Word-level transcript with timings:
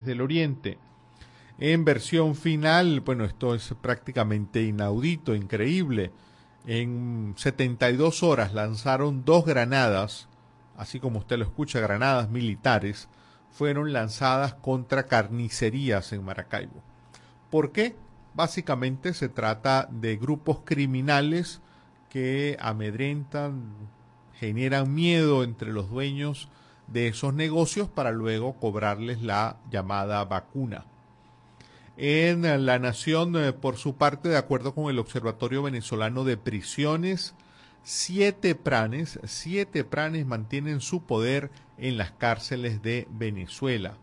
del 0.00 0.22
Oriente. 0.22 0.78
En 1.58 1.84
versión 1.84 2.34
final, 2.34 3.02
bueno, 3.02 3.26
esto 3.26 3.54
es 3.54 3.74
prácticamente 3.82 4.62
inaudito, 4.62 5.34
increíble. 5.34 6.10
En 6.64 7.34
72 7.36 8.22
horas 8.22 8.54
lanzaron 8.54 9.26
dos 9.26 9.44
granadas, 9.44 10.26
así 10.78 11.00
como 11.00 11.18
usted 11.18 11.36
lo 11.36 11.44
escucha, 11.44 11.80
granadas 11.80 12.30
militares, 12.30 13.10
fueron 13.50 13.92
lanzadas 13.92 14.54
contra 14.54 15.02
carnicerías 15.02 16.14
en 16.14 16.24
Maracaibo. 16.24 16.82
¿Por 17.50 17.70
qué? 17.70 17.94
Básicamente 18.32 19.12
se 19.12 19.28
trata 19.28 19.86
de 19.90 20.16
grupos 20.16 20.60
criminales 20.64 21.60
que 22.08 22.56
amedrentan, 22.58 23.74
generan 24.32 24.94
miedo 24.94 25.44
entre 25.44 25.74
los 25.74 25.90
dueños 25.90 26.48
de 26.90 27.08
esos 27.08 27.34
negocios 27.34 27.88
para 27.88 28.10
luego 28.10 28.54
cobrarles 28.54 29.22
la 29.22 29.56
llamada 29.70 30.24
vacuna. 30.24 30.84
En 31.96 32.64
la 32.64 32.78
Nación, 32.78 33.36
eh, 33.36 33.52
por 33.52 33.76
su 33.76 33.94
parte, 33.96 34.28
de 34.28 34.36
acuerdo 34.36 34.74
con 34.74 34.90
el 34.90 34.98
Observatorio 34.98 35.62
Venezolano 35.62 36.24
de 36.24 36.36
Prisiones, 36.36 37.34
siete 37.82 38.54
pranes, 38.54 39.20
siete 39.24 39.84
pranes 39.84 40.26
mantienen 40.26 40.80
su 40.80 41.02
poder 41.02 41.50
en 41.78 41.98
las 41.98 42.10
cárceles 42.12 42.82
de 42.82 43.06
Venezuela. 43.10 43.98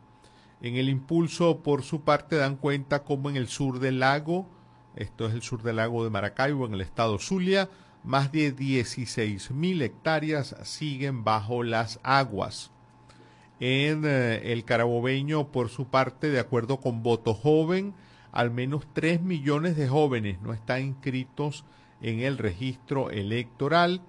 En 0.62 0.76
el 0.76 0.90
impulso, 0.90 1.60
por 1.64 1.84
su 1.84 2.02
parte, 2.02 2.36
dan 2.36 2.56
cuenta 2.56 3.04
como 3.04 3.30
en 3.30 3.36
el 3.36 3.48
sur 3.48 3.80
del 3.80 4.00
lago, 4.00 4.48
esto 4.96 5.28
es 5.28 5.34
el 5.34 5.42
sur 5.42 5.62
del 5.62 5.76
lago 5.76 6.04
de 6.04 6.10
Maracaibo, 6.10 6.66
en 6.66 6.74
el 6.74 6.82
estado 6.82 7.20
Zulia, 7.20 7.70
más 8.04 8.32
de 8.32 8.52
16 8.52 9.52
mil 9.52 9.82
hectáreas 9.82 10.56
siguen 10.64 11.24
bajo 11.24 11.64
las 11.64 12.00
aguas. 12.04 12.72
En 13.60 14.04
eh, 14.06 14.54
el 14.54 14.64
carabobeño, 14.66 15.48
por 15.48 15.70
su 15.70 15.86
parte, 15.86 16.30
de 16.30 16.40
acuerdo 16.40 16.80
con 16.80 17.02
Voto 17.02 17.34
Joven, 17.34 17.94
al 18.32 18.52
menos 18.52 18.86
3 18.94 19.22
millones 19.22 19.76
de 19.76 19.88
jóvenes 19.88 20.40
no 20.42 20.54
están 20.54 20.84
inscritos 20.84 21.66
en 22.02 22.20
el 22.20 22.38
registro 22.38 23.10
electoral. 23.10 24.02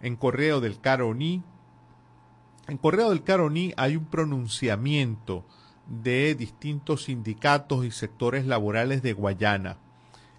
En 0.00 0.14
Correo 0.14 0.60
del 0.60 0.80
Caroní, 0.80 1.42
en 2.68 2.76
Correo 2.76 3.10
del 3.10 3.24
Caroní 3.24 3.72
hay 3.76 3.96
un 3.96 4.04
pronunciamiento 4.04 5.44
de 5.88 6.36
distintos 6.36 7.04
sindicatos 7.04 7.84
y 7.84 7.90
sectores 7.90 8.46
laborales 8.46 9.02
de 9.02 9.12
Guayana. 9.12 9.78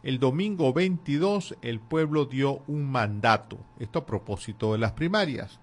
El 0.02 0.20
domingo 0.20 0.72
22 0.72 1.58
el 1.62 1.82
pueblo 1.82 2.26
dio 2.26 2.62
un 2.68 2.90
mandato, 2.90 3.58
esto 3.80 4.00
a 4.00 4.06
propósito 4.06 4.72
de 4.72 4.78
las 4.78 4.94
primarias 4.94 5.60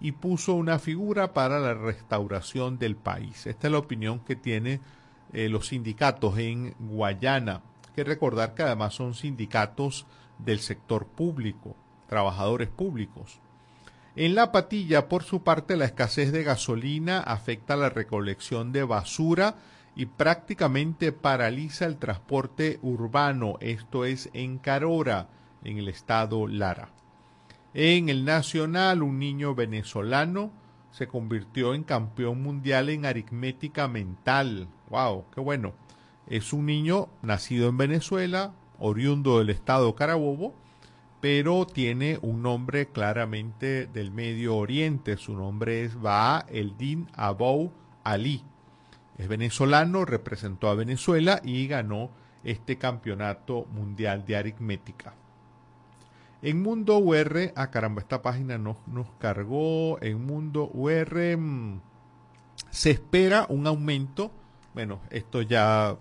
y 0.00 0.12
puso 0.12 0.54
una 0.54 0.78
figura 0.78 1.32
para 1.34 1.58
la 1.60 1.74
restauración 1.74 2.78
del 2.78 2.96
país. 2.96 3.46
Esta 3.46 3.68
es 3.68 3.72
la 3.72 3.78
opinión 3.78 4.20
que 4.20 4.36
tienen 4.36 4.80
eh, 5.32 5.48
los 5.48 5.68
sindicatos 5.68 6.38
en 6.38 6.74
Guayana. 6.78 7.62
Hay 7.88 7.94
que 7.94 8.04
recordar 8.04 8.54
que 8.54 8.62
además 8.62 8.94
son 8.94 9.14
sindicatos 9.14 10.06
del 10.38 10.60
sector 10.60 11.06
público, 11.06 11.76
trabajadores 12.08 12.68
públicos. 12.68 13.40
En 14.16 14.34
La 14.34 14.50
Patilla, 14.50 15.08
por 15.08 15.22
su 15.22 15.42
parte, 15.42 15.76
la 15.76 15.84
escasez 15.84 16.32
de 16.32 16.42
gasolina 16.42 17.20
afecta 17.20 17.76
la 17.76 17.90
recolección 17.90 18.72
de 18.72 18.82
basura 18.82 19.56
y 19.94 20.06
prácticamente 20.06 21.12
paraliza 21.12 21.84
el 21.84 21.96
transporte 21.96 22.78
urbano, 22.82 23.56
esto 23.60 24.04
es 24.04 24.30
en 24.32 24.58
Carora, 24.58 25.28
en 25.62 25.78
el 25.78 25.88
estado 25.88 26.46
Lara. 26.46 26.88
En 27.72 28.08
el 28.08 28.24
Nacional, 28.24 29.00
un 29.00 29.20
niño 29.20 29.54
venezolano 29.54 30.50
se 30.90 31.06
convirtió 31.06 31.72
en 31.74 31.84
campeón 31.84 32.42
mundial 32.42 32.88
en 32.88 33.06
aritmética 33.06 33.86
mental. 33.86 34.66
¡Wow! 34.88 35.26
¡Qué 35.32 35.40
bueno! 35.40 35.74
Es 36.26 36.52
un 36.52 36.66
niño 36.66 37.08
nacido 37.22 37.68
en 37.68 37.76
Venezuela, 37.76 38.54
oriundo 38.80 39.38
del 39.38 39.50
estado 39.50 39.94
Carabobo, 39.94 40.52
pero 41.20 41.64
tiene 41.64 42.18
un 42.22 42.42
nombre 42.42 42.88
claramente 42.88 43.86
del 43.86 44.10
Medio 44.10 44.56
Oriente. 44.56 45.16
Su 45.16 45.34
nombre 45.34 45.84
es 45.84 45.94
Ba'a 45.94 46.46
Eldin 46.48 47.08
Abou 47.14 47.70
Ali. 48.02 48.42
Es 49.16 49.28
venezolano, 49.28 50.04
representó 50.04 50.68
a 50.70 50.74
Venezuela 50.74 51.40
y 51.44 51.68
ganó 51.68 52.10
este 52.42 52.78
campeonato 52.78 53.66
mundial 53.66 54.24
de 54.26 54.36
aritmética. 54.36 55.14
En 56.42 56.62
Mundo 56.62 56.96
UR, 56.98 57.52
ah 57.54 57.70
caramba, 57.70 58.00
esta 58.00 58.22
página 58.22 58.56
nos, 58.56 58.76
nos 58.86 59.10
cargó. 59.18 60.00
En 60.02 60.24
Mundo 60.24 60.70
UR 60.72 61.36
mm, 61.36 61.80
se 62.70 62.90
espera 62.90 63.46
un 63.48 63.66
aumento. 63.66 64.30
Bueno, 64.72 65.00
esto 65.10 65.42
ya 65.42 65.98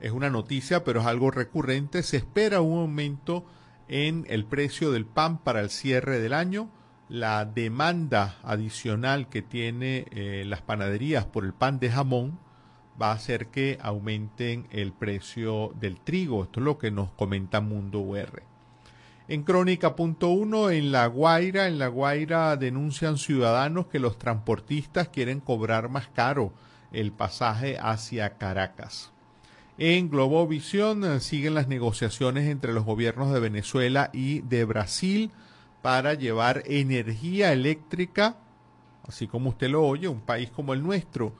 es 0.00 0.12
una 0.12 0.30
noticia, 0.30 0.84
pero 0.84 1.00
es 1.00 1.06
algo 1.06 1.32
recurrente. 1.32 2.04
Se 2.04 2.18
espera 2.18 2.60
un 2.60 2.78
aumento 2.78 3.44
en 3.88 4.26
el 4.28 4.44
precio 4.44 4.92
del 4.92 5.06
pan 5.06 5.38
para 5.38 5.60
el 5.60 5.70
cierre 5.70 6.20
del 6.20 6.34
año. 6.34 6.70
La 7.08 7.44
demanda 7.44 8.36
adicional 8.44 9.28
que 9.28 9.42
tiene 9.42 10.06
eh, 10.10 10.44
las 10.46 10.62
panaderías 10.62 11.24
por 11.24 11.44
el 11.44 11.54
pan 11.54 11.80
de 11.80 11.90
jamón 11.90 12.38
va 13.00 13.10
a 13.10 13.14
hacer 13.14 13.48
que 13.48 13.78
aumenten 13.80 14.68
el 14.70 14.92
precio 14.92 15.72
del 15.80 15.98
trigo. 16.00 16.44
Esto 16.44 16.60
es 16.60 16.64
lo 16.64 16.78
que 16.78 16.92
nos 16.92 17.10
comenta 17.12 17.60
Mundo 17.60 18.00
UR. 18.00 18.42
En 19.30 19.42
Crónica.1, 19.42 20.72
en 20.72 20.90
La 20.90 21.06
Guaira, 21.06 21.68
en 21.68 21.78
La 21.78 21.88
Guaira 21.88 22.56
denuncian 22.56 23.18
ciudadanos 23.18 23.86
que 23.88 23.98
los 23.98 24.16
transportistas 24.16 25.10
quieren 25.10 25.40
cobrar 25.40 25.90
más 25.90 26.08
caro 26.08 26.54
el 26.92 27.12
pasaje 27.12 27.76
hacia 27.78 28.38
Caracas. 28.38 29.12
En 29.76 30.08
Globovisión 30.08 31.04
eh, 31.04 31.20
siguen 31.20 31.52
las 31.52 31.68
negociaciones 31.68 32.48
entre 32.48 32.72
los 32.72 32.86
gobiernos 32.86 33.30
de 33.30 33.40
Venezuela 33.40 34.08
y 34.14 34.40
de 34.40 34.64
Brasil 34.64 35.30
para 35.82 36.14
llevar 36.14 36.62
energía 36.64 37.52
eléctrica, 37.52 38.36
así 39.06 39.26
como 39.26 39.50
usted 39.50 39.68
lo 39.68 39.86
oye, 39.86 40.08
un 40.08 40.22
país 40.22 40.50
como 40.50 40.72
el 40.72 40.82
nuestro, 40.82 41.34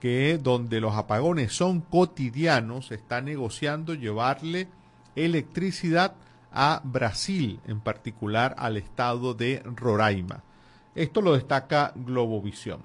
que 0.00 0.38
donde 0.42 0.80
los 0.80 0.94
apagones 0.94 1.52
son 1.52 1.82
cotidianos, 1.82 2.90
está 2.90 3.20
negociando 3.20 3.92
llevarle 3.92 4.68
electricidad 5.14 6.14
a 6.54 6.80
Brasil, 6.84 7.60
en 7.66 7.80
particular 7.80 8.54
al 8.58 8.76
estado 8.76 9.34
de 9.34 9.60
Roraima. 9.64 10.44
Esto 10.94 11.20
lo 11.20 11.34
destaca 11.34 11.92
Globovisión. 11.96 12.80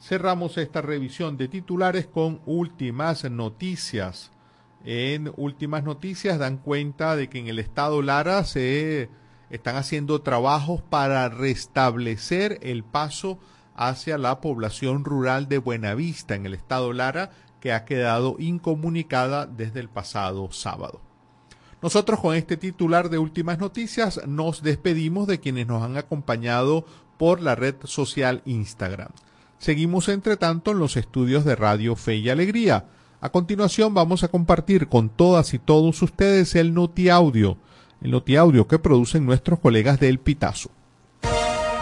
Cerramos 0.00 0.56
esta 0.56 0.80
revisión 0.80 1.36
de 1.36 1.46
titulares 1.46 2.06
con 2.06 2.40
últimas 2.46 3.30
noticias. 3.30 4.32
En 4.84 5.30
últimas 5.36 5.84
noticias 5.84 6.38
dan 6.38 6.56
cuenta 6.56 7.14
de 7.14 7.28
que 7.28 7.38
en 7.38 7.48
el 7.48 7.58
estado 7.58 8.00
Lara 8.00 8.42
se 8.44 9.10
están 9.50 9.76
haciendo 9.76 10.22
trabajos 10.22 10.80
para 10.80 11.28
restablecer 11.28 12.58
el 12.62 12.82
paso 12.82 13.38
hacia 13.74 14.16
la 14.16 14.40
población 14.40 15.04
rural 15.04 15.48
de 15.48 15.58
Buenavista 15.58 16.34
en 16.34 16.46
el 16.46 16.54
estado 16.54 16.94
Lara 16.94 17.30
que 17.60 17.74
ha 17.74 17.84
quedado 17.84 18.36
incomunicada 18.38 19.44
desde 19.44 19.80
el 19.80 19.90
pasado 19.90 20.50
sábado. 20.50 21.09
Nosotros 21.82 22.20
con 22.20 22.36
este 22.36 22.56
titular 22.56 23.08
de 23.08 23.18
últimas 23.18 23.58
noticias 23.58 24.20
nos 24.26 24.62
despedimos 24.62 25.26
de 25.26 25.40
quienes 25.40 25.66
nos 25.66 25.82
han 25.82 25.96
acompañado 25.96 26.84
por 27.16 27.40
la 27.40 27.54
red 27.54 27.74
social 27.84 28.42
Instagram. 28.44 29.10
Seguimos 29.58 30.08
entre 30.08 30.36
tanto 30.36 30.70
en 30.72 30.78
los 30.78 30.96
estudios 30.96 31.44
de 31.44 31.56
Radio 31.56 31.96
Fe 31.96 32.16
y 32.16 32.28
Alegría. 32.28 32.86
A 33.20 33.30
continuación 33.30 33.94
vamos 33.94 34.24
a 34.24 34.28
compartir 34.28 34.88
con 34.88 35.08
todas 35.10 35.52
y 35.54 35.58
todos 35.58 36.00
ustedes 36.02 36.54
el 36.54 36.74
Noti 36.74 37.08
Audio, 37.10 37.58
el 38.02 38.10
Noti 38.10 38.36
Audio 38.36 38.66
que 38.66 38.78
producen 38.78 39.26
nuestros 39.26 39.58
colegas 39.58 40.00
del 40.00 40.18
Pitazo. 40.18 40.70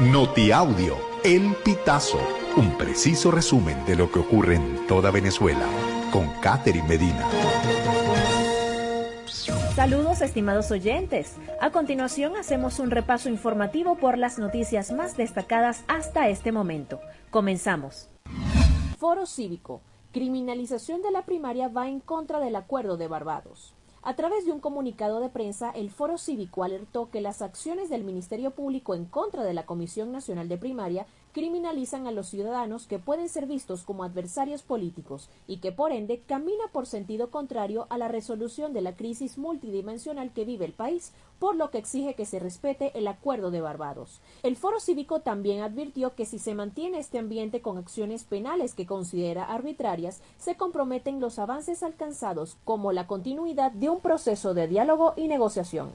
Noti 0.00 0.52
Audio, 0.52 0.96
El 1.24 1.56
Pitazo, 1.64 2.20
un 2.56 2.76
preciso 2.78 3.32
resumen 3.32 3.84
de 3.84 3.96
lo 3.96 4.10
que 4.10 4.20
ocurre 4.20 4.54
en 4.56 4.86
toda 4.86 5.10
Venezuela, 5.10 5.66
con 6.12 6.28
Catherine 6.40 6.86
Medina. 6.86 7.26
Saludos 9.78 10.22
estimados 10.22 10.72
oyentes. 10.72 11.36
A 11.60 11.70
continuación 11.70 12.34
hacemos 12.34 12.80
un 12.80 12.90
repaso 12.90 13.28
informativo 13.28 13.94
por 13.94 14.18
las 14.18 14.36
noticias 14.36 14.90
más 14.90 15.16
destacadas 15.16 15.84
hasta 15.86 16.28
este 16.28 16.50
momento. 16.50 16.98
Comenzamos. 17.30 18.08
Foro 18.98 19.24
Cívico. 19.24 19.80
Criminalización 20.10 21.00
de 21.02 21.12
la 21.12 21.24
primaria 21.24 21.68
va 21.68 21.86
en 21.86 22.00
contra 22.00 22.40
del 22.40 22.56
acuerdo 22.56 22.96
de 22.96 23.06
Barbados. 23.06 23.72
A 24.02 24.16
través 24.16 24.44
de 24.44 24.50
un 24.50 24.58
comunicado 24.58 25.20
de 25.20 25.28
prensa, 25.28 25.70
el 25.70 25.90
Foro 25.90 26.18
Cívico 26.18 26.64
alertó 26.64 27.10
que 27.10 27.20
las 27.20 27.40
acciones 27.40 27.88
del 27.88 28.02
Ministerio 28.02 28.50
Público 28.50 28.96
en 28.96 29.04
contra 29.04 29.44
de 29.44 29.54
la 29.54 29.64
Comisión 29.64 30.10
Nacional 30.10 30.48
de 30.48 30.58
Primaria 30.58 31.06
criminalizan 31.32 32.06
a 32.06 32.12
los 32.12 32.28
ciudadanos 32.28 32.86
que 32.86 32.98
pueden 32.98 33.28
ser 33.28 33.46
vistos 33.46 33.84
como 33.84 34.04
adversarios 34.04 34.62
políticos 34.62 35.28
y 35.46 35.58
que 35.58 35.72
por 35.72 35.92
ende 35.92 36.20
camina 36.26 36.64
por 36.72 36.86
sentido 36.86 37.30
contrario 37.30 37.86
a 37.90 37.98
la 37.98 38.08
resolución 38.08 38.72
de 38.72 38.80
la 38.80 38.96
crisis 38.96 39.38
multidimensional 39.38 40.32
que 40.32 40.44
vive 40.44 40.64
el 40.64 40.72
país, 40.72 41.12
por 41.38 41.56
lo 41.56 41.70
que 41.70 41.78
exige 41.78 42.14
que 42.14 42.26
se 42.26 42.38
respete 42.38 42.96
el 42.98 43.06
Acuerdo 43.06 43.50
de 43.50 43.60
Barbados. 43.60 44.20
El 44.42 44.56
Foro 44.56 44.80
Cívico 44.80 45.20
también 45.20 45.62
advirtió 45.62 46.14
que 46.14 46.26
si 46.26 46.38
se 46.38 46.54
mantiene 46.54 46.98
este 46.98 47.18
ambiente 47.18 47.60
con 47.60 47.78
acciones 47.78 48.24
penales 48.24 48.74
que 48.74 48.86
considera 48.86 49.44
arbitrarias, 49.44 50.20
se 50.38 50.56
comprometen 50.56 51.20
los 51.20 51.38
avances 51.38 51.82
alcanzados 51.82 52.56
como 52.64 52.92
la 52.92 53.06
continuidad 53.06 53.72
de 53.72 53.88
un 53.88 54.00
proceso 54.00 54.54
de 54.54 54.68
diálogo 54.68 55.14
y 55.16 55.28
negociación. 55.28 55.92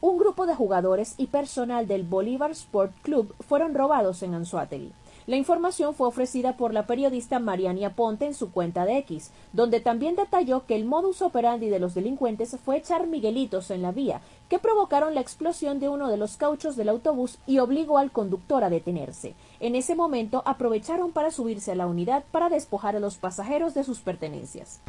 Un 0.00 0.16
grupo 0.16 0.46
de 0.46 0.54
jugadores 0.54 1.14
y 1.18 1.26
personal 1.26 1.88
del 1.88 2.04
Bolívar 2.04 2.52
Sport 2.52 2.92
Club 3.02 3.34
fueron 3.40 3.74
robados 3.74 4.22
en 4.22 4.32
Anzuategui. 4.32 4.92
La 5.26 5.36
información 5.36 5.92
fue 5.92 6.06
ofrecida 6.06 6.56
por 6.56 6.72
la 6.72 6.86
periodista 6.86 7.40
Mariania 7.40 7.90
Ponte 7.90 8.24
en 8.24 8.32
su 8.32 8.52
cuenta 8.52 8.86
de 8.86 8.96
X, 8.98 9.32
donde 9.52 9.80
también 9.80 10.14
detalló 10.14 10.66
que 10.66 10.76
el 10.76 10.84
modus 10.84 11.20
operandi 11.20 11.68
de 11.68 11.80
los 11.80 11.94
delincuentes 11.94 12.56
fue 12.64 12.76
echar 12.76 13.08
miguelitos 13.08 13.72
en 13.72 13.82
la 13.82 13.90
vía, 13.90 14.20
que 14.48 14.60
provocaron 14.60 15.16
la 15.16 15.20
explosión 15.20 15.80
de 15.80 15.88
uno 15.88 16.08
de 16.08 16.16
los 16.16 16.36
cauchos 16.36 16.76
del 16.76 16.88
autobús 16.90 17.38
y 17.44 17.58
obligó 17.58 17.98
al 17.98 18.12
conductor 18.12 18.62
a 18.62 18.70
detenerse. 18.70 19.34
En 19.58 19.74
ese 19.74 19.96
momento 19.96 20.42
aprovecharon 20.46 21.10
para 21.10 21.32
subirse 21.32 21.72
a 21.72 21.74
la 21.74 21.88
unidad 21.88 22.22
para 22.30 22.48
despojar 22.48 22.94
a 22.94 23.00
los 23.00 23.18
pasajeros 23.18 23.74
de 23.74 23.82
sus 23.82 23.98
pertenencias. 23.98 24.80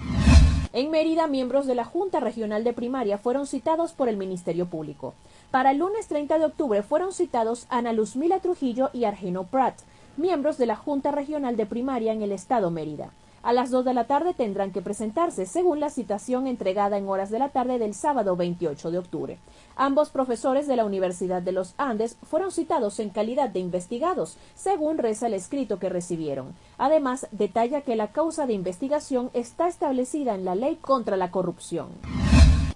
En 0.72 0.92
Mérida, 0.92 1.26
miembros 1.26 1.66
de 1.66 1.74
la 1.74 1.84
Junta 1.84 2.20
Regional 2.20 2.64
de 2.64 2.74
Primaria 2.74 3.18
fueron 3.18 3.48
citados 3.48 3.94
por 3.94 4.08
el 4.08 4.18
Ministerio 4.18 4.68
Público. 4.68 5.16
Para 5.50 5.72
el 5.72 5.80
lunes 5.80 6.08
30 6.08 6.38
de 6.38 6.46
octubre 6.46 6.84
fueron 6.84 7.12
citados 7.12 7.66
Ana 7.70 7.92
Luzmila 7.92 8.40
Trujillo 8.40 8.92
y 8.94 9.06
Argeno 9.06 9.46
Prat, 9.46 9.74
miembros 10.16 10.60
de 10.60 10.68
la 10.68 10.76
Junta 10.76 11.10
Regional 11.10 11.58
de 11.58 11.66
Primaria 11.66 12.14
en 12.14 12.22
el 12.22 12.32
Estado 12.32 12.70
Mérida. 12.70 13.10
A 13.42 13.54
las 13.54 13.72
2 13.72 13.86
de 13.86 13.94
la 13.94 14.06
tarde 14.06 14.34
tendrán 14.34 14.72
que 14.72 14.82
presentarse, 14.82 15.46
según 15.46 15.80
la 15.80 15.90
citación 15.90 16.46
entregada 16.46 16.98
en 16.98 17.08
horas 17.08 17.30
de 17.30 17.40
la 17.40 17.50
tarde 17.50 17.80
del 17.80 17.94
sábado 17.94 18.36
28 18.36 18.92
de 18.92 18.98
octubre. 18.98 19.38
Ambos 19.78 20.10
profesores 20.10 20.68
de 20.68 20.76
la 20.76 20.84
Universidad 20.84 21.42
de 21.42 21.54
los 21.54 21.74
Andes 21.78 22.18
fueron 22.24 22.52
citados 22.52 23.00
en 23.00 23.10
calidad 23.10 23.50
de 23.50 23.60
investigados, 23.60 24.36
según 24.56 24.98
reza 24.98 25.28
el 25.28 25.34
escrito 25.34 25.80
que 25.80 25.88
recibieron. 25.88 26.54
Además, 26.78 27.28
detalla 27.32 27.82
que 27.82 27.96
la 27.96 28.12
causa 28.12 28.46
de 28.46 28.54
investigación 28.54 29.30
está 29.34 29.68
establecida 29.68 30.36
en 30.36 30.44
la 30.44 30.56
Ley 30.56 30.76
contra 30.76 31.16
la 31.16 31.32
Corrupción. 31.32 31.88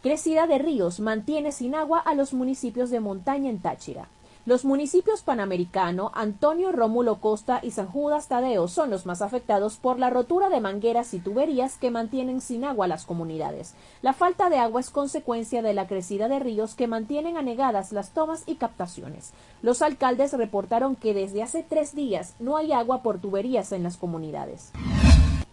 Crecida 0.01 0.48
de 0.48 0.57
ríos 0.57 1.00
mantiene 1.00 1.51
sin 1.51 1.75
agua 1.75 2.00
a 2.00 2.13
los 2.13 2.33
municipios 2.33 2.89
de 2.89 3.00
montaña 3.00 3.50
en 3.50 3.59
Táchira. 3.59 4.07
Los 4.45 4.66
municipios 4.66 5.22
Panamericano, 5.22 6.12
Antonio 6.13 6.74
Rómulo 6.74 7.22
Costa 7.22 7.62
y 7.63 7.72
San 7.72 7.88
Judas 7.88 8.28
Tadeo 8.28 8.68
son 8.68 8.90
los 8.90 9.06
más 9.06 9.22
afectados 9.22 9.78
por 9.78 10.00
la 10.00 10.10
rotura 10.10 10.50
de 10.50 10.60
mangueras 10.60 11.13
y 11.13 11.19
tuberías 11.19 11.78
que 11.78 11.92
mantienen 11.92 12.42
sin 12.42 12.66
agua 12.66 12.88
las 12.88 13.06
comunidades. 13.06 13.74
La 14.01 14.12
falta 14.12 14.50
de 14.50 14.57
agua 14.57 14.81
es 14.81 14.90
consecuencia 14.90 15.62
de 15.62 15.74
la 15.74 15.88
crecida 15.88 16.28
de 16.28 16.40
ríos 16.40 16.75
que 16.75 16.88
mantienen 16.88 17.38
anegadas 17.38 17.94
las 17.94 18.12
tomas 18.12 18.44
y 18.45 18.56
captaciones. 18.56 19.31
Los 19.62 19.81
alcaldes 19.81 20.34
reportaron 20.34 20.98
que 20.98 21.13
desde 21.13 21.42
hace 21.42 21.63
tres 21.63 21.95
días 21.95 22.36
no 22.40 22.57
hay 22.57 22.74
agua 22.74 23.01
por 23.01 23.19
tuberías 23.19 23.72
en 23.72 23.84
las 23.84 23.95
comunidades. 23.95 24.74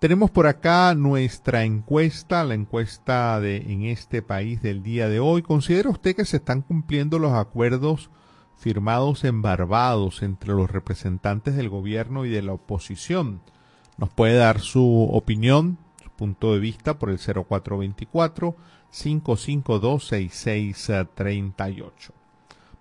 Tenemos 0.00 0.30
por 0.30 0.46
acá 0.46 0.94
nuestra 0.94 1.64
encuesta, 1.64 2.44
la 2.44 2.54
encuesta 2.54 3.40
de 3.40 3.56
en 3.56 3.84
este 3.84 4.20
país 4.20 4.60
del 4.60 4.82
día 4.82 5.08
de 5.08 5.18
hoy. 5.18 5.40
¿Considera 5.40 5.88
usted 5.88 6.14
que 6.14 6.26
se 6.26 6.36
están 6.36 6.60
cumpliendo 6.60 7.18
los 7.18 7.32
acuerdos 7.32 8.10
firmados 8.58 9.24
en 9.24 9.40
Barbados 9.40 10.22
entre 10.22 10.52
los 10.52 10.70
representantes 10.70 11.56
del 11.56 11.68
gobierno 11.68 12.24
y 12.24 12.30
de 12.30 12.42
la 12.42 12.52
oposición. 12.52 13.40
Nos 13.96 14.10
puede 14.10 14.34
dar 14.34 14.60
su 14.60 15.08
opinión, 15.12 15.78
su 16.02 16.10
punto 16.10 16.52
de 16.52 16.58
vista 16.58 16.98
por 16.98 17.10
el 17.10 17.18
0424 17.18 18.56
552 18.90 20.06
6638. 20.06 22.12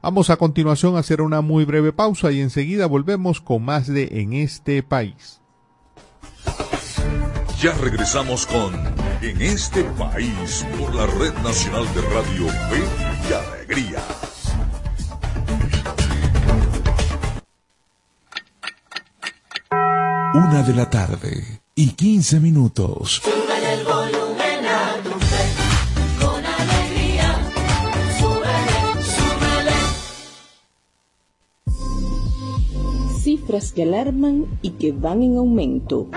Vamos 0.01 0.29
a 0.29 0.37
continuación 0.37 0.95
a 0.95 0.99
hacer 0.99 1.21
una 1.21 1.41
muy 1.41 1.65
breve 1.65 1.91
pausa 1.91 2.31
y 2.31 2.39
enseguida 2.39 2.85
volvemos 2.85 3.41
con 3.41 3.63
más 3.63 3.87
de 3.87 4.21
En 4.21 4.33
este 4.33 4.83
país. 4.83 5.41
Ya 7.59 7.73
regresamos 7.73 8.45
con 8.45 8.75
En 9.21 9.41
este 9.41 9.83
país 9.83 10.65
por 10.79 10.93
la 10.93 11.07
Red 11.07 11.33
Nacional 11.43 11.85
de 11.95 12.01
Radio 12.01 12.47
Fe 12.47 12.83
y 13.27 13.33
Alegría. 13.33 14.03
Una 20.37 20.61
de 20.61 20.75
la 20.75 20.87
tarde 20.87 21.43
y 21.73 21.87
15 21.93 22.39
minutos. 22.39 23.23
Sube 23.23 23.73
el 23.73 23.83
volumen 23.83 24.65
a 24.67 25.01
tu 25.03 25.09
fe, 25.09 25.45
con 26.21 26.45
alegría. 26.45 27.41
Súbele, 28.19 28.79
súbele. 29.15 29.77
Cifras 33.19 33.71
que 33.71 33.81
alarman 33.81 34.45
y 34.61 34.69
que 34.77 34.91
van 34.91 35.23
en 35.23 35.37
aumento. 35.37 36.11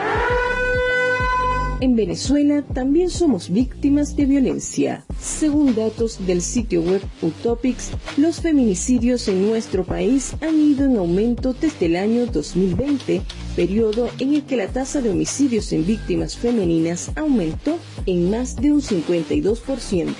En 1.80 1.96
Venezuela 1.96 2.60
también 2.60 3.08
somos 3.08 3.48
víctimas 3.48 4.14
de 4.14 4.26
violencia. 4.26 5.06
Según 5.18 5.74
datos 5.74 6.26
del 6.26 6.42
sitio 6.42 6.82
web 6.82 7.00
Utopics, 7.22 7.92
los 8.18 8.42
feminicidios 8.42 9.26
en 9.28 9.48
nuestro 9.48 9.84
país 9.84 10.34
han 10.42 10.60
ido 10.60 10.84
en 10.84 10.98
aumento 10.98 11.54
desde 11.54 11.86
el 11.86 11.96
año 11.96 12.26
2020, 12.26 13.22
periodo 13.50 14.08
en 14.18 14.34
el 14.34 14.42
que 14.44 14.56
la 14.56 14.68
tasa 14.68 15.00
de 15.00 15.10
homicidios 15.10 15.72
en 15.72 15.86
víctimas 15.86 16.36
femeninas 16.36 17.10
aumentó 17.16 17.78
en 18.06 18.30
más 18.30 18.56
de 18.56 18.72
un 18.72 18.82
52%. 18.82 20.14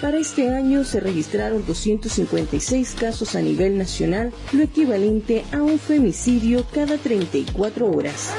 Para 0.00 0.18
este 0.18 0.48
año 0.48 0.84
se 0.84 1.00
registraron 1.00 1.64
256 1.66 2.96
casos 2.98 3.34
a 3.34 3.42
nivel 3.42 3.76
nacional, 3.76 4.32
lo 4.52 4.62
equivalente 4.62 5.44
a 5.52 5.62
un 5.62 5.78
femicidio 5.78 6.64
cada 6.72 6.96
34 6.96 7.90
horas. 7.90 8.30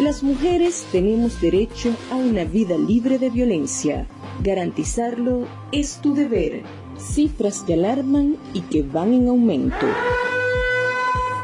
Las 0.00 0.22
mujeres 0.22 0.86
tenemos 0.92 1.40
derecho 1.40 1.94
a 2.10 2.16
una 2.16 2.44
vida 2.44 2.76
libre 2.78 3.18
de 3.18 3.30
violencia. 3.30 4.06
Garantizarlo 4.42 5.46
es 5.72 6.00
tu 6.00 6.14
deber. 6.14 6.62
Cifras 6.98 7.62
que 7.62 7.74
alarman 7.74 8.36
y 8.54 8.60
que 8.62 8.82
van 8.82 9.12
en 9.12 9.28
aumento. 9.28 9.86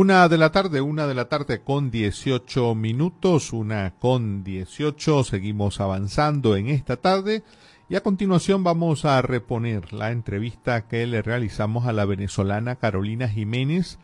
Una 0.00 0.28
de 0.28 0.38
la 0.38 0.52
tarde, 0.52 0.80
una 0.80 1.08
de 1.08 1.14
la 1.16 1.28
tarde 1.28 1.60
con 1.62 1.90
18 1.90 2.76
minutos, 2.76 3.52
una 3.52 3.94
con 3.98 4.44
18, 4.44 5.24
seguimos 5.24 5.80
avanzando 5.80 6.54
en 6.54 6.68
esta 6.68 6.98
tarde 6.98 7.42
y 7.88 7.96
a 7.96 8.00
continuación 8.00 8.62
vamos 8.62 9.04
a 9.04 9.20
reponer 9.22 9.92
la 9.92 10.12
entrevista 10.12 10.86
que 10.86 11.04
le 11.08 11.20
realizamos 11.20 11.88
a 11.88 11.92
la 11.92 12.04
venezolana 12.04 12.76
Carolina 12.76 13.28
Jiménez. 13.28 13.98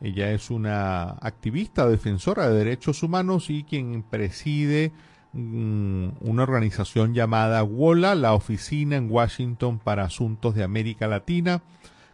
Ella 0.00 0.30
es 0.30 0.50
una 0.50 1.16
activista 1.20 1.88
defensora 1.88 2.48
de 2.48 2.56
derechos 2.56 3.02
humanos 3.02 3.50
y 3.50 3.64
quien 3.64 4.04
preside 4.04 4.92
mm, 5.32 6.10
una 6.20 6.44
organización 6.44 7.12
llamada 7.12 7.64
WOLA, 7.64 8.14
la 8.14 8.34
Oficina 8.34 8.94
en 8.94 9.10
Washington 9.10 9.80
para 9.80 10.04
Asuntos 10.04 10.54
de 10.54 10.62
América 10.62 11.08
Latina. 11.08 11.60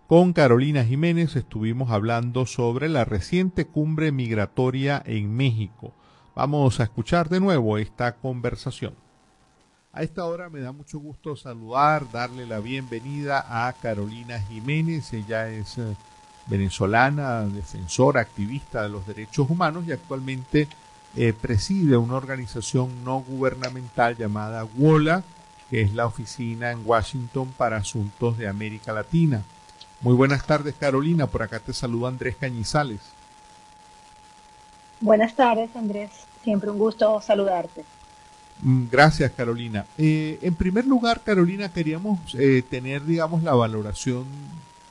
Con 0.06 0.32
Carolina 0.32 0.84
Jiménez 0.84 1.34
estuvimos 1.34 1.90
hablando 1.90 2.46
sobre 2.46 2.88
la 2.88 3.04
reciente 3.04 3.66
cumbre 3.66 4.12
migratoria 4.12 5.02
en 5.04 5.34
México. 5.34 5.92
Vamos 6.36 6.78
a 6.78 6.84
escuchar 6.84 7.28
de 7.28 7.40
nuevo 7.40 7.76
esta 7.76 8.14
conversación. 8.14 8.94
A 9.92 10.04
esta 10.04 10.24
hora 10.26 10.48
me 10.48 10.60
da 10.60 10.70
mucho 10.70 11.00
gusto 11.00 11.34
saludar, 11.34 12.08
darle 12.12 12.46
la 12.46 12.60
bienvenida 12.60 13.66
a 13.66 13.72
Carolina 13.72 14.38
Jiménez. 14.38 15.12
Ella 15.12 15.48
es 15.48 15.76
eh, 15.78 15.96
venezolana, 16.46 17.40
defensora, 17.40 18.20
activista 18.20 18.84
de 18.84 18.90
los 18.90 19.08
derechos 19.08 19.50
humanos 19.50 19.88
y 19.88 19.92
actualmente 19.92 20.68
eh, 21.16 21.32
preside 21.32 21.96
una 21.96 22.14
organización 22.14 23.02
no 23.02 23.18
gubernamental 23.22 24.16
llamada 24.16 24.64
WOLA, 24.76 25.24
que 25.68 25.80
es 25.80 25.94
la 25.94 26.06
oficina 26.06 26.70
en 26.70 26.82
Washington 26.84 27.52
para 27.58 27.78
asuntos 27.78 28.38
de 28.38 28.46
América 28.46 28.92
Latina. 28.92 29.42
Muy 30.00 30.14
buenas 30.14 30.44
tardes, 30.46 30.74
Carolina. 30.78 31.26
Por 31.26 31.42
acá 31.42 31.58
te 31.58 31.72
saluda 31.72 32.08
Andrés 32.08 32.36
Cañizales. 32.36 33.00
Buenas 35.00 35.34
tardes, 35.34 35.74
Andrés. 35.76 36.10
Siempre 36.42 36.70
un 36.70 36.78
gusto 36.78 37.20
saludarte. 37.20 37.84
Mm, 38.62 38.84
Gracias, 38.90 39.32
Carolina. 39.32 39.86
Eh, 39.98 40.38
en 40.42 40.54
primer 40.54 40.86
lugar, 40.86 41.20
Carolina, 41.22 41.70
queríamos 41.70 42.18
eh, 42.34 42.62
tener, 42.68 43.04
digamos, 43.04 43.42
la 43.42 43.54
valoración 43.54 44.24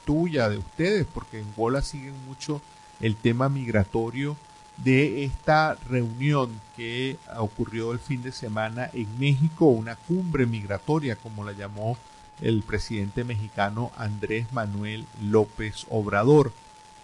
tuya 0.06 0.50
de 0.50 0.58
ustedes, 0.58 1.06
porque 1.12 1.40
en 1.40 1.56
Bola 1.56 1.82
siguen 1.82 2.14
mucho 2.28 2.62
el 3.00 3.16
tema 3.16 3.50
migratorio 3.50 4.38
de 4.78 5.24
esta 5.24 5.78
reunión 5.90 6.50
que 6.76 7.18
ocurrió 7.38 7.92
el 7.92 8.00
fin 8.00 8.22
de 8.22 8.32
semana 8.32 8.90
en 8.94 9.08
México, 9.18 9.68
una 9.68 9.96
cumbre 9.96 10.46
migratoria, 10.46 11.16
como 11.16 11.44
la 11.44 11.54
llamó 11.54 11.98
el 12.42 12.64
presidente 12.64 13.24
mexicano 13.24 13.92
Andrés 13.98 14.52
Manuel 14.52 15.06
López 15.24 15.86
Obrador. 15.90 16.52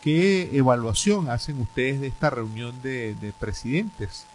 ¿Qué 0.01 0.49
evaluación 0.53 1.29
hacen 1.29 1.61
ustedes 1.61 2.01
de 2.01 2.07
esta 2.07 2.29
reunión 2.29 2.81
de, 2.81 3.15
de 3.15 3.31
presidentes? 3.33 4.25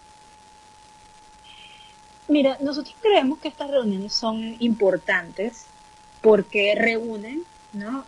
Mira, 2.29 2.57
nosotros 2.61 2.95
creemos 3.01 3.39
que 3.39 3.49
estas 3.49 3.71
reuniones 3.71 4.13
son 4.13 4.57
importantes 4.59 5.67
porque 6.21 6.75
reúnen 6.75 7.43
¿no? 7.73 8.05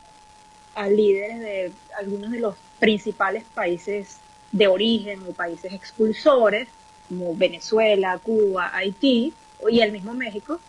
a 0.75 0.89
líderes 0.89 1.41
de 1.41 1.73
algunos 1.99 2.31
de 2.31 2.41
los 2.41 2.55
principales 2.79 3.45
países 3.55 4.19
de 4.53 4.67
origen 4.67 5.21
o 5.29 5.33
países 5.33 5.73
expulsores, 5.73 6.69
como 7.09 7.35
Venezuela, 7.37 8.19
Cuba, 8.19 8.71
Haití 8.75 9.33
y 9.71 9.81
el 9.81 9.93
mismo 9.93 10.15
México, 10.15 10.61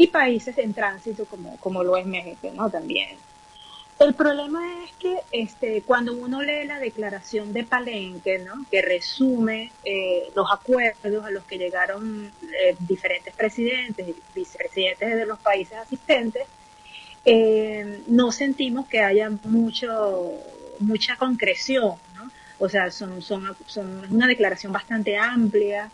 y 0.00 0.06
países 0.06 0.56
en 0.56 0.72
tránsito 0.72 1.26
como, 1.26 1.58
como 1.58 1.84
lo 1.84 1.94
es 1.94 2.06
México, 2.06 2.50
¿no? 2.54 2.70
También. 2.70 3.18
El 3.98 4.14
problema 4.14 4.62
es 4.82 4.92
que 4.92 5.18
este, 5.30 5.82
cuando 5.82 6.14
uno 6.14 6.40
lee 6.40 6.64
la 6.64 6.78
declaración 6.78 7.52
de 7.52 7.64
Palenque, 7.64 8.38
¿no? 8.38 8.64
que 8.70 8.80
resume 8.80 9.70
eh, 9.84 10.30
los 10.34 10.50
acuerdos 10.50 11.22
a 11.22 11.30
los 11.30 11.44
que 11.44 11.58
llegaron 11.58 12.32
eh, 12.42 12.76
diferentes 12.78 13.34
presidentes 13.34 14.08
y 14.08 14.16
vicepresidentes 14.34 15.16
de 15.16 15.26
los 15.26 15.38
países 15.38 15.76
asistentes, 15.76 16.44
eh, 17.26 18.02
no 18.06 18.32
sentimos 18.32 18.86
que 18.86 19.00
haya 19.00 19.28
mucho, 19.44 20.32
mucha 20.78 21.16
concreción. 21.16 21.96
¿no? 22.14 22.30
O 22.58 22.70
sea, 22.70 22.90
son, 22.90 23.20
son, 23.20 23.54
son 23.66 24.06
una 24.10 24.26
declaración 24.26 24.72
bastante 24.72 25.18
amplia, 25.18 25.90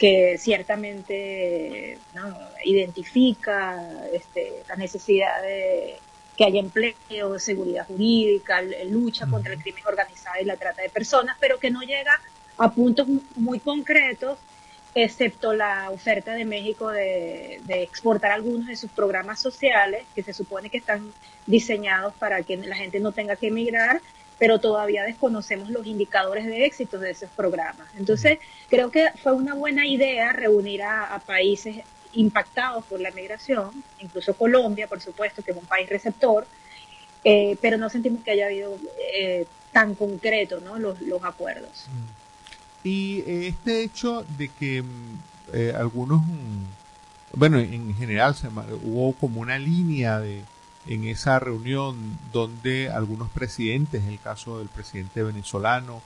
que 0.00 0.38
ciertamente 0.38 1.98
¿no? 2.14 2.34
identifica 2.64 3.78
este, 4.14 4.62
la 4.66 4.76
necesidad 4.76 5.42
de 5.42 5.98
que 6.38 6.46
haya 6.46 6.58
empleo, 6.58 7.38
seguridad 7.38 7.86
jurídica, 7.86 8.62
lucha 8.88 9.26
contra 9.26 9.52
el 9.52 9.60
crimen 9.60 9.82
organizado 9.86 10.40
y 10.40 10.46
la 10.46 10.56
trata 10.56 10.80
de 10.80 10.88
personas, 10.88 11.36
pero 11.38 11.58
que 11.58 11.70
no 11.70 11.82
llega 11.82 12.18
a 12.56 12.72
puntos 12.72 13.06
muy 13.36 13.60
concretos, 13.60 14.38
excepto 14.94 15.52
la 15.52 15.90
oferta 15.90 16.32
de 16.32 16.46
México 16.46 16.88
de, 16.88 17.60
de 17.64 17.82
exportar 17.82 18.32
algunos 18.32 18.68
de 18.68 18.76
sus 18.76 18.90
programas 18.90 19.38
sociales, 19.38 20.04
que 20.14 20.22
se 20.22 20.32
supone 20.32 20.70
que 20.70 20.78
están 20.78 21.12
diseñados 21.46 22.14
para 22.14 22.42
que 22.42 22.56
la 22.56 22.76
gente 22.76 23.00
no 23.00 23.12
tenga 23.12 23.36
que 23.36 23.48
emigrar, 23.48 24.00
pero 24.40 24.58
todavía 24.58 25.04
desconocemos 25.04 25.68
los 25.68 25.86
indicadores 25.86 26.46
de 26.46 26.64
éxito 26.64 26.98
de 26.98 27.10
esos 27.10 27.28
programas. 27.30 27.86
Entonces, 27.98 28.38
creo 28.70 28.90
que 28.90 29.10
fue 29.22 29.32
una 29.32 29.54
buena 29.54 29.86
idea 29.86 30.32
reunir 30.32 30.82
a, 30.82 31.20
países 31.26 31.76
impactados 32.14 32.84
por 32.86 33.00
la 33.00 33.10
migración, 33.10 33.70
incluso 34.00 34.32
Colombia, 34.34 34.88
por 34.88 35.00
supuesto, 35.02 35.42
que 35.42 35.50
es 35.50 35.56
un 35.58 35.66
país 35.66 35.90
receptor, 35.90 36.46
eh, 37.22 37.58
pero 37.60 37.76
no 37.76 37.90
sentimos 37.90 38.24
que 38.24 38.30
haya 38.30 38.46
habido 38.46 38.78
eh, 39.14 39.44
tan 39.72 39.94
concreto 39.94 40.58
¿no? 40.60 40.78
los, 40.78 40.98
los 41.02 41.22
acuerdos. 41.22 41.86
Y 42.82 43.20
eh, 43.26 43.48
este 43.48 43.82
hecho 43.82 44.24
de 44.38 44.48
que 44.48 44.82
eh, 45.52 45.74
algunos, 45.76 46.22
bueno, 47.34 47.58
en 47.58 47.94
general 47.94 48.34
hubo 48.84 49.12
como 49.12 49.42
una 49.42 49.58
línea 49.58 50.18
de 50.18 50.44
en 50.86 51.04
esa 51.04 51.38
reunión 51.38 52.18
donde 52.32 52.90
algunos 52.90 53.30
presidentes, 53.30 54.04
el 54.04 54.18
caso 54.18 54.58
del 54.58 54.68
presidente 54.68 55.22
venezolano, 55.22 56.02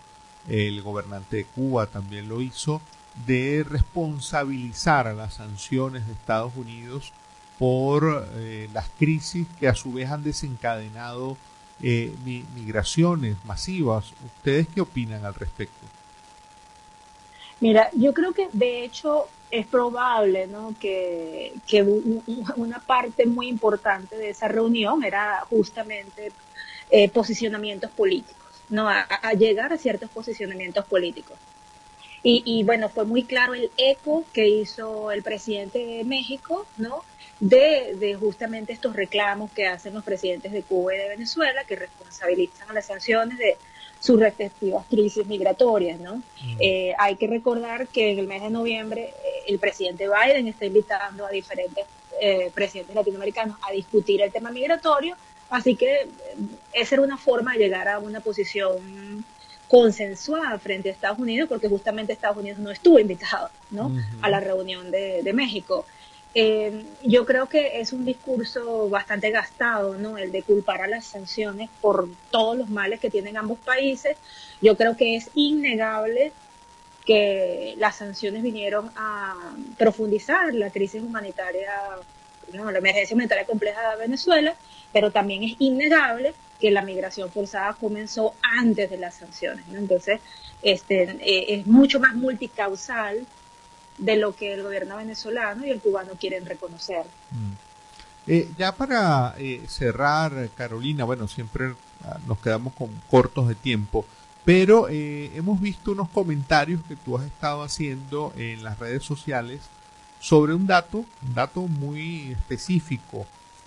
el 0.49 0.83
gobernante 0.83 1.37
de 1.39 1.45
Cuba 1.45 1.87
también 1.87 2.29
lo 2.29 2.41
hizo, 2.41 2.81
de 3.27 3.65
responsabilizar 3.69 5.07
a 5.07 5.15
las 5.15 5.35
sanciones 5.35 6.07
de 6.07 6.13
Estados 6.13 6.53
Unidos 6.57 7.13
por 7.59 8.29
eh, 8.35 8.69
las 8.73 8.89
crisis 8.99 9.47
que 9.61 9.69
a 9.69 9.75
su 9.75 9.93
vez 9.93 10.11
han 10.11 10.25
desencadenado 10.25 11.37
eh, 11.81 12.13
migraciones 12.55 13.37
masivas. 13.45 14.13
¿Ustedes 14.25 14.67
qué 14.75 14.81
opinan 14.81 15.25
al 15.25 15.35
respecto? 15.35 15.87
Mira, 17.65 17.89
yo 17.95 18.13
creo 18.13 18.35
que 18.35 18.51
de 18.53 18.85
hecho 18.85 19.27
es 19.51 19.67
probable 19.67 20.47
¿no? 20.47 20.75
que, 20.79 21.55
que 21.67 21.83
una 22.57 22.79
parte 22.81 23.25
muy 23.25 23.49
importante 23.49 24.19
de 24.19 24.29
esa 24.29 24.49
reunión 24.49 25.03
era 25.03 25.41
justamente 25.49 26.31
eh, 26.91 27.09
posicionamientos 27.09 27.91
políticos. 27.91 28.45
¿no? 28.69 28.87
a, 28.87 29.01
a 29.01 29.33
llegar 29.33 29.73
a 29.73 29.79
ciertos 29.79 30.11
posicionamientos 30.11 30.85
políticos. 30.85 31.39
Y, 32.23 32.43
y, 32.45 32.65
bueno, 32.65 32.91
fue 32.91 33.07
muy 33.07 33.23
claro 33.23 33.55
el 33.55 33.71
eco 33.79 34.27
que 34.35 34.47
hizo 34.47 35.11
el 35.11 35.23
presidente 35.23 35.79
de 35.79 36.05
México, 36.05 36.67
¿no? 36.77 37.03
De, 37.41 37.95
de, 37.99 38.15
justamente 38.15 38.75
estos 38.75 38.95
reclamos 38.95 39.51
que 39.53 39.67
hacen 39.67 39.95
los 39.95 40.05
presidentes 40.05 40.53
de 40.53 40.63
Cuba 40.63 40.95
y 40.95 40.99
de 40.99 41.09
Venezuela, 41.09 41.65
que 41.65 41.77
responsabilizan 41.77 42.69
a 42.69 42.75
las 42.75 42.87
sanciones 42.87 43.39
de 43.39 43.57
sus 44.05 44.21
respectivas 44.21 44.85
crisis 44.91 45.27
migratorias, 45.27 45.99
¿no? 45.99 46.17
Mm. 46.17 46.57
Eh, 46.61 46.95
hay 46.99 47.17
que 47.17 47.27
recordar 47.27 47.89
que 47.89 48.11
en 48.11 48.19
el 48.19 48.27
mes 48.27 48.43
de 48.43 48.51
noviembre 48.51 49.15
eh, 49.25 49.45
el 49.49 49.59
presidente 49.59 50.07
Biden 50.07 50.47
está 50.47 50.67
invitando 50.67 51.25
a 51.25 51.31
diferentes 51.31 51.87
eh, 52.21 52.51
presidentes 52.53 52.95
latinoamericanos 52.95 53.57
a 53.67 53.73
discutir 53.73 54.21
el 54.21 54.31
tema 54.31 54.51
migratorio, 54.51 55.17
así 55.49 55.75
que 55.75 55.95
eh, 55.95 56.09
esa 56.75 56.97
era 56.97 57.03
una 57.03 57.17
forma 57.17 57.55
de 57.55 57.61
llegar 57.61 57.89
a 57.89 57.99
una 57.99 58.21
posición 58.21 59.25
consensuada 59.69 60.59
frente 60.59 60.91
a 60.91 60.93
Estados 60.93 61.19
Unidos, 61.19 61.49
porque 61.49 61.71
justamente 61.71 62.13
Estados 62.13 62.37
Unidos 62.37 62.59
no 62.59 62.71
estuvo 62.71 62.99
invitado 62.99 63.49
¿no? 63.71 63.87
Uh 63.87 63.91
-huh. 63.93 64.19
a 64.21 64.29
la 64.29 64.41
reunión 64.41 64.91
de, 64.91 65.23
de 65.23 65.33
México. 65.33 65.87
Eh, 66.35 66.85
yo 67.05 67.25
creo 67.25 67.49
que 67.49 67.81
es 67.81 67.93
un 67.93 68.05
discurso 68.05 68.89
bastante 68.89 69.31
gastado, 69.31 69.95
¿no? 69.95 70.19
El 70.19 70.33
de 70.33 70.43
culpar 70.43 70.83
a 70.83 70.89
las 70.89 71.07
sanciones 71.07 71.71
por 71.81 72.09
todos 72.31 72.59
los 72.59 72.69
males 72.69 72.99
que 72.99 73.11
tienen 73.11 73.37
ambos 73.37 73.59
países. 73.59 74.17
Yo 74.61 74.77
creo 74.77 74.97
que 74.97 75.15
es 75.17 75.31
innegable 75.35 76.33
que 77.05 77.75
las 77.79 77.97
sanciones 77.97 78.43
vinieron 78.43 78.91
a 78.97 79.35
profundizar 79.79 80.55
la 80.55 80.71
crisis 80.71 81.03
humanitaria, 81.03 81.71
¿no? 82.53 82.71
la 82.71 82.79
emergencia 82.79 83.15
humanitaria 83.15 83.45
compleja 83.45 83.91
de 83.91 83.97
Venezuela, 83.99 84.55
pero 84.93 85.11
también 85.11 85.43
es 85.43 85.55
innegable 85.59 86.35
que 86.59 86.71
la 86.71 86.83
migración 86.83 87.31
forzada 87.31 87.75
comenzó 87.75 88.35
antes 88.43 88.91
de 88.91 88.97
las 88.97 89.17
sanciones. 89.17 89.67
¿no? 89.69 89.79
Entonces, 89.79 90.21
este, 90.63 91.03
eh, 91.21 91.55
es 91.55 91.67
mucho 91.67 92.01
más 92.01 92.15
multicausal 92.15 93.27
de 93.99 94.17
lo 94.17 94.35
que 94.35 94.53
el 94.55 94.63
gobierno 94.63 94.97
venezolano 94.97 95.67
y 95.67 95.71
el 95.71 95.81
cubano 95.81 96.13
quieren 96.19 96.45
reconocer. 96.47 97.05
Mm. 97.31 97.53
Eh, 98.27 98.51
ya 98.57 98.73
para 98.73 99.35
eh, 99.39 99.63
cerrar, 99.69 100.49
Carolina, 100.57 101.05
bueno, 101.05 101.29
siempre 101.29 101.75
ah, 102.05 102.19
nos 102.27 102.39
quedamos 102.39 102.73
con 102.73 102.89
cortos 103.11 103.49
de 103.49 103.55
tiempo, 103.55 104.07
pero 104.45 104.89
eh, 104.89 105.31
hemos 105.35 105.61
visto 105.61 105.93
unos 105.93 106.09
comentarios 106.09 106.81
que 106.89 106.97
tú 106.97 107.19
has 107.19 107.27
estado 107.27 107.63
haciendo 107.63 108.33
en 108.37 108.65
las 108.65 108.79
redes 108.79 109.05
sociales 109.05 109.61
sobre 110.21 110.55
un 110.55 110.67
dato, 110.67 110.99
un 110.99 111.35
dato 111.35 111.63
muy 111.63 112.33
específico 112.33 113.27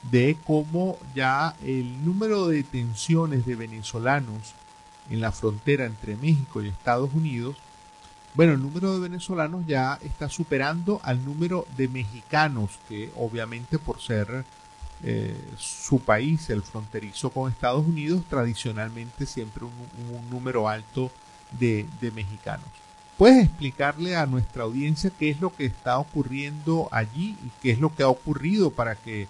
de 0.09 0.37
cómo 0.45 0.97
ya 1.13 1.55
el 1.63 2.03
número 2.03 2.47
de 2.47 2.57
detenciones 2.57 3.45
de 3.45 3.55
venezolanos 3.55 4.53
en 5.09 5.21
la 5.21 5.31
frontera 5.31 5.85
entre 5.85 6.15
México 6.15 6.61
y 6.61 6.67
Estados 6.67 7.11
Unidos 7.13 7.55
bueno, 8.37 8.53
el 8.53 8.61
número 8.61 8.93
de 8.93 8.99
venezolanos 8.99 9.65
ya 9.65 9.97
está 10.03 10.29
superando 10.29 11.01
al 11.01 11.25
número 11.25 11.65
de 11.75 11.87
mexicanos, 11.87 12.69
que 12.87 13.11
obviamente 13.15 13.79
por 13.79 13.99
ser 13.99 14.45
eh, 15.01 15.35
su 15.57 15.99
país, 15.99 16.47
el 16.51 16.61
fronterizo 16.61 17.31
con 17.31 17.51
Estados 17.51 17.83
Unidos, 17.83 18.21
tradicionalmente 18.29 19.25
siempre 19.25 19.65
un, 19.65 19.71
un 20.15 20.29
número 20.29 20.69
alto 20.69 21.11
de, 21.59 21.87
mexicanos. 22.13 22.67
¿Puedes 23.17 23.45
explicarle 23.45 24.15
a 24.15 24.27
nuestra 24.27 24.65
audiencia 24.65 25.09
qué 25.17 25.31
es 25.31 25.41
lo 25.41 25.55
que 25.55 25.65
está 25.65 25.97
ocurriendo 25.97 26.89
allí 26.91 27.35
y 27.43 27.51
qué 27.63 27.71
es 27.71 27.79
lo 27.79 27.95
que 27.95 28.03
ha 28.03 28.07
ocurrido 28.07 28.69
para 28.69 28.95
que 28.95 29.27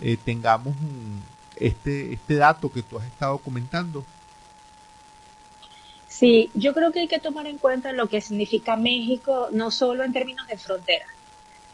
eh, 0.00 0.16
tengamos 0.24 0.74
un, 0.76 1.20
este, 1.56 2.14
este 2.14 2.36
dato 2.36 2.72
que 2.72 2.82
tú 2.82 2.98
has 2.98 3.04
estado 3.04 3.36
comentando? 3.36 4.02
Sí, 6.18 6.50
yo 6.54 6.72
creo 6.72 6.92
que 6.92 7.00
hay 7.00 7.08
que 7.08 7.18
tomar 7.18 7.46
en 7.46 7.58
cuenta 7.58 7.92
lo 7.92 8.06
que 8.06 8.22
significa 8.22 8.74
México, 8.74 9.48
no 9.52 9.70
solo 9.70 10.02
en 10.02 10.14
términos 10.14 10.46
de 10.48 10.56
frontera. 10.56 11.04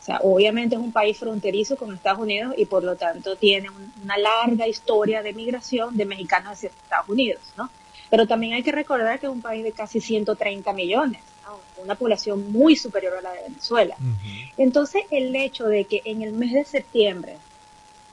O 0.01 0.05
sea, 0.05 0.19
obviamente 0.25 0.75
es 0.75 0.81
un 0.81 0.91
país 0.91 1.17
fronterizo 1.17 1.77
con 1.77 1.95
Estados 1.95 2.19
Unidos 2.19 2.53
y 2.57 2.65
por 2.67 2.83
lo 2.83 2.97
tanto 2.97 3.37
tiene 3.37 3.71
un, 3.71 3.93
una 4.03 4.19
larga 4.19 4.67
historia 4.67 5.23
de 5.23 5.33
migración 5.33 5.97
de 5.97 6.07
mexicanos 6.07 6.55
hacia 6.55 6.71
Estados 6.71 7.09
Unidos, 7.09 7.41
¿no? 7.57 7.71
Pero 8.11 8.27
también 8.27 8.55
hay 8.55 8.65
que 8.65 8.73
recordar 8.73 9.21
que 9.21 9.27
es 9.27 9.33
un 9.33 9.43
país 9.43 9.63
de 9.63 9.71
casi 9.71 10.01
130 10.01 10.73
millones, 10.73 11.23
¿no? 11.45 11.61
una 11.81 11.95
población 11.95 12.51
muy 12.51 12.75
superior 12.75 13.17
a 13.19 13.23
la 13.23 13.33
de 13.33 13.43
Venezuela. 13.43 13.95
Uh 14.01 14.05
-huh. 14.05 14.53
Entonces, 14.57 15.05
el 15.13 15.37
hecho 15.37 15.67
de 15.69 15.85
que 15.85 16.03
en 16.05 16.23
el 16.23 16.33
mes 16.33 16.53
de 16.53 16.65
septiembre, 16.65 17.37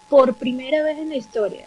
por 0.10 0.36
primera 0.36 0.84
vez 0.84 1.00
en 1.00 1.10
la 1.10 1.16
historia, 1.16 1.66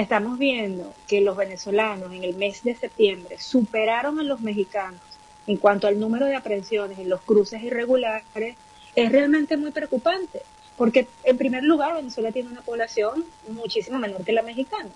estamos 0.00 0.38
viendo 0.38 0.94
que 1.08 1.20
los 1.20 1.36
venezolanos 1.36 2.12
en 2.12 2.22
el 2.22 2.36
mes 2.36 2.62
de 2.62 2.76
septiembre 2.76 3.36
superaron 3.40 4.20
a 4.20 4.22
los 4.22 4.40
mexicanos 4.40 5.00
en 5.48 5.56
cuanto 5.56 5.88
al 5.88 5.98
número 5.98 6.26
de 6.26 6.36
aprehensiones 6.36 6.98
en 7.00 7.08
los 7.08 7.20
cruces 7.22 7.62
irregulares, 7.62 8.54
es 8.94 9.12
realmente 9.12 9.56
muy 9.56 9.72
preocupante, 9.72 10.42
porque 10.76 11.08
en 11.24 11.36
primer 11.36 11.64
lugar 11.64 11.96
Venezuela 11.96 12.30
tiene 12.30 12.50
una 12.50 12.60
población 12.60 13.24
muchísimo 13.48 13.98
menor 13.98 14.24
que 14.24 14.32
la 14.32 14.42
mexicana. 14.42 14.90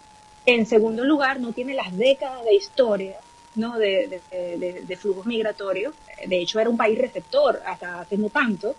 En 0.47 0.67
segundo 0.67 1.05
lugar, 1.05 1.41
no 1.41 1.53
tiene 1.53 1.75
las 1.75 1.97
décadas 1.97 2.45
de 2.45 2.55
historia 2.55 3.17
¿no? 3.57 3.79
de, 3.79 4.21
de, 4.31 4.57
de, 4.59 4.83
de 4.83 4.97
flujos 4.97 5.27
migratorios. 5.27 5.95
De 6.27 6.39
hecho, 6.39 6.61
era 6.61 6.71
un 6.71 6.77
país 6.77 6.99
receptor 6.99 7.61
hasta 7.67 8.01
hace 8.01 8.19
no 8.19 8.29
tanto. 8.29 8.77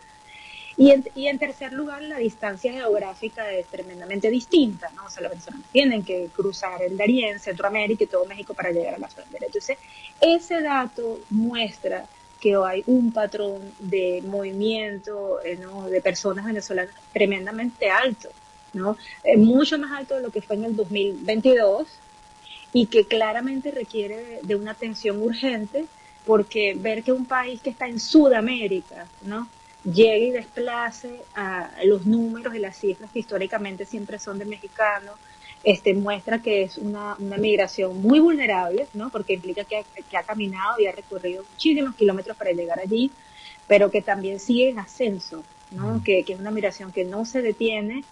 Y 0.75 0.91
en, 0.91 1.05
y 1.15 1.27
en, 1.27 1.37
tercer 1.37 1.71
lugar, 1.71 2.01
la 2.01 2.17
distancia 2.17 2.73
geográfica 2.73 3.51
es 3.51 3.67
tremendamente 3.67 4.29
distinta, 4.29 4.89
¿no? 4.95 5.05
O 5.05 5.09
sea, 5.09 5.21
los 5.21 5.31
venezolanos 5.31 5.67
tienen 5.71 6.03
que 6.03 6.29
cruzar 6.35 6.81
el 6.81 6.97
Darién, 6.97 7.39
Centroamérica 7.39 8.03
y 8.03 8.07
todo 8.07 8.25
México 8.25 8.53
para 8.53 8.71
llegar 8.71 8.95
a 8.95 8.97
la 8.97 9.07
frontera. 9.07 9.45
Entonces, 9.45 9.77
ese 10.19 10.61
dato 10.61 11.19
muestra 11.29 12.05
que 12.43 12.55
hay 12.55 12.83
un 12.87 13.13
patrón 13.13 13.61
de 13.79 14.21
movimiento 14.25 15.39
eh, 15.45 15.57
de 15.89 16.01
personas 16.01 16.45
venezolanas 16.45 16.93
tremendamente 17.13 17.89
alto, 17.89 18.29
¿no? 18.73 18.97
Eh, 19.23 19.37
mucho 19.37 19.77
más 19.77 19.91
alto 19.91 20.15
de 20.15 20.21
lo 20.21 20.29
que 20.29 20.41
fue 20.41 20.57
en 20.57 20.65
el 20.65 20.75
2022 20.75 21.87
y 22.73 22.87
que 22.87 23.05
claramente 23.05 23.71
requiere 23.71 24.39
de 24.41 24.55
una 24.55 24.71
atención 24.71 25.21
urgente 25.21 25.85
porque 26.25 26.73
ver 26.75 27.03
que 27.03 27.11
un 27.11 27.25
país 27.25 27.61
que 27.61 27.69
está 27.69 27.87
en 27.87 27.99
Sudamérica, 27.99 29.07
¿no? 29.21 29.47
Llegue 29.83 30.27
y 30.27 30.31
desplace 30.31 31.21
a 31.35 31.71
los 31.83 32.05
números 32.05 32.55
y 32.55 32.59
las 32.59 32.77
cifras 32.77 33.11
que 33.11 33.19
históricamente 33.19 33.85
siempre 33.85 34.19
son 34.19 34.39
de 34.39 34.45
mexicanos, 34.45 35.15
este, 35.63 35.93
muestra 35.93 36.39
que 36.39 36.63
es 36.63 36.77
una, 36.77 37.15
una 37.19 37.37
migración 37.37 38.01
muy 38.01 38.19
vulnerable, 38.19 38.87
¿no? 38.93 39.09
porque 39.09 39.33
implica 39.33 39.63
que 39.63 39.77
ha, 39.77 39.83
que 39.83 40.17
ha 40.17 40.23
caminado 40.23 40.79
y 40.79 40.87
ha 40.87 40.91
recorrido 40.91 41.43
muchísimos 41.49 41.95
kilómetros 41.95 42.35
para 42.35 42.51
llegar 42.51 42.79
allí, 42.79 43.11
pero 43.67 43.89
que 43.89 44.01
también 44.01 44.39
sigue 44.39 44.69
en 44.69 44.79
ascenso, 44.79 45.43
¿no? 45.71 45.95
Mm. 45.95 46.03
Que, 46.03 46.23
que 46.23 46.33
es 46.33 46.39
una 46.39 46.51
migración 46.51 46.91
que 46.91 47.05
no 47.05 47.23
se 47.25 47.41
detiene 47.41 48.03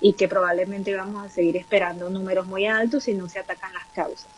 y 0.00 0.12
que 0.12 0.28
probablemente 0.28 0.94
vamos 0.94 1.26
a 1.26 1.28
seguir 1.28 1.56
esperando 1.56 2.08
números 2.10 2.46
muy 2.46 2.66
altos 2.66 3.04
si 3.04 3.14
no 3.14 3.28
se 3.28 3.40
atacan 3.40 3.72
las 3.72 3.86
causas. 3.92 4.28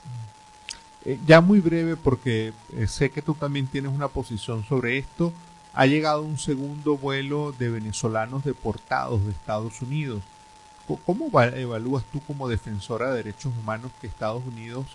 Eh, 1.04 1.18
ya 1.26 1.40
muy 1.40 1.60
breve, 1.60 1.96
porque 1.96 2.52
eh, 2.74 2.86
sé 2.86 3.10
que 3.10 3.22
tú 3.22 3.34
también 3.34 3.66
tienes 3.66 3.92
una 3.92 4.08
posición 4.08 4.64
sobre 4.64 4.98
esto 4.98 5.32
ha 5.74 5.86
llegado 5.86 6.22
un 6.22 6.38
segundo 6.38 6.96
vuelo 6.96 7.52
de 7.52 7.70
venezolanos 7.70 8.44
deportados 8.44 9.24
de 9.24 9.32
Estados 9.32 9.80
Unidos. 9.80 10.22
¿Cómo 11.06 11.30
evalúas 11.40 12.04
tú 12.12 12.20
como 12.20 12.48
defensora 12.48 13.10
de 13.10 13.16
derechos 13.16 13.52
humanos 13.60 13.90
que 14.00 14.06
Estados 14.06 14.44
Unidos 14.44 14.86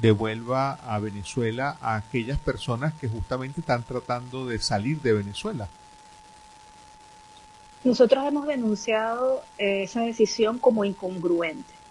devuelva 0.00 0.72
a 0.72 0.98
Venezuela 0.98 1.76
a 1.80 1.96
aquellas 1.96 2.38
personas 2.38 2.92
que 2.94 3.08
justamente 3.08 3.60
están 3.60 3.82
tratando 3.82 4.46
de 4.46 4.58
salir 4.58 5.00
de 5.00 5.14
Venezuela? 5.14 5.68
Nosotros 7.84 8.24
hemos 8.26 8.46
denunciado 8.46 9.42
eh, 9.58 9.84
esa 9.84 10.02
decisión 10.02 10.58
como 10.58 10.84
incongruente 10.84 11.81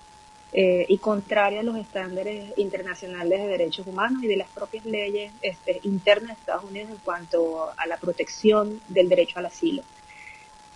eh, 0.53 0.85
y 0.89 0.97
contraria 0.97 1.61
a 1.61 1.63
los 1.63 1.77
estándares 1.77 2.51
internacionales 2.57 3.39
de 3.39 3.47
derechos 3.47 3.87
humanos 3.87 4.21
y 4.23 4.27
de 4.27 4.35
las 4.35 4.49
propias 4.49 4.85
leyes 4.85 5.31
este, 5.41 5.79
internas 5.83 6.35
de 6.35 6.41
Estados 6.41 6.65
Unidos 6.65 6.89
en 6.89 6.97
cuanto 6.97 7.69
a 7.77 7.87
la 7.87 7.97
protección 7.97 8.81
del 8.89 9.07
derecho 9.07 9.39
al 9.39 9.45
asilo. 9.45 9.81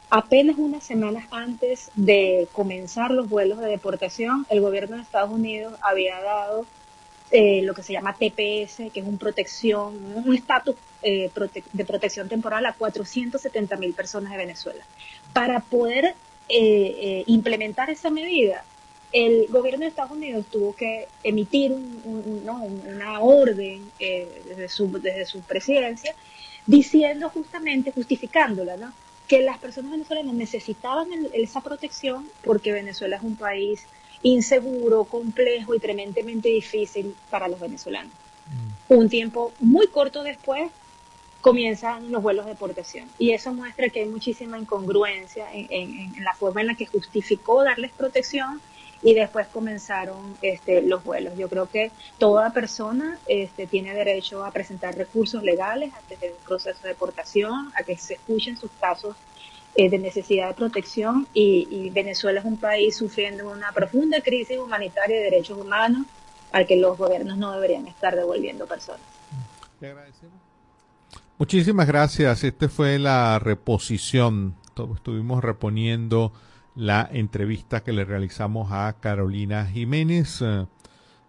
Apenas 0.10 0.58
unas 0.58 0.84
semanas 0.84 1.26
antes 1.32 1.92
de 1.96 2.48
comenzar 2.54 3.12
los 3.12 3.28
vuelos 3.28 3.60
de 3.60 3.68
deportación, 3.68 4.46
el 4.50 4.62
gobierno 4.62 4.96
de 4.96 5.02
Estados 5.02 5.32
Unidos 5.32 5.74
había 5.82 6.22
dado 6.22 6.66
eh, 7.32 7.62
lo 7.64 7.74
que 7.74 7.84
se 7.84 7.92
llama 7.92 8.14
TPS, 8.14 8.94
que 8.94 9.00
es 9.02 9.06
un 9.06 9.18
protección, 9.18 10.00
un 10.16 10.34
estatus 10.34 10.76
eh, 11.02 11.32
de 11.74 11.86
protección 11.86 12.30
temporal 12.30 12.66
a 12.66 12.74
470 12.74 13.76
mil 13.76 13.94
personas 13.94 14.32
de 14.32 14.38
Venezuela. 14.38 14.86
Para 15.34 15.60
poder 15.60 16.16
eh, 16.48 17.24
implementar 17.26 17.90
esa 17.90 18.10
medida, 18.10 18.64
el 19.16 19.48
gobierno 19.48 19.86
de 19.86 19.90
Estados 19.90 20.12
Unidos 20.12 20.46
tuvo 20.52 20.76
que 20.76 21.08
emitir 21.24 21.72
un, 21.72 22.02
un, 22.04 22.46
no, 22.46 22.62
una 22.64 23.22
orden 23.22 23.90
eh, 24.00 24.42
desde, 24.46 24.68
su, 24.68 24.92
desde 25.00 25.26
su 25.26 25.40
presidencia 25.42 26.14
diciendo 26.68 27.30
justamente, 27.30 27.92
justificándola, 27.92 28.76
¿no? 28.76 28.92
que 29.28 29.42
las 29.42 29.58
personas 29.58 29.92
venezolanas 29.92 30.36
necesitaban 30.36 31.12
el, 31.14 31.30
esa 31.34 31.62
protección 31.62 32.28
porque 32.44 32.72
Venezuela 32.74 33.16
es 33.16 33.24
un 33.24 33.36
país 33.36 33.88
inseguro, 34.22 35.06
complejo 35.06 35.74
y 35.76 35.80
tremendamente 35.80 36.50
difícil 36.50 37.16
para 37.30 37.48
los 37.48 37.60
venezolanos. 37.60 38.12
Un 38.90 39.08
tiempo 39.10 39.54
muy 39.60 39.88
corto 39.88 40.24
después 40.24 40.70
comienzan 41.42 42.12
los 42.12 42.22
vuelos 42.22 42.46
de 42.46 42.52
deportación 42.52 43.08
y 43.18 43.32
eso 43.32 43.54
muestra 43.54 43.90
que 43.90 44.02
hay 44.02 44.08
muchísima 44.08 44.58
incongruencia 44.60 45.46
en, 45.54 45.68
en- 45.70 46.16
en 46.18 46.24
la 46.24 46.34
forma 46.34 46.62
en 46.62 46.68
la 46.68 46.76
que 46.76 46.86
justificó 46.86 47.64
darles 47.64 47.92
protección 47.92 48.62
y 49.06 49.14
después 49.14 49.46
comenzaron 49.48 50.36
este, 50.42 50.82
los 50.82 51.04
vuelos. 51.04 51.38
Yo 51.38 51.48
creo 51.48 51.70
que 51.70 51.92
toda 52.18 52.50
persona 52.50 53.20
este, 53.28 53.68
tiene 53.68 53.94
derecho 53.94 54.44
a 54.44 54.50
presentar 54.50 54.98
recursos 54.98 55.44
legales 55.44 55.94
antes 55.94 56.20
de 56.20 56.32
un 56.32 56.44
proceso 56.44 56.80
de 56.82 56.90
deportación, 56.90 57.72
a 57.80 57.84
que 57.84 57.96
se 57.98 58.16
escuchen 58.16 58.58
sus 58.58 58.72
casos 58.82 59.16
eh, 59.76 59.92
de 59.92 60.00
necesidad 60.00 60.48
de 60.48 60.56
protección 60.56 61.28
y, 61.36 61.68
y 61.70 61.92
Venezuela 61.92 62.40
es 62.40 62.46
un 62.48 62.58
país 62.58 62.98
sufriendo 62.98 63.48
una 63.52 63.72
profunda 63.74 64.22
crisis 64.22 64.58
humanitaria 64.58 65.18
de 65.18 65.24
derechos 65.26 65.60
humanos 65.60 66.08
al 66.52 66.66
que 66.66 66.76
los 66.76 66.98
gobiernos 66.98 67.38
no 67.38 67.52
deberían 67.52 67.86
estar 67.88 68.16
devolviendo 68.16 68.66
personas. 68.66 69.06
Le 69.82 69.90
agradecemos. 69.90 70.34
Muchísimas 71.38 71.86
gracias. 71.86 72.44
Esta 72.44 72.70
fue 72.70 72.98
la 72.98 73.38
reposición. 73.38 74.56
Estuvimos 74.96 75.44
reponiendo 75.44 76.32
la 76.76 77.08
entrevista 77.12 77.84
que 77.84 77.94
le 77.94 78.06
realizamos 78.06 78.72
a 78.72 78.94
Carolina 79.00 79.66
Jiménez. 79.66 80.42
Eh, 80.42 80.68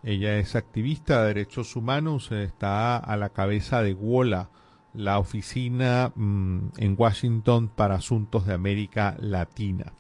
Ella 0.03 0.39
es 0.39 0.55
activista 0.57 1.21
de 1.21 1.29
derechos 1.29 1.77
humanos, 1.77 2.31
eh, 2.33 2.45
está 2.45 2.97
a 2.97 3.17
la 3.17 3.31
cabeza 3.31 3.83
de 3.83 3.95
WOLA, 3.95 4.51
la 4.93 5.19
oficina 5.19 6.13
mm, 6.15 6.69
en 6.77 6.95
Washington 6.99 7.69
para 7.75 7.97
asuntos 7.97 8.47
de 8.47 8.55
América 8.55 9.17
Latina, 9.19 9.93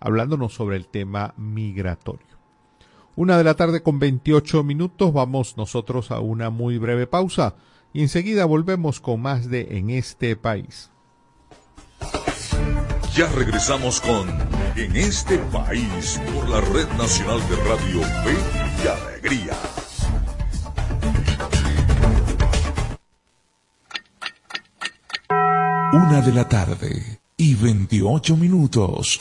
hablándonos 0.00 0.54
sobre 0.54 0.76
el 0.76 0.86
tema 0.88 1.34
migratorio. 1.36 2.26
Una 3.16 3.36
de 3.36 3.44
la 3.44 3.54
tarde 3.54 3.82
con 3.82 3.98
28 3.98 4.62
minutos, 4.64 5.12
vamos 5.12 5.56
nosotros 5.56 6.10
a 6.10 6.20
una 6.20 6.50
muy 6.50 6.78
breve 6.78 7.06
pausa 7.06 7.54
y 7.92 8.02
enseguida 8.02 8.44
volvemos 8.44 9.00
con 9.00 9.20
más 9.20 9.50
de 9.50 9.78
En 9.78 9.90
este 9.90 10.36
país. 10.36 10.90
Ya 13.14 13.26
regresamos 13.32 14.00
con 14.00 14.28
En 14.76 14.96
este 14.96 15.36
país 15.38 16.20
por 16.34 16.48
la 16.48 16.60
Red 16.60 16.88
Nacional 16.96 17.40
de 17.48 17.56
Radio 17.56 18.02
Fe 18.22 18.36
y 18.82 18.86
Alegría. 18.86 19.56
Una 25.92 26.20
de 26.20 26.32
la 26.32 26.48
tarde 26.48 27.20
y 27.36 27.54
28 27.54 28.36
minutos. 28.36 29.20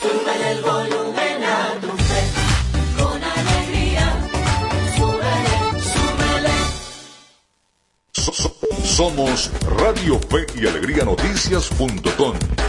Somos 8.84 9.50
Radio 9.78 10.20
Fe 10.20 10.46
y 10.62 10.68
Alegría 10.68 11.06
Noticias.com. 11.06 12.68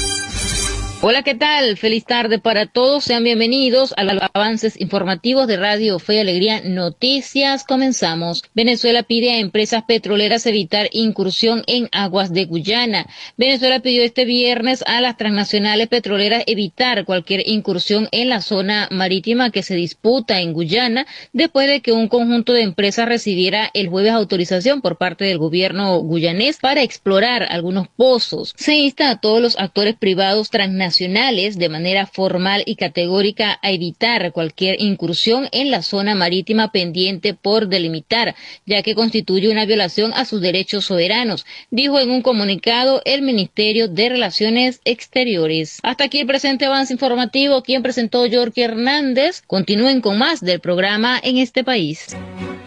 Hola, 1.03 1.23
¿qué 1.23 1.33
tal? 1.33 1.77
Feliz 1.77 2.05
tarde 2.05 2.37
para 2.37 2.67
todos. 2.67 3.05
Sean 3.05 3.23
bienvenidos 3.23 3.91
a 3.97 4.03
los 4.03 4.21
avances 4.35 4.79
informativos 4.79 5.47
de 5.47 5.57
Radio 5.57 5.97
Fe 5.97 6.17
y 6.17 6.19
Alegría 6.19 6.61
Noticias. 6.63 7.63
Comenzamos. 7.63 8.43
Venezuela 8.53 9.01
pide 9.01 9.31
a 9.31 9.39
empresas 9.39 9.81
petroleras 9.87 10.45
evitar 10.45 10.89
incursión 10.91 11.63
en 11.65 11.89
aguas 11.91 12.31
de 12.31 12.45
Guyana. 12.45 13.07
Venezuela 13.35 13.79
pidió 13.79 14.03
este 14.03 14.25
viernes 14.25 14.83
a 14.85 15.01
las 15.01 15.17
transnacionales 15.17 15.87
petroleras 15.87 16.43
evitar 16.45 17.03
cualquier 17.03 17.47
incursión 17.47 18.07
en 18.11 18.29
la 18.29 18.41
zona 18.41 18.87
marítima 18.91 19.49
que 19.49 19.63
se 19.63 19.73
disputa 19.73 20.39
en 20.39 20.53
Guyana 20.53 21.07
después 21.33 21.67
de 21.67 21.81
que 21.81 21.93
un 21.93 22.09
conjunto 22.09 22.53
de 22.53 22.61
empresas 22.61 23.07
recibiera 23.07 23.71
el 23.73 23.87
jueves 23.87 24.11
autorización 24.11 24.81
por 24.81 24.99
parte 24.99 25.25
del 25.25 25.39
gobierno 25.39 25.99
guyanés 26.03 26.57
para 26.57 26.83
explorar 26.83 27.47
algunos 27.49 27.87
pozos. 27.87 28.53
Se 28.55 28.75
insta 28.75 29.09
a 29.09 29.19
todos 29.19 29.41
los 29.41 29.57
actores 29.57 29.95
privados 29.95 30.51
transnacionales 30.51 30.90
de 30.99 31.69
manera 31.69 32.05
formal 32.05 32.63
y 32.65 32.75
categórica 32.75 33.59
a 33.61 33.71
evitar 33.71 34.31
cualquier 34.31 34.81
incursión 34.81 35.47
en 35.51 35.71
la 35.71 35.81
zona 35.81 36.15
marítima 36.15 36.71
pendiente 36.71 37.33
por 37.33 37.67
delimitar, 37.67 38.35
ya 38.65 38.81
que 38.83 38.95
constituye 38.95 39.49
una 39.49 39.65
violación 39.65 40.11
a 40.13 40.25
sus 40.25 40.41
derechos 40.41 40.85
soberanos, 40.85 41.45
dijo 41.69 41.99
en 41.99 42.11
un 42.11 42.21
comunicado 42.21 43.01
el 43.05 43.21
Ministerio 43.21 43.87
de 43.87 44.09
Relaciones 44.09 44.81
Exteriores. 44.83 45.79
Hasta 45.83 46.05
aquí 46.05 46.19
el 46.19 46.27
presente 46.27 46.65
avance 46.65 46.93
informativo, 46.93 47.63
quien 47.63 47.83
presentó 47.83 48.25
Yorkie 48.25 48.63
Hernández. 48.63 49.41
Continúen 49.47 50.01
con 50.01 50.17
más 50.17 50.41
del 50.41 50.59
programa 50.59 51.19
en 51.23 51.37
este 51.37 51.63
país. 51.63 52.15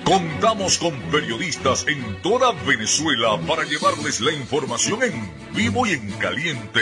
Contamos 0.05 0.77
con 0.79 0.93
periodistas 1.11 1.87
en 1.89 2.21
toda 2.23 2.53
Venezuela 2.67 3.41
para 3.49 3.65
llevarles 3.65 4.21
la 4.21 4.33
información 4.33 5.03
en 5.03 5.31
vivo 5.55 5.87
y 5.87 5.93
en 5.93 6.11
caliente. 6.13 6.81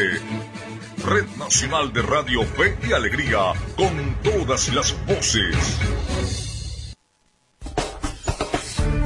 Red 1.05 1.27
Nacional 1.37 1.93
de 1.93 2.01
Radio 2.03 2.45
Fe 2.45 2.79
y 2.88 2.93
Alegría, 2.93 3.53
con 3.77 4.15
todas 4.23 4.73
las 4.73 4.95
voces. 5.05 5.81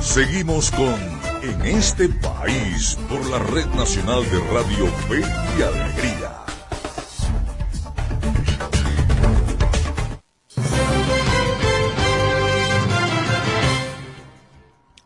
Seguimos 0.00 0.70
con 0.72 0.94
En 1.42 1.62
este 1.62 2.08
país 2.08 2.98
por 3.08 3.24
la 3.30 3.38
Red 3.38 3.66
Nacional 3.74 4.22
de 4.30 4.38
Radio 4.52 4.86
Fe 5.08 5.20
y 5.58 5.62
Alegría. 5.62 6.32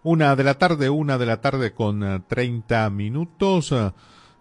Una 0.03 0.35
de 0.35 0.45
la 0.45 0.55
tarde, 0.55 0.91
una 0.91 1.19
de 1.19 1.27
la 1.27 1.41
tarde 1.41 1.73
con 1.73 2.03
eh, 2.03 2.21
30 2.27 2.91
minutos. 2.91 3.73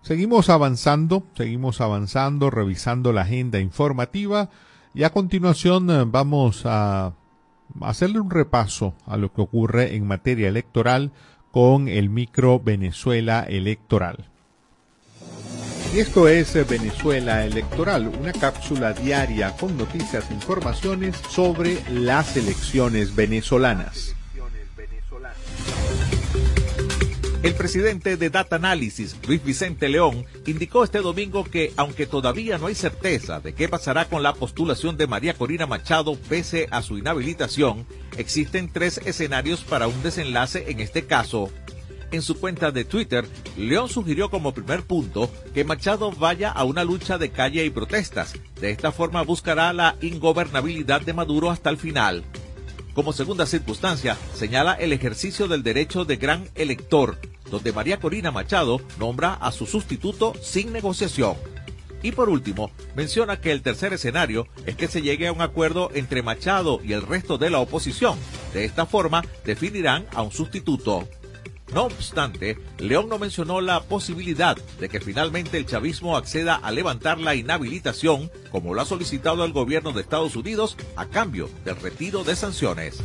Seguimos 0.01 0.49
avanzando, 0.49 1.23
seguimos 1.35 1.81
avanzando, 1.81 2.49
revisando 2.49 3.13
la 3.13 3.21
agenda 3.21 3.59
informativa 3.59 4.49
y 4.93 5.03
a 5.03 5.11
continuación 5.11 5.89
eh, 5.91 6.05
vamos 6.07 6.63
a 6.65 7.13
hacerle 7.81 8.19
un 8.19 8.31
repaso 8.31 8.95
a 9.05 9.17
lo 9.17 9.31
que 9.33 9.41
ocurre 9.41 9.95
en 9.95 10.07
materia 10.07 10.47
electoral 10.47 11.11
con 11.51 11.87
el 11.87 12.09
micro 12.09 12.59
Venezuela 12.59 13.45
electoral. 13.47 14.29
Y 15.93 15.99
esto 15.99 16.27
es 16.27 16.55
eh, 16.55 16.63
Venezuela 16.63 17.43
Electoral, 17.45 18.07
una 18.07 18.31
cápsula 18.31 18.93
diaria 18.93 19.55
con 19.57 19.75
noticias 19.75 20.29
e 20.29 20.33
informaciones 20.35 21.17
sobre 21.29 21.83
las 21.89 22.37
elecciones 22.37 23.15
venezolanas. 23.15 24.15
El 27.41 27.55
presidente 27.55 28.17
de 28.17 28.29
Data 28.29 28.57
Analysis, 28.57 29.15
Luis 29.25 29.41
Vicente 29.41 29.87
León, 29.87 30.25
indicó 30.45 30.83
este 30.83 30.99
domingo 30.99 31.45
que, 31.45 31.71
aunque 31.77 32.05
todavía 32.05 32.57
no 32.57 32.67
hay 32.67 32.75
certeza 32.75 33.39
de 33.39 33.53
qué 33.53 33.69
pasará 33.69 34.09
con 34.09 34.23
la 34.23 34.33
postulación 34.33 34.97
de 34.97 35.07
María 35.07 35.33
Corina 35.33 35.65
Machado 35.65 36.17
pese 36.27 36.67
a 36.69 36.81
su 36.81 36.97
inhabilitación, 36.97 37.85
existen 38.17 38.69
tres 38.69 38.97
escenarios 39.05 39.61
para 39.61 39.87
un 39.87 40.03
desenlace 40.03 40.65
en 40.69 40.81
este 40.81 41.05
caso. 41.05 41.49
En 42.11 42.23
su 42.23 42.37
cuenta 42.37 42.71
de 42.71 42.83
Twitter, 42.83 43.25
León 43.55 43.87
sugirió 43.87 44.29
como 44.29 44.53
primer 44.53 44.83
punto 44.83 45.31
que 45.53 45.63
Machado 45.63 46.11
vaya 46.11 46.51
a 46.51 46.65
una 46.65 46.83
lucha 46.83 47.17
de 47.17 47.29
calle 47.29 47.63
y 47.63 47.69
protestas. 47.69 48.33
De 48.59 48.71
esta 48.71 48.91
forma 48.91 49.21
buscará 49.21 49.71
la 49.71 49.95
ingobernabilidad 50.01 50.99
de 51.01 51.13
Maduro 51.13 51.51
hasta 51.51 51.69
el 51.69 51.77
final. 51.77 52.25
Como 52.99 53.13
segunda 53.13 53.45
circunstancia, 53.45 54.17
señala 54.33 54.73
el 54.73 54.91
ejercicio 54.91 55.47
del 55.47 55.63
derecho 55.63 56.03
de 56.03 56.17
gran 56.17 56.49
elector, 56.53 57.17
donde 57.49 57.71
María 57.71 57.97
Corina 57.97 58.29
Machado 58.29 58.81
nombra 58.99 59.35
a 59.35 59.53
su 59.53 59.65
sustituto 59.65 60.33
sin 60.41 60.73
negociación. 60.73 61.37
Y 62.03 62.11
por 62.11 62.27
último, 62.27 62.71
menciona 62.97 63.39
que 63.39 63.53
el 63.53 63.61
tercer 63.61 63.93
escenario 63.93 64.49
es 64.65 64.75
que 64.75 64.89
se 64.89 65.01
llegue 65.01 65.29
a 65.29 65.31
un 65.31 65.39
acuerdo 65.39 65.91
entre 65.93 66.23
Machado 66.23 66.81
y 66.83 66.91
el 66.91 67.01
resto 67.01 67.37
de 67.37 67.49
la 67.49 67.59
oposición. 67.59 68.19
De 68.53 68.65
esta 68.65 68.85
forma, 68.85 69.23
definirán 69.45 70.05
a 70.13 70.21
un 70.21 70.33
sustituto. 70.33 71.07
No 71.73 71.83
obstante, 71.83 72.57
León 72.79 73.09
no 73.09 73.19
mencionó 73.19 73.61
la 73.61 73.81
posibilidad 73.81 74.57
de 74.79 74.89
que 74.89 74.99
finalmente 74.99 75.57
el 75.57 75.67
chavismo 75.67 76.17
acceda 76.17 76.55
a 76.55 76.71
levantar 76.71 77.19
la 77.19 77.35
inhabilitación, 77.35 78.31
como 78.51 78.73
lo 78.73 78.81
ha 78.81 78.85
solicitado 78.85 79.45
el 79.45 79.53
gobierno 79.53 79.91
de 79.91 80.01
Estados 80.01 80.35
Unidos, 80.35 80.77
a 80.95 81.05
cambio 81.05 81.49
del 81.65 81.75
retiro 81.75 82.23
de 82.23 82.35
sanciones. 82.35 83.03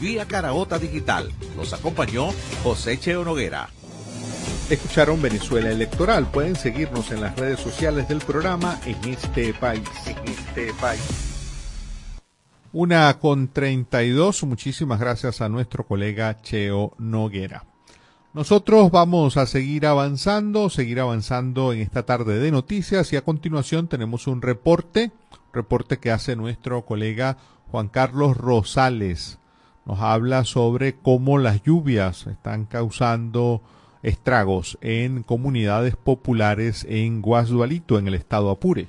Vía 0.00 0.26
Caraota 0.26 0.78
Digital, 0.78 1.32
los 1.56 1.72
acompañó 1.72 2.28
José 2.62 2.98
Cheo 3.00 3.24
Noguera. 3.24 3.68
Escucharon 4.70 5.20
Venezuela 5.20 5.70
Electoral. 5.70 6.30
Pueden 6.30 6.56
seguirnos 6.56 7.10
en 7.10 7.20
las 7.20 7.36
redes 7.36 7.60
sociales 7.60 8.08
del 8.08 8.18
programa 8.18 8.80
en 8.86 8.96
este 9.12 9.52
país. 9.52 9.82
En 10.06 10.16
este 10.28 10.72
país. 10.80 11.02
Una 12.72 13.18
con 13.18 13.48
32. 13.48 14.44
Muchísimas 14.44 14.98
gracias 14.98 15.42
a 15.42 15.48
nuestro 15.48 15.84
colega 15.86 16.40
Cheo 16.40 16.94
Noguera. 16.98 17.73
Nosotros 18.34 18.90
vamos 18.90 19.36
a 19.36 19.46
seguir 19.46 19.86
avanzando, 19.86 20.68
seguir 20.68 20.98
avanzando 20.98 21.72
en 21.72 21.78
esta 21.78 22.04
tarde 22.04 22.40
de 22.40 22.50
noticias 22.50 23.12
y 23.12 23.16
a 23.16 23.22
continuación 23.22 23.86
tenemos 23.86 24.26
un 24.26 24.42
reporte, 24.42 25.12
reporte 25.52 25.98
que 25.98 26.10
hace 26.10 26.34
nuestro 26.34 26.84
colega 26.84 27.36
Juan 27.70 27.86
Carlos 27.86 28.36
Rosales. 28.36 29.38
Nos 29.86 30.00
habla 30.00 30.42
sobre 30.42 30.96
cómo 30.96 31.38
las 31.38 31.62
lluvias 31.62 32.26
están 32.26 32.64
causando 32.64 33.62
estragos 34.02 34.78
en 34.80 35.22
comunidades 35.22 35.94
populares 35.94 36.84
en 36.88 37.22
Guasdualito, 37.22 38.00
en 38.00 38.08
el 38.08 38.14
estado 38.14 38.50
Apure. 38.50 38.88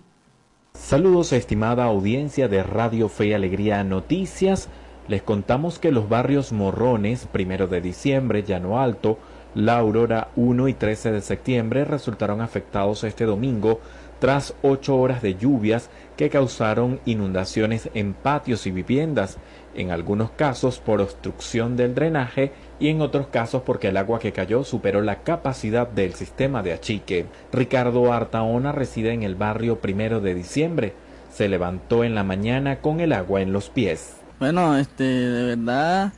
Saludos 0.74 1.34
estimada 1.34 1.84
audiencia 1.84 2.48
de 2.48 2.64
Radio 2.64 3.10
Fe 3.10 3.28
y 3.28 3.34
Alegría 3.34 3.84
Noticias. 3.84 4.70
Les 5.08 5.22
contamos 5.22 5.78
que 5.78 5.92
los 5.92 6.10
barrios 6.10 6.52
Morrones, 6.52 7.28
primero 7.32 7.68
de 7.68 7.80
diciembre, 7.80 8.42
Llano 8.42 8.80
Alto, 8.80 9.20
La 9.56 9.78
Aurora 9.78 10.28
1 10.36 10.68
y 10.68 10.74
13 10.74 11.14
de 11.14 11.22
septiembre 11.22 11.86
resultaron 11.86 12.42
afectados 12.42 13.06
este 13.06 13.24
domingo 13.24 13.80
tras 14.20 14.54
ocho 14.62 14.98
horas 14.98 15.22
de 15.22 15.36
lluvias 15.36 15.90
que 16.18 16.30
causaron 16.30 17.00
inundaciones 17.06 17.90
en 17.94 18.14
patios 18.14 18.68
y 18.68 18.72
viviendas, 18.72 19.38
en 19.74 19.92
algunos 19.92 20.32
casos 20.32 20.80
por 20.80 21.00
obstrucción 21.00 21.78
del 21.78 21.96
drenaje 21.96 22.52
y 22.80 22.90
en 22.90 23.00
otros 23.00 23.28
casos 23.28 23.62
porque 23.62 23.88
el 23.88 23.98
agua 23.98 24.20
que 24.20 24.34
cayó 24.34 24.66
superó 24.66 25.02
la 25.02 25.24
capacidad 25.24 25.88
del 25.88 26.16
sistema 26.16 26.62
de 26.62 26.74
achique. 26.74 27.26
Ricardo 27.54 28.12
Artaona 28.12 28.74
reside 28.74 29.14
en 29.14 29.24
el 29.24 29.36
barrio 29.36 29.80
primero 29.80 30.20
de 30.20 30.36
diciembre. 30.36 30.94
Se 31.32 31.48
levantó 31.48 32.04
en 32.04 32.14
la 32.14 32.24
mañana 32.24 32.82
con 32.82 33.00
el 33.00 33.14
agua 33.14 33.42
en 33.42 33.54
los 33.54 33.70
pies. 33.70 34.18
Bueno, 34.40 34.78
este, 34.78 35.04
de 35.04 35.56
verdad, 35.56 36.12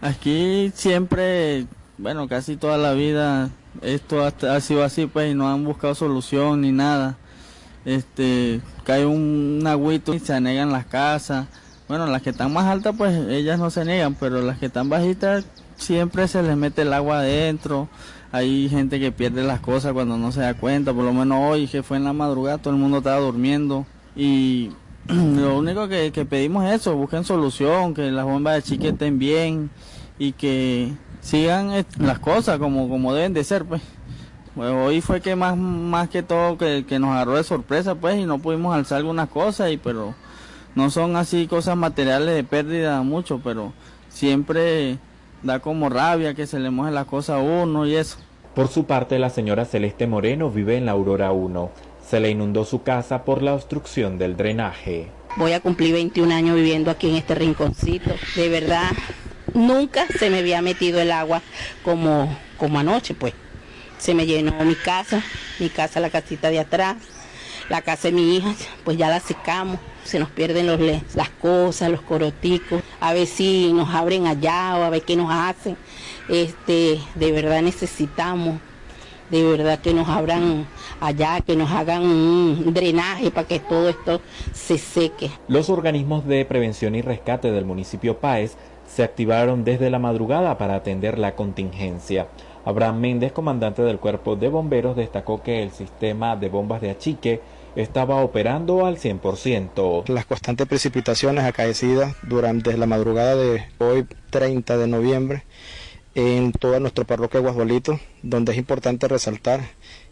aquí 0.00 0.70
siempre, 0.74 1.66
bueno, 1.98 2.28
casi 2.28 2.56
toda 2.56 2.78
la 2.78 2.92
vida 2.94 3.50
esto 3.82 4.24
ha, 4.24 4.60
sido 4.60 4.84
así, 4.84 5.06
pues, 5.06 5.32
y 5.32 5.34
no 5.34 5.48
han 5.48 5.64
buscado 5.64 5.94
solución 5.94 6.60
ni 6.60 6.72
nada. 6.72 7.16
Este, 7.84 8.60
cae 8.84 9.06
un, 9.06 9.58
un 9.60 9.66
agüito 9.66 10.14
y 10.14 10.18
se 10.18 10.32
anegan 10.34 10.72
las 10.72 10.86
casas. 10.86 11.46
Bueno, 11.88 12.06
las 12.06 12.22
que 12.22 12.30
están 12.30 12.52
más 12.52 12.66
altas, 12.66 12.94
pues, 12.96 13.16
ellas 13.28 13.58
no 13.58 13.70
se 13.70 13.84
niegan, 13.84 14.14
pero 14.14 14.42
las 14.42 14.58
que 14.58 14.66
están 14.66 14.88
bajitas, 14.88 15.44
siempre 15.76 16.28
se 16.28 16.42
les 16.42 16.56
mete 16.56 16.82
el 16.82 16.92
agua 16.92 17.20
adentro. 17.20 17.88
Hay 18.30 18.68
gente 18.68 19.00
que 19.00 19.10
pierde 19.10 19.42
las 19.42 19.60
cosas 19.60 19.92
cuando 19.92 20.18
no 20.18 20.32
se 20.32 20.40
da 20.40 20.54
cuenta. 20.54 20.92
Por 20.92 21.04
lo 21.04 21.12
menos 21.12 21.38
hoy, 21.40 21.66
que 21.66 21.82
fue 21.82 21.96
en 21.96 22.04
la 22.04 22.12
madrugada, 22.12 22.58
todo 22.58 22.74
el 22.74 22.80
mundo 22.80 22.98
estaba 22.98 23.20
durmiendo. 23.20 23.86
Y 24.14 24.70
lo 25.08 25.58
único 25.58 25.88
que, 25.88 26.12
que 26.12 26.24
pedimos 26.26 26.64
es 26.66 26.80
eso, 26.80 26.94
busquen 26.94 27.24
solución, 27.24 27.94
que 27.94 28.10
las 28.10 28.24
bombas 28.24 28.56
de 28.56 28.62
chique 28.62 28.88
estén 28.88 29.18
bien 29.18 29.70
y 30.18 30.32
que 30.32 30.92
sigan 31.28 31.84
las 31.98 32.18
cosas 32.20 32.58
como, 32.58 32.88
como 32.88 33.12
deben 33.12 33.34
de 33.34 33.44
ser, 33.44 33.64
pues. 33.66 33.82
Bueno, 34.54 34.86
hoy 34.86 35.02
fue 35.02 35.20
que 35.20 35.36
más, 35.36 35.56
más 35.56 36.08
que 36.08 36.22
todo 36.22 36.56
que, 36.56 36.84
que 36.88 36.98
nos 36.98 37.10
agarró 37.10 37.36
de 37.36 37.44
sorpresa, 37.44 37.94
pues, 37.94 38.18
y 38.18 38.24
no 38.24 38.38
pudimos 38.38 38.74
alzar 38.74 38.98
algunas 38.98 39.28
cosas, 39.28 39.70
y 39.70 39.76
pero 39.76 40.14
no 40.74 40.90
son 40.90 41.16
así 41.16 41.46
cosas 41.46 41.76
materiales 41.76 42.34
de 42.34 42.44
pérdida 42.44 43.02
mucho, 43.02 43.40
pero 43.44 43.72
siempre 44.08 44.98
da 45.42 45.60
como 45.60 45.90
rabia 45.90 46.34
que 46.34 46.46
se 46.46 46.58
le 46.58 46.70
moje 46.70 46.90
la 46.90 47.04
cosa 47.04 47.36
a 47.36 47.38
uno 47.40 47.86
y 47.86 47.94
eso. 47.94 48.16
Por 48.54 48.68
su 48.68 48.86
parte, 48.86 49.18
la 49.18 49.30
señora 49.30 49.66
Celeste 49.66 50.06
Moreno 50.06 50.50
vive 50.50 50.78
en 50.78 50.86
la 50.86 50.92
Aurora 50.92 51.30
1. 51.30 51.70
Se 52.04 52.20
le 52.20 52.30
inundó 52.30 52.64
su 52.64 52.82
casa 52.82 53.24
por 53.24 53.42
la 53.42 53.54
obstrucción 53.54 54.18
del 54.18 54.36
drenaje. 54.36 55.08
Voy 55.36 55.52
a 55.52 55.60
cumplir 55.60 55.92
21 55.92 56.34
años 56.34 56.56
viviendo 56.56 56.90
aquí 56.90 57.10
en 57.10 57.16
este 57.16 57.34
rinconcito. 57.34 58.10
De 58.34 58.48
verdad, 58.48 58.90
nunca 59.58 60.06
se 60.06 60.30
me 60.30 60.38
había 60.38 60.62
metido 60.62 61.00
el 61.00 61.10
agua 61.10 61.42
como, 61.82 62.34
como 62.56 62.78
anoche, 62.78 63.14
pues. 63.14 63.34
Se 63.98 64.14
me 64.14 64.26
llenó 64.26 64.52
mi 64.64 64.76
casa, 64.76 65.22
mi 65.58 65.68
casa, 65.68 65.98
la 65.98 66.08
casita 66.08 66.50
de 66.50 66.60
atrás, 66.60 66.96
la 67.68 67.82
casa 67.82 68.08
de 68.08 68.12
mi 68.12 68.36
hija, 68.36 68.54
pues 68.84 68.96
ya 68.96 69.08
la 69.08 69.18
secamos. 69.18 69.78
Se 70.04 70.20
nos 70.20 70.30
pierden 70.30 70.66
los, 70.66 70.80
las 71.14 71.30
cosas, 71.30 71.90
los 71.90 72.00
coroticos. 72.00 72.82
A 73.00 73.12
ver 73.12 73.26
si 73.26 73.72
nos 73.72 73.92
abren 73.92 74.26
allá 74.26 74.76
o 74.76 74.84
a 74.84 74.90
ver 74.90 75.02
qué 75.02 75.16
nos 75.16 75.30
hacen. 75.30 75.76
Este, 76.28 77.00
de 77.16 77.32
verdad 77.32 77.60
necesitamos 77.60 78.60
de 79.30 79.44
verdad 79.44 79.78
que 79.78 79.92
nos 79.92 80.08
abran 80.08 80.66
allá, 81.00 81.40
que 81.40 81.56
nos 81.56 81.70
hagan 81.70 82.02
un 82.02 82.72
drenaje 82.72 83.30
para 83.30 83.46
que 83.46 83.60
todo 83.60 83.88
esto 83.88 84.20
se 84.52 84.78
seque. 84.78 85.30
Los 85.48 85.68
organismos 85.68 86.26
de 86.26 86.44
prevención 86.44 86.94
y 86.94 87.02
rescate 87.02 87.52
del 87.52 87.64
municipio 87.64 88.18
Páez 88.18 88.56
se 88.88 89.02
activaron 89.02 89.64
desde 89.64 89.90
la 89.90 89.98
madrugada 89.98 90.58
para 90.58 90.74
atender 90.74 91.18
la 91.18 91.34
contingencia. 91.34 92.28
Abraham 92.64 93.00
Méndez, 93.00 93.32
comandante 93.32 93.82
del 93.82 93.98
cuerpo 93.98 94.36
de 94.36 94.48
bomberos, 94.48 94.96
destacó 94.96 95.42
que 95.42 95.62
el 95.62 95.70
sistema 95.70 96.36
de 96.36 96.48
bombas 96.48 96.80
de 96.80 96.90
achique 96.90 97.40
estaba 97.76 98.16
operando 98.16 98.86
al 98.86 98.98
100%. 98.98 100.08
Las 100.08 100.26
constantes 100.26 100.66
precipitaciones 100.66 101.44
acaecidas 101.44 102.16
durante 102.22 102.76
la 102.76 102.86
madrugada 102.86 103.36
de 103.36 103.62
hoy 103.78 104.06
30 104.30 104.76
de 104.76 104.88
noviembre 104.88 105.44
en 106.14 106.52
toda 106.52 106.80
nuestra 106.80 107.04
parroquia 107.04 107.38
de 107.38 107.44
Guasdualito, 107.44 108.00
donde 108.22 108.52
es 108.52 108.58
importante 108.58 109.06
resaltar 109.06 109.60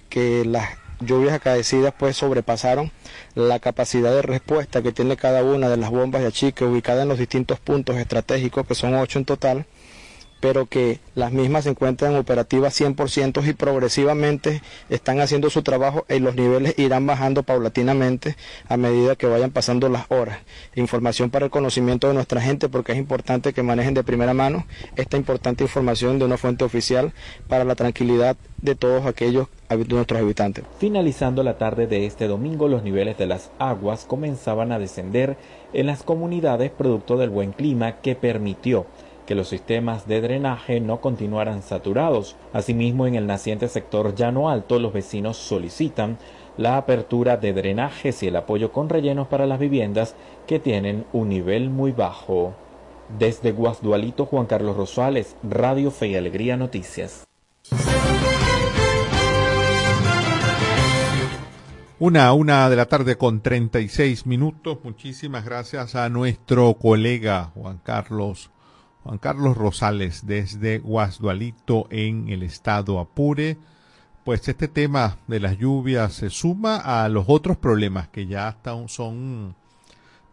que 0.08 0.44
las 0.44 0.68
lluvias 1.00 1.34
acaecidas 1.34 1.94
pues 1.96 2.16
sobrepasaron 2.16 2.90
la 3.34 3.58
capacidad 3.58 4.12
de 4.12 4.22
respuesta 4.22 4.82
que 4.82 4.92
tiene 4.92 5.16
cada 5.16 5.42
una 5.42 5.68
de 5.68 5.76
las 5.76 5.90
bombas 5.90 6.22
de 6.22 6.28
achique 6.28 6.64
ubicadas 6.64 7.02
en 7.02 7.08
los 7.08 7.18
distintos 7.18 7.60
puntos 7.60 7.96
estratégicos, 7.96 8.66
que 8.66 8.74
son 8.74 8.94
ocho 8.94 9.18
en 9.18 9.24
total, 9.24 9.66
pero 10.40 10.66
que 10.66 11.00
las 11.14 11.32
mismas 11.32 11.64
se 11.64 11.70
encuentran 11.70 12.14
operativas 12.16 12.78
100% 12.78 13.46
y 13.46 13.52
progresivamente 13.54 14.62
están 14.88 15.20
haciendo 15.20 15.50
su 15.50 15.62
trabajo 15.62 16.04
y 16.08 16.18
los 16.18 16.34
niveles 16.34 16.78
irán 16.78 17.06
bajando 17.06 17.42
paulatinamente 17.42 18.36
a 18.68 18.76
medida 18.76 19.16
que 19.16 19.26
vayan 19.26 19.50
pasando 19.50 19.88
las 19.88 20.06
horas. 20.10 20.38
Información 20.74 21.30
para 21.30 21.46
el 21.46 21.50
conocimiento 21.50 22.08
de 22.08 22.14
nuestra 22.14 22.40
gente 22.40 22.68
porque 22.68 22.92
es 22.92 22.98
importante 22.98 23.52
que 23.52 23.62
manejen 23.62 23.94
de 23.94 24.04
primera 24.04 24.34
mano 24.34 24.66
esta 24.96 25.16
importante 25.16 25.64
información 25.64 26.18
de 26.18 26.24
una 26.24 26.36
fuente 26.36 26.64
oficial 26.64 27.12
para 27.48 27.64
la 27.64 27.74
tranquilidad 27.74 28.36
de 28.60 28.74
todos 28.74 29.06
aquellos 29.06 29.48
de 29.68 29.84
nuestros 29.84 30.20
habitantes. 30.20 30.64
Finalizando 30.78 31.42
la 31.42 31.58
tarde 31.58 31.86
de 31.86 32.06
este 32.06 32.28
domingo, 32.28 32.68
los 32.68 32.82
niveles 32.82 33.18
de 33.18 33.26
las 33.26 33.50
aguas 33.58 34.04
comenzaban 34.04 34.72
a 34.72 34.78
descender 34.78 35.36
en 35.72 35.86
las 35.86 36.02
comunidades 36.02 36.70
producto 36.70 37.16
del 37.16 37.30
buen 37.30 37.52
clima 37.52 38.00
que 38.00 38.14
permitió 38.14 38.86
que 39.26 39.34
los 39.34 39.48
sistemas 39.48 40.06
de 40.06 40.20
drenaje 40.20 40.80
no 40.80 41.00
continuaran 41.00 41.62
saturados. 41.62 42.36
Asimismo, 42.52 43.06
en 43.06 43.16
el 43.16 43.26
naciente 43.26 43.68
sector 43.68 44.14
llano 44.14 44.48
alto, 44.48 44.78
los 44.78 44.92
vecinos 44.92 45.36
solicitan 45.36 46.18
la 46.56 46.78
apertura 46.78 47.36
de 47.36 47.52
drenajes 47.52 48.22
y 48.22 48.28
el 48.28 48.36
apoyo 48.36 48.72
con 48.72 48.88
rellenos 48.88 49.28
para 49.28 49.46
las 49.46 49.58
viviendas 49.58 50.14
que 50.46 50.58
tienen 50.58 51.04
un 51.12 51.28
nivel 51.28 51.68
muy 51.68 51.92
bajo. 51.92 52.54
Desde 53.18 53.52
Guasdualito, 53.52 54.24
Juan 54.26 54.46
Carlos 54.46 54.76
Rosales, 54.76 55.36
Radio 55.42 55.90
Fe 55.90 56.08
y 56.08 56.16
Alegría 56.16 56.56
Noticias. 56.56 57.26
Una, 61.98 62.34
una 62.34 62.68
de 62.68 62.76
la 62.76 62.84
tarde 62.84 63.16
con 63.16 63.40
36 63.40 64.26
minutos. 64.26 64.78
Muchísimas 64.84 65.46
gracias 65.46 65.94
a 65.94 66.10
nuestro 66.10 66.74
colega 66.74 67.52
Juan 67.54 67.80
Carlos, 67.82 68.50
Juan 69.06 69.18
Carlos 69.18 69.56
Rosales 69.56 70.26
desde 70.26 70.80
Guasdualito 70.80 71.86
en 71.90 72.28
el 72.28 72.42
estado 72.42 72.98
Apure. 72.98 73.56
Pues 74.24 74.48
este 74.48 74.66
tema 74.66 75.18
de 75.28 75.38
las 75.38 75.58
lluvias 75.58 76.12
se 76.12 76.28
suma 76.28 76.78
a 76.78 77.08
los 77.08 77.26
otros 77.28 77.56
problemas 77.56 78.08
que 78.08 78.26
ya 78.26 78.58
son 78.88 79.54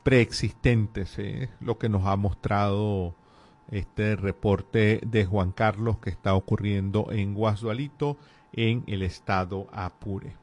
preexistentes, 0.02 1.20
¿eh? 1.20 1.52
lo 1.60 1.78
que 1.78 1.88
nos 1.88 2.08
ha 2.08 2.16
mostrado 2.16 3.14
este 3.70 4.16
reporte 4.16 5.02
de 5.06 5.24
Juan 5.26 5.52
Carlos 5.52 6.00
que 6.00 6.10
está 6.10 6.34
ocurriendo 6.34 7.12
en 7.12 7.36
Guasdualito 7.36 8.18
en 8.54 8.84
el 8.88 9.04
estado 9.04 9.68
Apure. 9.72 10.43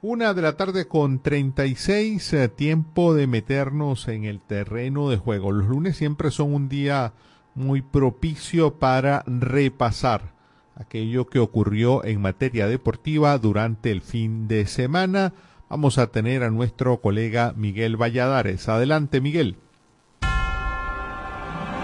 Una 0.00 0.32
de 0.32 0.42
la 0.42 0.56
tarde 0.56 0.86
con 0.86 1.18
36, 1.18 2.32
eh, 2.32 2.48
tiempo 2.48 3.14
de 3.14 3.26
meternos 3.26 4.06
en 4.06 4.26
el 4.26 4.40
terreno 4.40 5.10
de 5.10 5.16
juego. 5.16 5.50
Los 5.50 5.66
lunes 5.66 5.96
siempre 5.96 6.30
son 6.30 6.54
un 6.54 6.68
día 6.68 7.14
muy 7.56 7.82
propicio 7.82 8.78
para 8.78 9.24
repasar 9.26 10.34
aquello 10.76 11.26
que 11.26 11.40
ocurrió 11.40 12.04
en 12.04 12.20
materia 12.20 12.68
deportiva 12.68 13.36
durante 13.38 13.90
el 13.90 14.00
fin 14.00 14.46
de 14.46 14.66
semana. 14.66 15.34
Vamos 15.68 15.98
a 15.98 16.06
tener 16.06 16.44
a 16.44 16.50
nuestro 16.50 17.00
colega 17.00 17.52
Miguel 17.56 17.96
Valladares. 17.96 18.68
Adelante, 18.68 19.20
Miguel. 19.20 19.56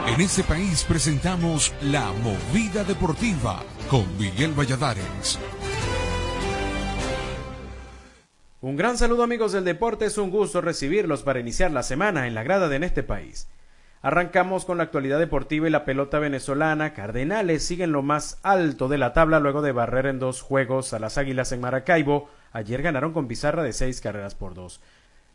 En 0.06 0.20
este 0.20 0.44
país 0.44 0.84
presentamos 0.84 1.74
La 1.82 2.12
Movida 2.22 2.84
Deportiva 2.84 3.60
con 3.90 4.04
Miguel 4.18 4.52
Valladares. 4.56 5.40
Un 8.64 8.76
gran 8.76 8.96
saludo 8.96 9.24
amigos 9.24 9.52
del 9.52 9.66
deporte, 9.66 10.06
es 10.06 10.16
un 10.16 10.30
gusto 10.30 10.62
recibirlos 10.62 11.22
para 11.22 11.38
iniciar 11.38 11.70
la 11.70 11.82
semana 11.82 12.26
en 12.26 12.34
la 12.34 12.44
grada 12.44 12.66
de 12.66 12.78
este 12.78 13.02
país. 13.02 13.46
Arrancamos 14.00 14.64
con 14.64 14.78
la 14.78 14.84
actualidad 14.84 15.18
deportiva 15.18 15.68
y 15.68 15.70
la 15.70 15.84
pelota 15.84 16.18
venezolana. 16.18 16.94
Cardenales 16.94 17.62
siguen 17.62 17.92
lo 17.92 18.00
más 18.00 18.38
alto 18.42 18.88
de 18.88 18.96
la 18.96 19.12
tabla 19.12 19.38
luego 19.38 19.60
de 19.60 19.72
barrer 19.72 20.06
en 20.06 20.18
dos 20.18 20.40
juegos 20.40 20.94
a 20.94 20.98
las 20.98 21.18
Águilas 21.18 21.52
en 21.52 21.60
Maracaibo. 21.60 22.30
Ayer 22.54 22.80
ganaron 22.80 23.12
con 23.12 23.28
pizarra 23.28 23.62
de 23.62 23.74
seis 23.74 24.00
carreras 24.00 24.34
por 24.34 24.54
dos. 24.54 24.80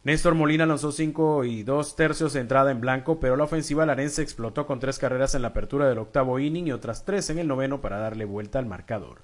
Néstor 0.04 0.34
Molina 0.34 0.66
lanzó 0.66 0.92
cinco 0.92 1.44
y 1.44 1.62
dos 1.62 1.96
tercios 1.96 2.34
de 2.34 2.40
entrada 2.40 2.72
en 2.72 2.82
blanco, 2.82 3.20
pero 3.20 3.36
la 3.36 3.44
ofensiva 3.44 3.86
larense 3.86 4.24
explotó 4.24 4.66
con 4.66 4.80
tres 4.80 4.98
carreras 4.98 5.36
en 5.36 5.44
la 5.44 5.50
apertura 5.50 5.88
del 5.88 6.00
octavo 6.00 6.40
inning 6.40 6.70
y 6.70 6.72
otras 6.72 7.06
tres 7.06 7.30
en 7.30 7.38
el 7.38 7.48
noveno 7.48 7.80
para 7.80 8.00
darle 8.00 8.26
vuelta 8.26 8.58
al 8.58 8.66
marcador. 8.66 9.22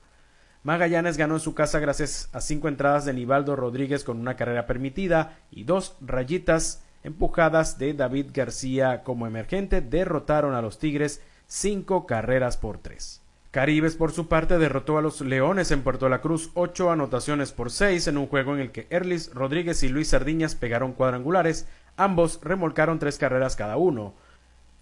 Magallanes 0.66 1.16
ganó 1.16 1.36
en 1.36 1.42
su 1.42 1.54
casa 1.54 1.78
gracias 1.78 2.28
a 2.34 2.42
cinco 2.42 2.68
entradas 2.68 3.06
de 3.06 3.14
Nivaldo 3.14 3.56
Rodríguez 3.56 4.04
con 4.04 4.20
una 4.20 4.36
carrera 4.36 4.66
permitida 4.66 5.38
y 5.52 5.64
dos 5.64 5.96
rayitas 6.02 6.84
empujadas 7.04 7.78
de 7.78 7.94
David 7.94 8.32
García 8.34 9.04
como 9.04 9.28
emergente 9.28 9.82
derrotaron 9.82 10.56
a 10.56 10.64
los 10.64 10.80
Tigres 10.80 11.22
cinco 11.46 12.08
carreras 12.08 12.58
por 12.58 12.80
tres. 12.80 13.22
Caribes, 13.52 13.96
por 13.96 14.12
su 14.12 14.28
parte, 14.28 14.58
derrotó 14.58 14.98
a 14.98 15.04
los 15.04 15.22
Leones 15.22 15.70
en 15.70 15.84
Puerto 15.84 16.10
La 16.10 16.20
Cruz 16.20 16.50
ocho 16.56 16.90
anotaciones 16.90 17.52
por 17.52 17.70
seis 17.70 18.08
en 18.08 18.18
un 18.18 18.26
juego 18.26 18.56
en 18.56 18.62
el 18.62 18.72
que 18.72 18.88
Erlis 18.90 19.32
Rodríguez 19.36 19.84
y 19.84 19.90
Luis 19.90 20.08
Sardiñas 20.08 20.56
pegaron 20.56 20.94
cuadrangulares. 20.94 21.68
Ambos 21.96 22.40
remolcaron 22.42 22.98
tres 22.98 23.20
carreras 23.20 23.56
cada 23.56 23.78
uno. 23.78 24.16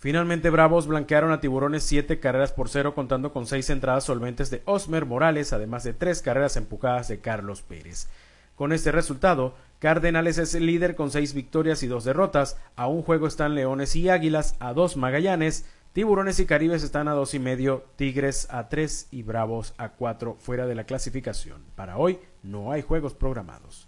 Finalmente, 0.04 0.50
Bravos 0.50 0.86
blanquearon 0.86 1.32
a 1.32 1.40
Tiburones 1.40 1.82
siete 1.84 2.20
carreras 2.20 2.52
por 2.52 2.68
cero, 2.68 2.94
contando 2.94 3.32
con 3.32 3.48
seis 3.48 3.70
entradas 3.70 4.04
solventes 4.04 4.52
de 4.52 4.62
Osmer 4.66 5.06
Morales, 5.06 5.54
además 5.54 5.86
de 5.86 5.94
tres 5.94 6.22
carreras 6.22 6.58
empujadas 6.58 7.08
de 7.08 7.22
Carlos 7.22 7.62
Pérez. 7.62 8.10
Con 8.56 8.74
este 8.74 8.92
resultado, 8.92 9.56
Cardenales 9.80 10.40
es 10.40 10.56
el 10.56 10.66
líder 10.66 10.98
con 10.98 11.10
seis 11.10 11.34
victorias 11.34 11.84
y 11.84 11.88
dos 11.88 12.04
derrotas. 12.04 12.58
A 12.76 12.88
un 12.88 13.02
juego 13.02 13.28
están 13.28 13.56
Leones 13.56 13.96
y 13.96 14.10
Águilas, 14.10 14.58
a 14.60 14.74
dos 14.74 14.98
Magallanes, 14.98 15.66
Tiburones 15.94 16.38
y 16.42 16.46
Caribes 16.46 16.84
están 16.84 17.08
a 17.08 17.14
dos 17.14 17.34
y 17.34 17.40
medio, 17.40 17.86
Tigres 17.96 18.50
a 18.52 18.68
tres 18.68 19.08
y 19.10 19.24
Bravos 19.24 19.74
a 19.78 19.94
cuatro 19.94 20.36
fuera 20.38 20.68
de 20.68 20.76
la 20.76 20.84
clasificación. 20.84 21.64
Para 21.76 21.96
hoy 21.96 22.20
no 22.42 22.74
hay 22.74 22.82
juegos 22.82 23.14
programados. 23.14 23.88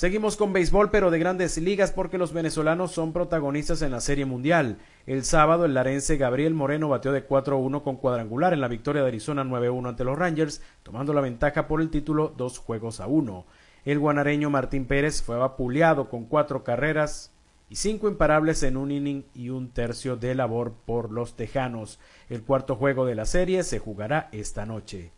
Seguimos 0.00 0.38
con 0.38 0.54
béisbol, 0.54 0.90
pero 0.90 1.10
de 1.10 1.18
grandes 1.18 1.58
ligas 1.58 1.92
porque 1.92 2.16
los 2.16 2.32
venezolanos 2.32 2.90
son 2.90 3.12
protagonistas 3.12 3.82
en 3.82 3.90
la 3.90 4.00
Serie 4.00 4.24
Mundial. 4.24 4.78
El 5.04 5.24
sábado, 5.24 5.66
el 5.66 5.74
larense 5.74 6.16
Gabriel 6.16 6.54
Moreno 6.54 6.88
batió 6.88 7.12
de 7.12 7.28
4-1 7.28 7.82
con 7.82 7.96
cuadrangular 7.98 8.54
en 8.54 8.62
la 8.62 8.68
victoria 8.68 9.02
de 9.02 9.08
Arizona 9.08 9.44
9-1 9.44 9.90
ante 9.90 10.04
los 10.04 10.18
Rangers, 10.18 10.62
tomando 10.82 11.12
la 11.12 11.20
ventaja 11.20 11.68
por 11.68 11.82
el 11.82 11.90
título 11.90 12.32
dos 12.34 12.56
juegos 12.56 12.98
a 12.98 13.08
uno. 13.08 13.44
El 13.84 13.98
guanareño 13.98 14.48
Martín 14.48 14.86
Pérez 14.86 15.20
fue 15.20 15.36
vapuleado 15.36 16.08
con 16.08 16.24
cuatro 16.24 16.64
carreras, 16.64 17.34
y 17.68 17.74
cinco 17.74 18.08
imparables 18.08 18.62
en 18.62 18.78
un 18.78 18.92
inning 18.92 19.24
y 19.34 19.50
un 19.50 19.68
tercio 19.68 20.16
de 20.16 20.34
labor 20.34 20.72
por 20.86 21.12
los 21.12 21.36
Tejanos. 21.36 22.00
El 22.30 22.42
cuarto 22.42 22.74
juego 22.74 23.04
de 23.04 23.16
la 23.16 23.26
serie 23.26 23.64
se 23.64 23.78
jugará 23.78 24.30
esta 24.32 24.64
noche. 24.64 25.12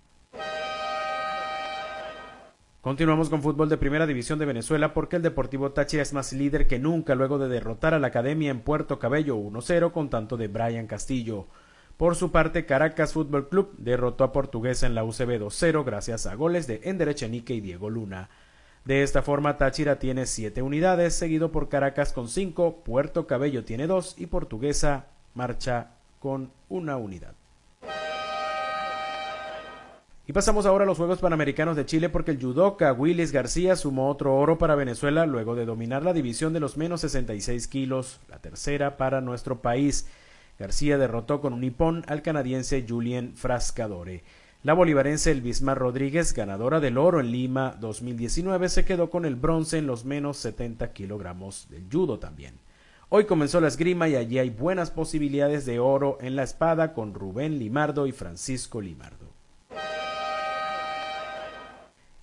Continuamos 2.83 3.31
con 3.31 3.43
fútbol 3.43 3.69
de 3.69 3.77
primera 3.77 4.09
división 4.09 4.41
de 4.41 4.45
Venezuela 4.45 4.93
porque 4.93 5.15
el 5.15 5.23
Deportivo 5.23 5.71
Táchira 5.71 6.03
es 6.03 6.13
más 6.13 6.33
líder 6.33 6.67
que 6.67 6.81
nunca 6.81 7.15
luego 7.15 7.39
de 7.39 7.49
derrotar 7.49 7.95
a 7.95 8.01
la 8.01 8.09
Academia 8.09 8.51
en 8.51 8.59
Puerto 8.59 8.99
Cabello 8.99 9.37
1-0 9.37 9.93
con 9.93 10.11
tanto 10.11 10.37
de 10.37 10.49
Brian 10.49 10.89
Castillo. 10.89 11.47
Por 11.97 12.17
su 12.17 12.33
parte, 12.33 12.67
Caracas 12.67 13.13
Fútbol 13.13 13.49
Club 13.49 13.73
derrotó 13.79 14.25
a 14.25 14.33
Portuguesa 14.33 14.87
en 14.87 14.97
la 14.97 15.05
UCB 15.05 15.39
2-0 15.39 15.85
gracias 15.85 16.27
a 16.27 16.35
goles 16.35 16.67
de 16.67 16.81
Ender 16.83 17.09
Echenique 17.11 17.55
y 17.55 17.61
Diego 17.61 17.89
Luna. 17.89 18.31
De 18.85 19.05
esta 19.05 19.23
forma, 19.23 19.59
Táchira 19.59 20.01
tiene 20.01 20.27
siete 20.27 20.61
unidades, 20.61 21.15
seguido 21.15 21.53
por 21.53 21.69
Caracas 21.69 22.13
con 22.13 22.27
cinco, 22.27 22.83
Puerto 22.83 23.29
Cabello 23.29 23.65
tiene 23.65 23.87
dos 23.87 24.17
y 24.19 24.27
Portuguesa 24.27 25.07
marcha 25.35 25.93
con 26.19 26.51
una 26.69 26.97
unidad. 26.97 27.35
Y 30.25 30.33
pasamos 30.33 30.67
ahora 30.67 30.85
a 30.85 30.87
los 30.87 30.99
Juegos 30.99 31.19
Panamericanos 31.19 31.75
de 31.75 31.85
Chile 31.85 32.09
porque 32.09 32.31
el 32.31 32.41
judoka 32.41 32.93
Willis 32.93 33.33
García 33.33 33.75
sumó 33.75 34.09
otro 34.09 34.37
oro 34.37 34.57
para 34.57 34.77
Venezuela 34.77 35.27
luego 35.27 35.57
de 35.57 35.65
dominar 35.65 36.05
la 36.05 36.13
división 36.13 36.53
de 36.53 36.61
los 36.61 36.77
menos 36.77 37.01
66 37.01 37.67
kilos, 37.67 38.21
la 38.29 38.39
tercera 38.39 38.97
para 38.97 39.21
nuestro 39.21 39.61
país. 39.63 40.07
García 40.61 40.97
derrotó 40.97 41.41
con 41.41 41.55
un 41.55 41.61
nipón 41.61 42.05
al 42.07 42.23
canadiense 42.23 42.87
Julien 42.89 43.35
Frascadore. 43.35 44.23
La 44.63 44.75
bolivarense 44.75 45.33
Elvismar 45.33 45.77
Rodríguez, 45.77 46.35
ganadora 46.35 46.79
del 46.79 46.99
oro 46.99 47.19
en 47.19 47.33
Lima 47.33 47.77
2019, 47.81 48.69
se 48.69 48.85
quedó 48.85 49.11
con 49.11 49.25
el 49.25 49.35
bronce 49.35 49.79
en 49.79 49.89
los 49.89 50.05
menos 50.05 50.37
70 50.37 50.93
kilogramos 50.93 51.67
del 51.69 51.89
judo 51.91 52.21
también. 52.21 52.55
Hoy 53.09 53.25
comenzó 53.25 53.61
la 53.61 53.67
esgrima 53.67 54.09
y 54.09 54.15
allí 54.15 54.39
hay 54.39 54.51
buenas 54.51 54.93
posibilidades 54.93 55.67
de 55.67 55.81
oro 55.81 56.17
en 56.21 56.37
la 56.37 56.45
espada 56.45 56.95
con 56.95 57.13
Rubén 57.13 57.59
Limardo 57.59 58.07
y 58.07 58.13
Francisco 58.13 58.81
Limardo. 58.81 59.22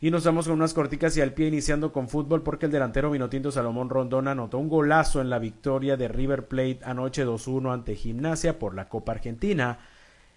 Y 0.01 0.11
nos 0.11 0.23
vamos 0.23 0.47
con 0.47 0.55
unas 0.55 0.73
corticas 0.73 1.17
y 1.17 1.21
al 1.21 1.33
pie 1.33 1.47
iniciando 1.47 1.91
con 1.91 2.07
fútbol 2.07 2.41
porque 2.41 2.67
el 2.67 2.71
delantero 2.71 3.11
Vinotinto 3.11 3.51
Salomón 3.51 3.89
Rondón 3.89 4.29
anotó 4.29 4.57
un 4.57 4.69
golazo 4.69 5.19
en 5.19 5.29
la 5.29 5.39
victoria 5.39 5.97
de 5.97 6.07
River 6.07 6.47
Plate 6.47 6.79
anoche 6.85 7.25
2-1 7.25 7.73
ante 7.73 7.95
Gimnasia 7.95 8.59
por 8.59 8.75
la 8.75 8.87
Copa 8.87 9.11
Argentina. 9.11 9.79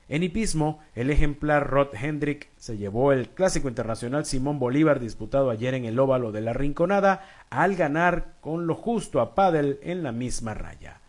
En 0.08 0.24
hipismo, 0.24 0.80
el 0.96 1.10
ejemplar 1.10 1.70
Rod 1.70 1.94
Hendrick 1.94 2.48
se 2.56 2.76
llevó 2.76 3.12
el 3.12 3.28
clásico 3.28 3.68
internacional 3.68 4.24
Simón 4.24 4.58
Bolívar 4.58 4.98
disputado 4.98 5.48
ayer 5.48 5.74
en 5.74 5.84
el 5.84 6.00
óvalo 6.00 6.32
de 6.32 6.40
la 6.40 6.52
Rinconada 6.52 7.24
al 7.48 7.76
ganar 7.76 8.34
con 8.40 8.66
lo 8.66 8.74
justo 8.74 9.20
a 9.20 9.36
Padel 9.36 9.78
en 9.82 10.02
la 10.02 10.10
misma 10.10 10.54
raya. 10.54 11.00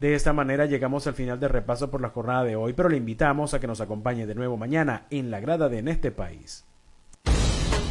De 0.00 0.14
esta 0.14 0.32
manera 0.32 0.64
llegamos 0.64 1.06
al 1.06 1.14
final 1.14 1.38
del 1.38 1.50
repaso 1.50 1.90
por 1.90 2.00
la 2.00 2.08
jornada 2.08 2.44
de 2.44 2.56
hoy, 2.56 2.72
pero 2.72 2.88
le 2.88 2.96
invitamos 2.96 3.52
a 3.52 3.60
que 3.60 3.66
nos 3.66 3.82
acompañe 3.82 4.24
de 4.24 4.34
nuevo 4.34 4.56
mañana 4.56 5.06
en 5.10 5.30
la 5.30 5.40
grada 5.40 5.68
de 5.68 5.80
En 5.80 5.88
este 5.88 6.10
país. 6.10 6.64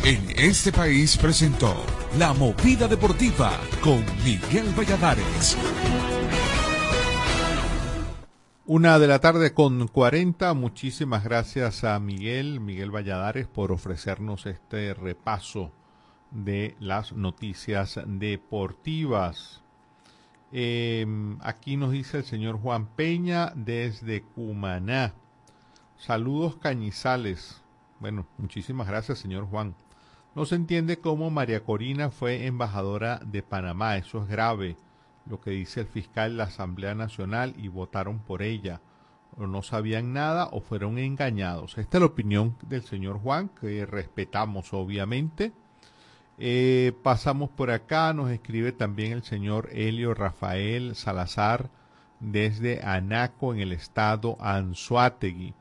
En 0.06 0.22
este 0.38 0.74
país 0.74 1.16
presentó 1.16 1.74
La 2.18 2.34
Movida 2.34 2.90
Deportiva 2.90 3.58
con 3.82 4.04
Miguel 4.26 4.66
Valladares. 4.78 5.58
Una 8.66 9.00
de 9.00 9.08
la 9.08 9.20
tarde 9.20 9.54
con 9.54 9.88
40. 9.88 10.54
Muchísimas 10.56 11.24
gracias 11.24 11.86
a 11.86 11.98
Miguel, 12.00 12.60
Miguel 12.60 12.92
Valladares, 12.94 13.48
por 13.48 13.72
ofrecernos 13.72 14.46
este 14.46 14.94
repaso 14.94 15.72
de 16.32 16.76
las 16.82 17.14
noticias 17.14 17.98
deportivas. 18.06 19.64
Eh, 20.52 21.08
aquí 21.40 21.78
nos 21.78 21.94
dice 21.94 22.18
el 22.18 22.26
señor 22.26 22.60
Juan 22.60 22.88
Peña 22.88 23.54
desde 23.56 24.22
Cumaná. 24.22 25.14
Saludos 25.96 26.58
cañizales. 26.58 27.64
Bueno, 28.02 28.28
muchísimas 28.38 28.86
gracias, 28.86 29.20
señor 29.20 29.46
Juan. 29.46 29.76
No 30.36 30.46
se 30.46 30.56
entiende 30.56 30.98
cómo 30.98 31.30
María 31.30 31.64
Corina 31.64 32.10
fue 32.10 32.48
embajadora 32.48 33.20
de 33.26 33.44
Panamá. 33.44 33.98
Eso 33.98 34.24
es 34.24 34.28
grave 34.28 34.78
lo 35.26 35.40
que 35.40 35.52
dice 35.52 35.82
el 35.82 35.88
fiscal 35.88 36.32
de 36.32 36.38
la 36.38 36.44
Asamblea 36.46 36.96
Nacional 36.96 37.54
y 37.58 37.68
votaron 37.68 38.20
por 38.20 38.42
ella. 38.42 38.82
O 39.38 39.48
no 39.48 39.62
sabían 39.62 40.14
nada 40.14 40.48
o 40.52 40.62
fueron 40.62 40.98
engañados. 40.98 41.78
Esta 41.78 41.98
es 41.98 42.02
la 42.02 42.08
opinión 42.08 42.56
del 42.68 42.84
señor 42.84 43.20
Juan, 43.20 43.50
que 43.50 43.86
respetamos 43.86 44.74
obviamente. 44.74 45.54
Eh, 46.40 46.94
pasamos 47.04 47.50
por 47.50 47.70
acá, 47.70 48.12
nos 48.14 48.32
escribe 48.32 48.72
también 48.72 49.12
el 49.12 49.24
señor 49.24 49.70
Helio 49.72 50.14
Rafael 50.14 50.96
Salazar 50.96 51.70
desde 52.20 52.82
Anaco 52.84 53.54
en 53.54 53.60
el 53.60 53.72
estado 53.72 54.38
Anzuategui. 54.40 55.54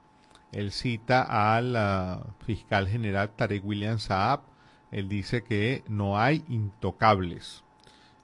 Él 0.50 0.70
cita 0.70 1.22
al 1.22 1.76
uh, 1.76 2.44
fiscal 2.44 2.88
general 2.88 3.30
Tarek 3.36 3.64
William 3.64 3.98
Saab. 3.98 4.51
Él 4.92 5.08
dice 5.08 5.42
que 5.42 5.82
no 5.88 6.18
hay 6.18 6.44
intocables. 6.48 7.64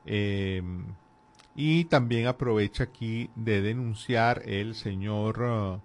Eh, 0.07 0.63
y 1.57 1.87
también 1.87 2.29
aprovecha 2.29 2.85
aquí 2.85 3.31
de 3.35 3.61
denunciar 3.63 4.43
el 4.47 4.77
señor 4.77 5.43
uh, 5.43 5.81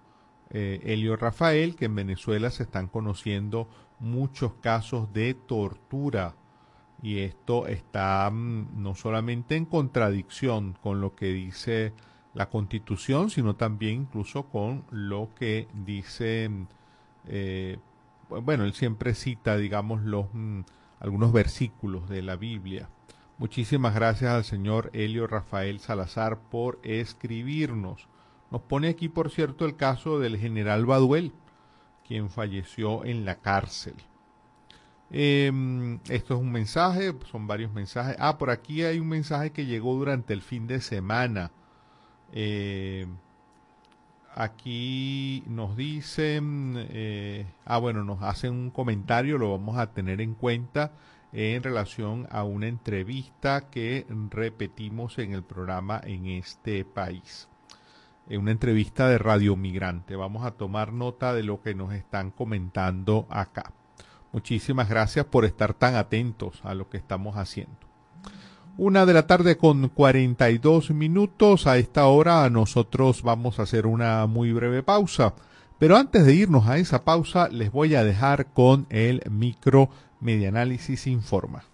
eh, 0.51 0.79
Helio 0.83 1.15
Rafael 1.15 1.75
que 1.75 1.85
en 1.85 1.95
Venezuela 1.95 2.51
se 2.51 2.61
están 2.61 2.87
conociendo 2.87 3.67
muchos 3.99 4.53
casos 4.61 5.11
de 5.13 5.33
tortura 5.33 6.35
y 7.01 7.19
esto 7.19 7.67
está 7.67 8.29
mm, 8.31 8.81
no 8.81 8.95
solamente 8.95 9.55
en 9.55 9.65
contradicción 9.65 10.77
con 10.81 11.01
lo 11.01 11.15
que 11.15 11.27
dice 11.27 11.93
la 12.33 12.49
constitución, 12.49 13.29
sino 13.29 13.55
también 13.55 14.01
incluso 14.01 14.43
con 14.43 14.85
lo 14.89 15.29
que 15.35 15.67
dice, 15.85 16.49
eh, 17.27 17.77
bueno, 18.41 18.63
él 18.63 18.73
siempre 18.73 19.13
cita, 19.13 19.57
digamos, 19.57 20.01
mm, 20.01 20.61
algunos 20.99 21.31
versículos 21.31 22.09
de 22.09 22.21
la 22.21 22.35
Biblia. 22.35 22.89
Muchísimas 23.37 23.93
gracias 23.95 24.31
al 24.31 24.43
señor 24.43 24.89
Helio 24.93 25.27
Rafael 25.27 25.79
Salazar 25.79 26.39
por 26.49 26.79
escribirnos. 26.83 28.07
Nos 28.51 28.61
pone 28.61 28.87
aquí, 28.87 29.09
por 29.09 29.31
cierto, 29.31 29.65
el 29.65 29.75
caso 29.75 30.19
del 30.19 30.37
general 30.37 30.85
Baduel, 30.85 31.33
quien 32.07 32.29
falleció 32.29 33.03
en 33.03 33.25
la 33.25 33.35
cárcel. 33.41 33.95
Em, 35.09 35.99
esto 36.09 36.35
es 36.35 36.39
un 36.39 36.51
mensaje, 36.51 37.13
son 37.31 37.47
varios 37.47 37.71
mensajes. 37.73 38.15
Ah, 38.19 38.37
por 38.37 38.49
aquí 38.49 38.83
hay 38.83 38.99
un 38.99 39.09
mensaje 39.09 39.51
que 39.51 39.65
llegó 39.65 39.95
durante 39.95 40.33
el 40.33 40.41
fin 40.41 40.67
de 40.67 40.81
semana. 40.81 41.51
Eh, 42.31 43.07
aquí 44.35 45.43
nos 45.47 45.75
dicen, 45.75 46.75
eh, 46.89 47.45
ah, 47.65 47.77
bueno, 47.77 48.03
nos 48.03 48.21
hacen 48.21 48.51
un 48.51 48.69
comentario, 48.71 49.37
lo 49.37 49.51
vamos 49.51 49.77
a 49.77 49.91
tener 49.93 50.21
en 50.21 50.33
cuenta 50.33 50.91
en 51.31 51.63
relación 51.63 52.27
a 52.29 52.43
una 52.43 52.67
entrevista 52.67 53.69
que 53.69 54.05
repetimos 54.29 55.17
en 55.17 55.33
el 55.33 55.43
programa 55.43 55.99
en 56.03 56.27
este 56.27 56.85
país. 56.85 57.49
En 58.29 58.41
una 58.41 58.51
entrevista 58.51 59.09
de 59.09 59.17
Radio 59.17 59.55
Migrante. 59.55 60.15
Vamos 60.15 60.45
a 60.45 60.51
tomar 60.51 60.93
nota 60.93 61.33
de 61.33 61.43
lo 61.43 61.61
que 61.61 61.75
nos 61.75 61.93
están 61.93 62.31
comentando 62.31 63.27
acá. 63.29 63.73
Muchísimas 64.31 64.89
gracias 64.89 65.25
por 65.25 65.45
estar 65.45 65.73
tan 65.73 65.95
atentos 65.95 66.61
a 66.63 66.73
lo 66.73 66.89
que 66.89 66.97
estamos 66.97 67.35
haciendo. 67.35 67.92
Una 68.77 69.05
de 69.05 69.13
la 69.13 69.27
tarde 69.27 69.55
con 69.55 69.89
42 69.89 70.89
minutos. 70.91 71.67
A 71.67 71.77
esta 71.77 72.07
hora 72.07 72.49
nosotros 72.49 73.21
vamos 73.21 73.59
a 73.59 73.63
hacer 73.63 73.85
una 73.85 74.25
muy 74.25 74.51
breve 74.51 74.81
pausa. 74.81 75.35
Pero 75.77 75.95
antes 75.95 76.25
de 76.25 76.33
irnos 76.33 76.67
a 76.67 76.77
esa 76.77 77.03
pausa, 77.03 77.49
les 77.49 77.71
voy 77.71 77.93
a 77.93 78.03
dejar 78.03 78.47
con 78.47 78.87
el 78.89 79.21
micro 79.29 79.89
Medianálisis 80.21 81.05
Informa. 81.05 81.65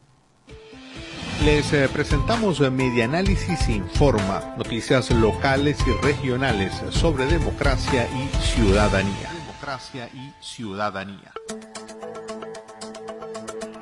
Les 1.45 1.71
eh, 1.71 1.87
presentamos 1.87 2.59
Medianálisis 2.59 3.69
Informa, 3.69 4.55
noticias 4.57 5.09
locales 5.11 5.77
y 5.87 6.05
regionales 6.05 6.73
sobre 6.89 7.27
democracia 7.27 8.07
y 8.09 8.27
ciudadanía. 8.43 9.31
Democracia 9.31 10.09
y 10.13 10.33
ciudadanía. 10.43 11.31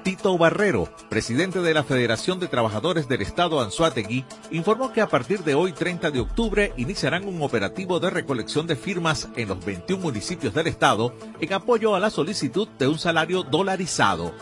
Tito 0.08 0.38
Barrero, 0.38 0.88
presidente 1.10 1.60
de 1.60 1.74
la 1.74 1.84
Federación 1.84 2.40
de 2.40 2.48
Trabajadores 2.48 3.10
del 3.10 3.22
Estado 3.22 3.60
Anzuategui, 3.60 4.24
informó 4.52 4.94
que 4.94 5.02
a 5.02 5.10
partir 5.10 5.44
de 5.44 5.54
hoy 5.54 5.74
30 5.74 6.12
de 6.12 6.22
octubre 6.22 6.72
iniciarán 6.78 7.28
un 7.28 7.42
operativo 7.42 8.00
de 8.00 8.10
recolección 8.10 8.68
de 8.68 8.78
firmas 8.78 9.28
en 9.36 9.50
los 9.50 9.66
21 9.66 10.02
municipios 10.02 10.54
del 10.54 10.68
estado 10.68 11.14
en 11.42 11.52
apoyo 11.52 11.94
a 11.94 12.00
la 12.00 12.10
solicitud 12.10 12.70
de 12.80 12.88
un 12.88 12.98
salario 12.98 13.44
dolarizado. 13.44 14.34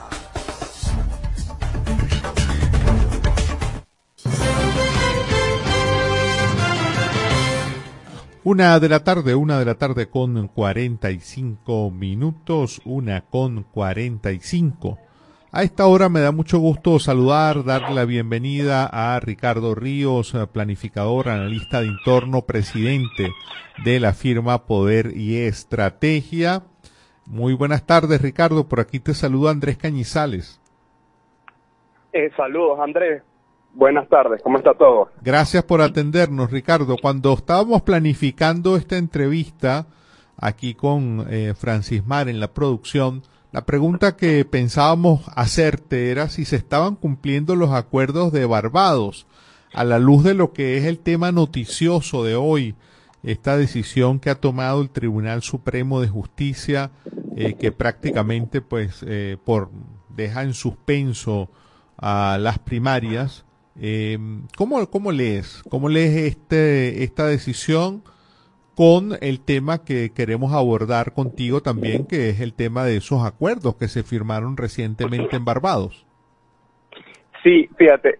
Una 8.43 8.79
de 8.79 8.89
la 8.89 9.03
tarde, 9.03 9.35
una 9.35 9.59
de 9.59 9.65
la 9.65 9.75
tarde 9.75 10.09
con 10.09 10.47
45 10.47 11.91
minutos, 11.91 12.81
una 12.85 13.21
con 13.21 13.61
45. 13.71 14.97
A 15.51 15.61
esta 15.61 15.85
hora 15.85 16.09
me 16.09 16.21
da 16.21 16.31
mucho 16.31 16.57
gusto 16.57 16.97
saludar, 16.97 17.63
darle 17.63 17.93
la 17.93 18.05
bienvenida 18.05 18.87
a 18.87 19.19
Ricardo 19.19 19.75
Ríos, 19.75 20.35
planificador, 20.51 21.29
analista 21.29 21.81
de 21.81 21.89
entorno, 21.89 22.41
presidente 22.41 23.29
de 23.83 23.99
la 23.99 24.13
firma 24.13 24.65
Poder 24.65 25.15
y 25.15 25.37
Estrategia. 25.37 26.63
Muy 27.27 27.53
buenas 27.53 27.85
tardes, 27.85 28.23
Ricardo. 28.23 28.67
Por 28.67 28.79
aquí 28.79 28.99
te 28.99 29.13
saluda 29.13 29.51
Andrés 29.51 29.77
Cañizales. 29.77 30.59
Eh, 32.11 32.31
saludos, 32.35 32.79
Andrés. 32.79 33.21
Buenas 33.73 34.09
tardes, 34.09 34.41
¿cómo 34.43 34.57
está 34.57 34.73
todo? 34.73 35.09
Gracias 35.21 35.63
por 35.63 35.81
atendernos, 35.81 36.51
Ricardo. 36.51 36.97
Cuando 37.01 37.33
estábamos 37.33 37.81
planificando 37.83 38.75
esta 38.75 38.97
entrevista 38.97 39.87
aquí 40.37 40.73
con 40.73 41.25
eh, 41.29 41.53
Francis 41.57 42.05
Mar 42.05 42.27
en 42.27 42.39
la 42.39 42.53
producción, 42.53 43.23
la 43.51 43.65
pregunta 43.65 44.15
que 44.15 44.45
pensábamos 44.45 45.23
hacerte 45.35 46.11
era 46.11 46.29
si 46.29 46.45
se 46.45 46.55
estaban 46.55 46.95
cumpliendo 46.95 47.55
los 47.55 47.71
acuerdos 47.71 48.31
de 48.31 48.45
Barbados 48.45 49.27
a 49.73 49.83
la 49.83 49.99
luz 49.99 50.23
de 50.23 50.33
lo 50.33 50.53
que 50.53 50.77
es 50.77 50.85
el 50.85 50.99
tema 50.99 51.31
noticioso 51.31 52.23
de 52.23 52.35
hoy, 52.35 52.75
esta 53.23 53.57
decisión 53.57 54.19
que 54.19 54.29
ha 54.29 54.35
tomado 54.35 54.81
el 54.81 54.89
Tribunal 54.89 55.43
Supremo 55.43 56.01
de 56.01 56.09
Justicia, 56.09 56.91
eh, 57.35 57.53
que 57.53 57.71
prácticamente 57.71 58.61
pues 58.61 59.03
eh, 59.07 59.37
por 59.43 59.69
deja 60.09 60.43
en 60.43 60.53
suspenso 60.53 61.49
a 61.97 62.37
las 62.39 62.59
primarias. 62.59 63.45
Eh, 63.79 64.17
¿cómo, 64.57 64.85
¿Cómo 64.89 65.11
lees? 65.11 65.63
¿Cómo 65.69 65.89
lees 65.89 66.15
este, 66.17 67.03
esta 67.03 67.27
decisión 67.27 68.03
con 68.75 69.11
el 69.21 69.41
tema 69.41 69.83
que 69.83 70.11
queremos 70.13 70.53
abordar 70.53 71.13
contigo 71.13 71.61
también, 71.61 72.05
que 72.05 72.29
es 72.29 72.41
el 72.41 72.53
tema 72.53 72.83
de 72.83 72.97
esos 72.97 73.25
acuerdos 73.25 73.75
que 73.75 73.87
se 73.87 74.03
firmaron 74.03 74.57
recientemente 74.57 75.35
en 75.35 75.45
Barbados? 75.45 76.05
Sí, 77.43 77.69
fíjate, 77.77 78.19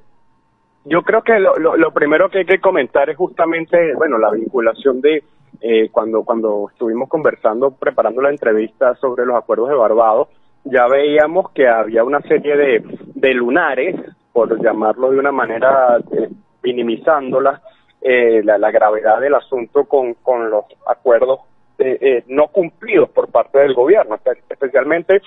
yo 0.86 1.04
creo 1.04 1.22
que 1.22 1.40
lo, 1.40 1.56
lo, 1.56 1.92
primero 1.92 2.30
que 2.30 2.40
hay 2.40 2.46
que 2.46 2.60
comentar 2.60 3.10
es 3.10 3.18
justamente, 3.18 3.94
bueno, 3.96 4.18
la 4.18 4.32
vinculación 4.32 5.00
de 5.00 5.24
eh, 5.62 5.90
cuando, 5.92 6.24
cuando 6.24 6.70
estuvimos 6.72 7.08
conversando, 7.08 7.72
preparando 7.72 8.22
la 8.22 8.30
entrevista 8.30 8.96
sobre 8.96 9.26
los 9.26 9.36
acuerdos 9.36 9.70
de 9.70 9.76
Barbados, 9.76 10.30
ya 10.64 10.88
veíamos 10.88 11.52
que 11.52 11.68
había 11.68 12.04
una 12.04 12.22
serie 12.22 12.56
de, 12.56 12.84
de 13.14 13.34
lunares, 13.34 13.96
por 14.34 14.62
llamarlo 14.62 15.12
de 15.12 15.20
una 15.20 15.32
manera, 15.32 15.98
eh, 16.12 16.30
minimizándola, 16.64 17.62
eh, 18.02 18.42
la, 18.44 18.72
gravedad 18.72 19.20
del 19.20 19.36
asunto 19.36 19.86
con, 19.86 20.16
con 20.16 20.50
los 20.50 20.66
acuerdos 20.88 21.42
eh, 21.78 21.98
eh, 22.02 22.24
no 22.28 22.48
cumplidos 22.48 23.10
por 23.10 23.30
parte 23.30 23.60
del 23.60 23.74
gobierno, 23.74 24.20
especialmente 24.50 25.22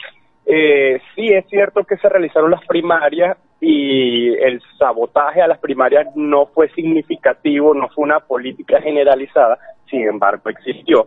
eh, 0.47 1.01
sí 1.15 1.29
es 1.29 1.47
cierto 1.49 1.85
que 1.85 1.97
se 1.97 2.09
realizaron 2.09 2.51
las 2.51 2.65
primarias 2.67 3.37
y 3.61 4.29
el 4.35 4.61
sabotaje 4.79 5.41
a 5.41 5.49
las 5.49 5.59
primarias 5.59 6.15
no 6.15 6.47
fue 6.47 6.69
significativo, 6.71 7.73
no 7.73 7.89
fue 7.89 8.05
una 8.05 8.21
política 8.21 8.81
generalizada, 8.81 9.59
sin 9.89 10.03
embargo 10.07 10.51
existió. 10.51 11.07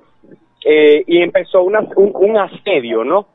Eh, 0.65 1.03
y 1.05 1.21
empezó 1.21 1.61
una, 1.61 1.81
un, 1.95 2.11
un, 2.15 2.37
asedio, 2.37 3.03
¿no? 3.03 3.27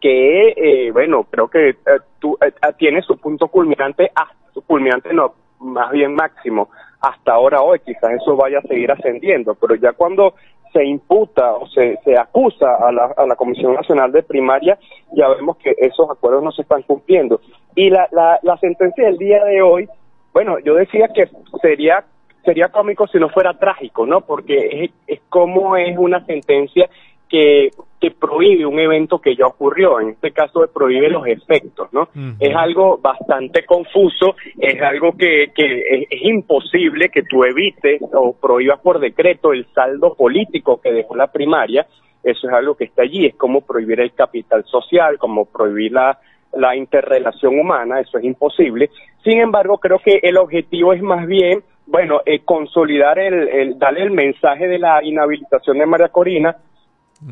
Que, 0.00 0.54
eh, 0.56 0.90
bueno, 0.92 1.26
creo 1.30 1.48
que 1.48 1.70
eh, 1.70 1.76
tú, 2.18 2.36
eh, 2.40 2.52
tiene 2.78 3.02
su 3.02 3.18
punto 3.18 3.48
culminante, 3.48 4.10
ah, 4.14 4.30
su 4.54 4.62
culminante 4.62 5.12
no, 5.12 5.34
más 5.60 5.90
bien 5.90 6.14
máximo, 6.14 6.70
hasta 7.00 7.32
ahora 7.32 7.60
hoy, 7.62 7.80
quizás 7.80 8.12
eso 8.12 8.36
vaya 8.36 8.58
a 8.58 8.62
seguir 8.62 8.90
ascendiendo, 8.90 9.54
pero 9.54 9.74
ya 9.74 9.92
cuando 9.92 10.34
se 10.72 10.84
imputa 10.84 11.54
o 11.54 11.66
se, 11.68 11.98
se 12.04 12.16
acusa 12.16 12.76
a 12.76 12.92
la, 12.92 13.12
a 13.16 13.26
la 13.26 13.36
Comisión 13.36 13.74
Nacional 13.74 14.12
de 14.12 14.22
Primaria, 14.22 14.78
ya 15.12 15.28
vemos 15.28 15.56
que 15.58 15.74
esos 15.78 16.08
acuerdos 16.10 16.42
no 16.42 16.52
se 16.52 16.62
están 16.62 16.82
cumpliendo. 16.82 17.40
Y 17.74 17.90
la, 17.90 18.08
la, 18.12 18.38
la 18.42 18.56
sentencia 18.58 19.04
del 19.04 19.18
día 19.18 19.44
de 19.44 19.62
hoy, 19.62 19.88
bueno, 20.32 20.58
yo 20.60 20.74
decía 20.74 21.08
que 21.08 21.28
sería 21.60 22.04
sería 22.44 22.68
cómico 22.68 23.06
si 23.06 23.18
no 23.18 23.28
fuera 23.28 23.54
trágico, 23.54 24.06
¿no? 24.06 24.22
Porque 24.22 24.84
es, 24.84 24.90
es 25.06 25.20
como 25.28 25.76
es 25.76 25.96
una 25.98 26.24
sentencia 26.24 26.88
que, 27.28 27.70
que 28.00 28.10
prohíbe 28.12 28.64
un 28.64 28.78
evento 28.78 29.18
que 29.18 29.36
ya 29.36 29.46
ocurrió, 29.46 30.00
en 30.00 30.10
este 30.10 30.30
caso 30.30 30.66
prohíbe 30.72 31.10
los 31.10 31.26
efectos, 31.26 31.92
¿no? 31.92 32.02
Uh 32.02 32.18
-huh. 32.18 32.36
Es 32.40 32.56
algo 32.56 32.98
bastante 32.98 33.64
confuso, 33.66 34.36
es 34.58 34.80
algo 34.80 35.12
que, 35.12 35.52
que 35.54 35.64
es, 35.64 36.06
es, 36.10 36.22
imposible 36.22 37.10
que 37.10 37.22
tú 37.22 37.44
evites 37.44 38.00
o 38.14 38.32
prohíbas 38.32 38.80
por 38.80 39.00
decreto 39.00 39.52
el 39.52 39.66
saldo 39.74 40.14
político 40.14 40.80
que 40.80 40.92
dejó 40.92 41.14
la 41.14 41.26
primaria, 41.26 41.86
eso 42.22 42.48
es 42.48 42.52
algo 42.52 42.74
que 42.74 42.84
está 42.84 43.02
allí, 43.02 43.26
es 43.26 43.34
como 43.34 43.60
prohibir 43.60 44.00
el 44.00 44.12
capital 44.12 44.64
social, 44.64 45.18
como 45.18 45.44
prohibir 45.44 45.92
la, 45.92 46.18
la 46.54 46.74
interrelación 46.76 47.58
humana, 47.58 48.00
eso 48.00 48.18
es 48.18 48.24
imposible. 48.24 48.90
Sin 49.22 49.40
embargo, 49.40 49.78
creo 49.78 49.98
que 49.98 50.20
el 50.22 50.36
objetivo 50.38 50.92
es 50.92 51.02
más 51.02 51.26
bien, 51.26 51.62
bueno, 51.86 52.20
eh, 52.24 52.40
consolidar 52.44 53.18
el, 53.18 53.48
el, 53.48 53.78
darle 53.78 54.02
el 54.02 54.10
mensaje 54.10 54.68
de 54.68 54.78
la 54.78 55.02
inhabilitación 55.02 55.78
de 55.78 55.86
María 55.86 56.08
Corina, 56.08 56.56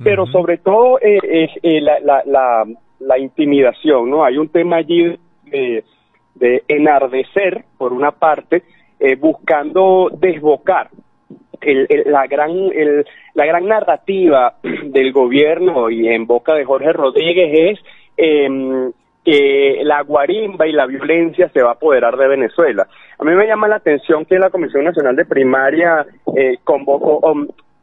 pero 0.04 0.26
sobre 0.26 0.58
todo 0.58 0.98
eh, 1.00 1.18
eh, 1.22 1.48
eh, 1.62 1.80
la, 1.80 1.98
la, 2.00 2.22
la, 2.26 2.64
la, 3.00 3.18
intimidación, 3.18 4.10
¿no? 4.10 4.24
Hay 4.24 4.36
un 4.36 4.48
tema 4.48 4.76
allí 4.76 5.18
de, 5.44 5.84
de 6.34 6.62
enardecer, 6.68 7.64
por 7.78 7.92
una 7.92 8.10
parte, 8.12 8.62
eh, 9.00 9.16
buscando 9.16 10.10
desbocar 10.12 10.90
el, 11.60 11.86
el, 11.88 12.12
la 12.12 12.26
gran 12.26 12.50
el, 12.50 13.06
la 13.34 13.46
gran 13.46 13.66
narrativa 13.66 14.54
del 14.62 15.12
gobierno 15.12 15.90
y 15.90 16.08
en 16.08 16.26
boca 16.26 16.54
de 16.54 16.64
Jorge 16.64 16.92
Rodríguez 16.92 17.78
es 17.78 17.84
eh, 18.16 18.90
que 19.24 19.80
la 19.84 20.02
guarimba 20.02 20.66
y 20.66 20.72
la 20.72 20.86
violencia 20.86 21.48
se 21.50 21.62
va 21.62 21.70
a 21.70 21.72
apoderar 21.74 22.16
de 22.16 22.28
Venezuela. 22.28 22.86
A 23.18 23.24
mí 23.24 23.34
me 23.34 23.46
llama 23.46 23.68
la 23.68 23.76
atención 23.76 24.24
que 24.24 24.38
la 24.38 24.50
Comisión 24.50 24.84
Nacional 24.84 25.16
de 25.16 25.24
Primaria 25.26 26.06
eh, 26.34 26.56
convocó, 26.64 27.20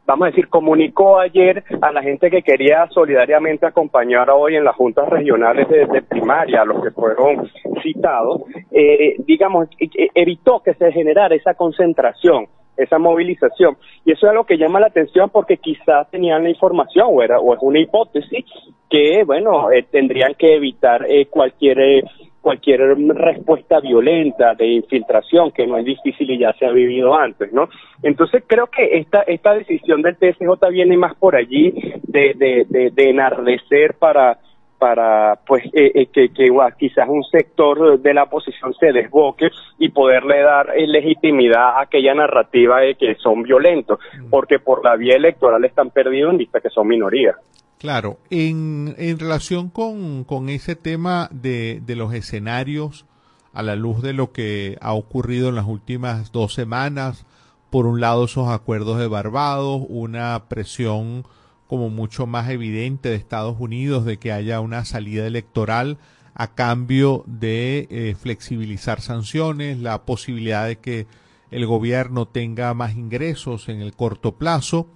vamos 0.06 0.26
a 0.26 0.30
decir, 0.30 0.48
comunicó 0.48 1.18
ayer 1.18 1.64
a 1.80 1.92
la 1.92 2.02
gente 2.02 2.30
que 2.30 2.42
quería 2.42 2.86
solidariamente 2.88 3.66
acompañar 3.66 4.30
hoy 4.30 4.56
en 4.56 4.64
las 4.64 4.76
juntas 4.76 5.08
regionales 5.08 5.68
de, 5.68 5.86
de 5.86 6.02
primaria, 6.02 6.64
los 6.64 6.82
que 6.82 6.90
fueron 6.90 7.50
citados, 7.82 8.42
eh, 8.70 9.16
digamos, 9.26 9.68
evitó 10.14 10.60
que 10.62 10.74
se 10.74 10.92
generara 10.92 11.34
esa 11.34 11.54
concentración 11.54 12.46
esa 12.76 12.98
movilización. 12.98 13.76
Y 14.04 14.12
eso 14.12 14.26
es 14.26 14.30
algo 14.30 14.44
que 14.44 14.58
llama 14.58 14.80
la 14.80 14.88
atención 14.88 15.30
porque 15.30 15.56
quizás 15.56 16.10
tenían 16.10 16.42
la 16.42 16.50
información 16.50 17.08
o, 17.10 17.22
era, 17.22 17.38
o 17.40 17.54
es 17.54 17.60
una 17.62 17.80
hipótesis 17.80 18.44
que, 18.88 19.24
bueno, 19.24 19.70
eh, 19.72 19.84
tendrían 19.90 20.34
que 20.34 20.56
evitar 20.56 21.04
eh, 21.08 21.26
cualquier, 21.26 21.80
eh, 21.80 22.02
cualquier 22.46 22.80
respuesta 23.08 23.80
violenta 23.80 24.54
de 24.54 24.68
infiltración, 24.68 25.50
que 25.50 25.66
no 25.66 25.78
es 25.78 25.84
difícil 25.84 26.30
y 26.30 26.38
ya 26.38 26.52
se 26.52 26.64
ha 26.64 26.70
vivido 26.70 27.12
antes, 27.12 27.52
¿no? 27.52 27.68
Entonces 28.04 28.44
creo 28.46 28.68
que 28.68 28.98
esta, 28.98 29.22
esta 29.22 29.52
decisión 29.52 30.00
del 30.00 30.14
TSJ 30.14 30.70
viene 30.70 30.96
más 30.96 31.16
por 31.16 31.34
allí 31.34 31.72
de, 32.04 32.34
de, 32.36 32.64
de, 32.68 32.90
de 32.92 33.10
enardecer 33.10 33.94
para 33.98 34.38
para 34.78 35.40
pues 35.44 35.64
eh, 35.72 35.90
eh, 35.94 36.06
que, 36.12 36.30
quizás 36.78 37.08
un 37.08 37.24
sector 37.24 37.98
de 37.98 38.14
la 38.14 38.24
oposición 38.24 38.74
se 38.74 38.92
desboque 38.92 39.48
y 39.80 39.88
poderle 39.88 40.42
dar 40.42 40.70
eh, 40.76 40.86
legitimidad 40.86 41.78
a 41.78 41.80
aquella 41.80 42.14
narrativa 42.14 42.78
de 42.80 42.94
que 42.94 43.16
son 43.16 43.42
violentos, 43.42 43.98
porque 44.30 44.60
por 44.60 44.84
la 44.84 44.94
vía 44.94 45.16
electoral 45.16 45.64
están 45.64 45.90
perdidos 45.90 46.30
en 46.30 46.38
vista 46.38 46.60
que 46.60 46.70
son 46.70 46.86
minorías. 46.86 47.34
Claro, 47.86 48.18
en, 48.30 48.96
en 48.98 49.16
relación 49.20 49.70
con, 49.70 50.24
con 50.24 50.48
ese 50.48 50.74
tema 50.74 51.28
de, 51.30 51.80
de 51.86 51.94
los 51.94 52.12
escenarios, 52.14 53.06
a 53.52 53.62
la 53.62 53.76
luz 53.76 54.02
de 54.02 54.12
lo 54.12 54.32
que 54.32 54.76
ha 54.80 54.92
ocurrido 54.92 55.50
en 55.50 55.54
las 55.54 55.66
últimas 55.66 56.32
dos 56.32 56.52
semanas, 56.52 57.26
por 57.70 57.86
un 57.86 58.00
lado 58.00 58.24
esos 58.24 58.48
acuerdos 58.48 58.98
de 58.98 59.06
Barbados, 59.06 59.84
una 59.88 60.48
presión 60.48 61.26
como 61.68 61.88
mucho 61.88 62.26
más 62.26 62.50
evidente 62.50 63.08
de 63.08 63.14
Estados 63.14 63.54
Unidos 63.60 64.04
de 64.04 64.16
que 64.16 64.32
haya 64.32 64.58
una 64.58 64.84
salida 64.84 65.24
electoral 65.24 65.98
a 66.34 66.56
cambio 66.56 67.22
de 67.28 67.86
eh, 67.88 68.16
flexibilizar 68.20 69.00
sanciones, 69.00 69.78
la 69.78 70.04
posibilidad 70.04 70.66
de 70.66 70.80
que 70.80 71.06
el 71.52 71.66
gobierno 71.66 72.26
tenga 72.26 72.74
más 72.74 72.96
ingresos 72.96 73.68
en 73.68 73.80
el 73.80 73.94
corto 73.94 74.32
plazo. 74.32 74.88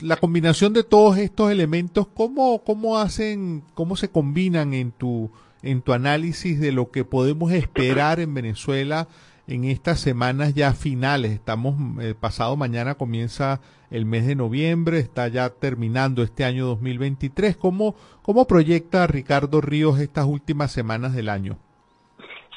La 0.00 0.14
combinación 0.14 0.74
de 0.74 0.84
todos 0.84 1.18
estos 1.18 1.50
elementos, 1.50 2.06
¿cómo, 2.06 2.62
cómo 2.62 2.98
hacen, 2.98 3.62
cómo 3.74 3.96
se 3.96 4.08
combinan 4.08 4.72
en 4.72 4.92
tu, 4.92 5.28
en 5.62 5.82
tu 5.82 5.92
análisis 5.92 6.60
de 6.60 6.70
lo 6.70 6.92
que 6.92 7.04
podemos 7.04 7.50
esperar 7.50 8.20
en 8.20 8.32
Venezuela 8.32 9.08
en 9.48 9.64
estas 9.64 9.98
semanas 9.98 10.54
ya 10.54 10.72
finales? 10.72 11.32
Estamos, 11.32 11.74
eh, 12.00 12.14
pasado 12.14 12.56
mañana 12.56 12.94
comienza 12.94 13.60
el 13.90 14.06
mes 14.06 14.24
de 14.24 14.36
noviembre, 14.36 15.00
está 15.00 15.26
ya 15.26 15.50
terminando 15.50 16.22
este 16.22 16.44
año 16.44 16.66
2023. 16.66 17.56
¿Cómo, 17.56 17.96
cómo 18.22 18.46
proyecta 18.46 19.08
Ricardo 19.08 19.60
Ríos 19.60 19.98
estas 19.98 20.26
últimas 20.26 20.70
semanas 20.70 21.12
del 21.12 21.28
año? 21.28 21.58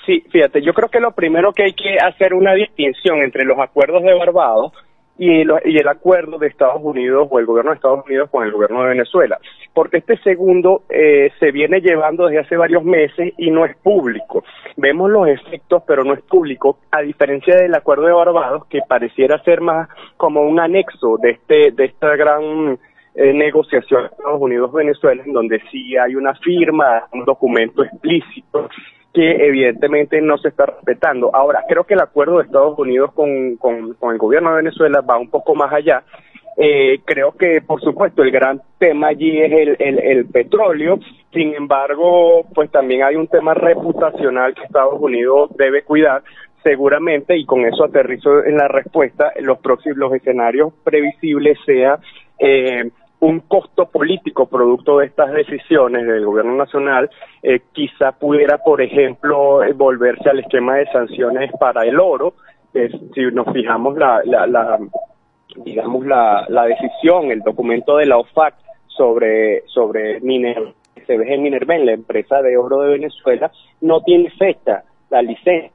Sí, 0.06 0.24
fíjate, 0.32 0.62
yo 0.62 0.74
creo 0.74 0.89
que 0.89 1.00
lo 1.00 1.12
primero 1.14 1.54
que 1.54 1.64
hay 1.64 1.74
que 1.74 1.98
hacer 1.98 2.36
una 2.36 2.54
distinción 2.54 3.24
entre 3.24 3.46
los 3.46 3.58
acuerdos 3.58 4.04
de 4.04 4.14
Barbados 4.14 4.74
y, 5.18 5.43
lo, 5.43 5.59
y 5.64 5.78
el 5.78 5.88
acuerdo 5.88 6.38
de 6.38 6.47
Estados 6.47 6.82
Unidos 6.82 7.28
o 7.30 7.39
el 7.39 7.45
gobierno 7.45 7.72
de 7.72 7.76
Estados 7.76 8.05
Unidos 8.05 8.30
con 8.30 8.43
el 8.43 8.51
gobierno 8.51 8.82
de 8.84 8.89
Venezuela. 8.89 9.39
Porque 9.74 9.97
este 9.97 10.18
segundo 10.18 10.84
eh, 10.89 11.32
se 11.39 11.51
viene 11.51 11.82
llevando 11.82 12.28
desde 12.28 12.39
hace 12.39 12.57
varios 12.57 12.84
meses 12.84 13.34
y 13.38 13.51
no 13.51 13.66
es 13.66 13.76
público. 13.78 14.43
Vemos 14.78 15.09
los 15.09 15.28
efectos, 15.28 15.84
pero 15.86 16.03
no 16.03 16.14
es 16.14 16.22
público, 16.22 16.80
a 16.91 17.01
diferencia 17.01 17.55
del 17.55 17.76
acuerdo 17.76 18.05
de 18.05 18.14
Barbados, 18.14 18.66
que 18.68 18.80
pareciera 18.88 19.41
ser 19.43 19.62
más 19.62 19.89
como 20.18 20.41
un 20.41 20.59
anexo 20.59 21.18
de, 21.22 21.32
este, 21.32 21.72
de 21.72 21.86
esta 21.86 22.16
gran 22.16 22.80
eh, 23.16 23.34
negociación 23.34 24.03
de 24.03 24.07
Estados 24.07 24.41
Unidos-Venezuela, 24.41 25.24
en 25.26 25.34
donde 25.34 25.62
sí 25.72 25.95
hay 25.97 26.16
una 26.16 26.34
firma, 26.36 27.07
un 27.12 27.26
documento 27.26 27.84
explícito 27.84 28.70
que 29.14 29.47
evidentemente 29.47 30.22
no 30.22 30.38
se 30.38 30.49
está 30.49 30.66
respetando. 30.66 31.36
Ahora, 31.36 31.66
creo 31.68 31.84
que 31.84 31.95
el 31.95 32.01
acuerdo 32.01 32.38
de 32.38 32.45
Estados 32.45 32.78
Unidos 32.80 33.12
con, 33.14 33.57
con, 33.57 33.95
el 34.12 34.18
gobierno 34.18 34.51
de 34.51 34.57
Venezuela 34.57 35.01
va 35.01 35.18
un 35.18 35.30
poco 35.30 35.53
más 35.55 35.72
allá. 35.74 36.03
Eh, 36.57 36.99
creo 37.05 37.34
que, 37.34 37.62
por 37.62 37.82
supuesto, 37.82 38.24
el 38.24 38.32
gran 38.32 38.62
tema 38.78 39.07
allí 39.07 39.39
es 39.39 39.51
el, 39.51 39.76
el, 39.80 39.99
el, 39.99 40.26
petróleo. 40.28 40.99
Sin 41.34 41.53
embargo, 41.55 42.45
pues 42.53 42.72
también 42.72 43.03
hay 43.03 43.16
un 43.16 43.28
tema 43.28 43.53
reputacional 43.53 44.53
que 44.53 44.64
Estados 44.64 44.99
Unidos 44.99 45.49
debe 45.57 45.84
cuidar. 45.84 46.24
seguramente, 46.64 47.36
y 47.36 47.45
con 47.45 47.66
eso 47.66 47.84
aterrizo 47.84 48.45
en 48.45 48.55
la 48.55 48.68
respuesta, 48.68 49.34
los 49.39 49.57
próximos 49.59 49.97
los 49.97 50.14
escenarios 50.14 50.72
previsibles 50.84 51.57
sea 51.66 51.97
eh, 52.38 52.91
un 53.22 53.40
costo 53.42 53.86
político 53.86 54.48
producto 54.48 54.98
de 54.98 55.06
estas 55.06 55.32
decisiones 55.32 56.06
del 56.06 56.26
gobierno 56.26 56.56
nacional, 56.56 57.10
eh, 57.44 57.62
quizá 57.72 58.12
pudiera, 58.12 58.58
por 58.58 58.82
ejemplo, 58.82 59.64
eh, 59.64 59.74
volverse 59.74 60.30
al 60.30 60.40
esquema 60.40 60.76
de 60.76 60.88
sanciones 60.88 61.52
para 61.60 61.84
el 61.84 62.00
oro. 62.00 62.34
Si 62.74 63.22
nos 63.34 63.52
fijamos 63.54 63.98
la, 63.98 64.22
la, 64.26 64.48
la 64.48 64.80
digamos 65.58 66.06
la, 66.06 66.46
la 66.48 66.66
decisión, 66.66 67.32
el 67.32 67.42
documento 67.42 67.98
de 67.98 68.06
la 68.06 68.18
OFAC 68.18 68.56
sobre 68.88 69.64
sobre 69.68 70.20
Miner, 70.22 70.74
CBG 71.06 71.40
Minerven, 71.40 71.86
la 71.86 71.94
empresa 71.94 72.42
de 72.42 72.58
oro 72.58 72.82
de 72.82 72.94
Venezuela, 72.94 73.52
no 73.82 74.02
tiene 74.02 74.30
fecha 74.32 74.84
la 75.10 75.22
licencia, 75.22 75.72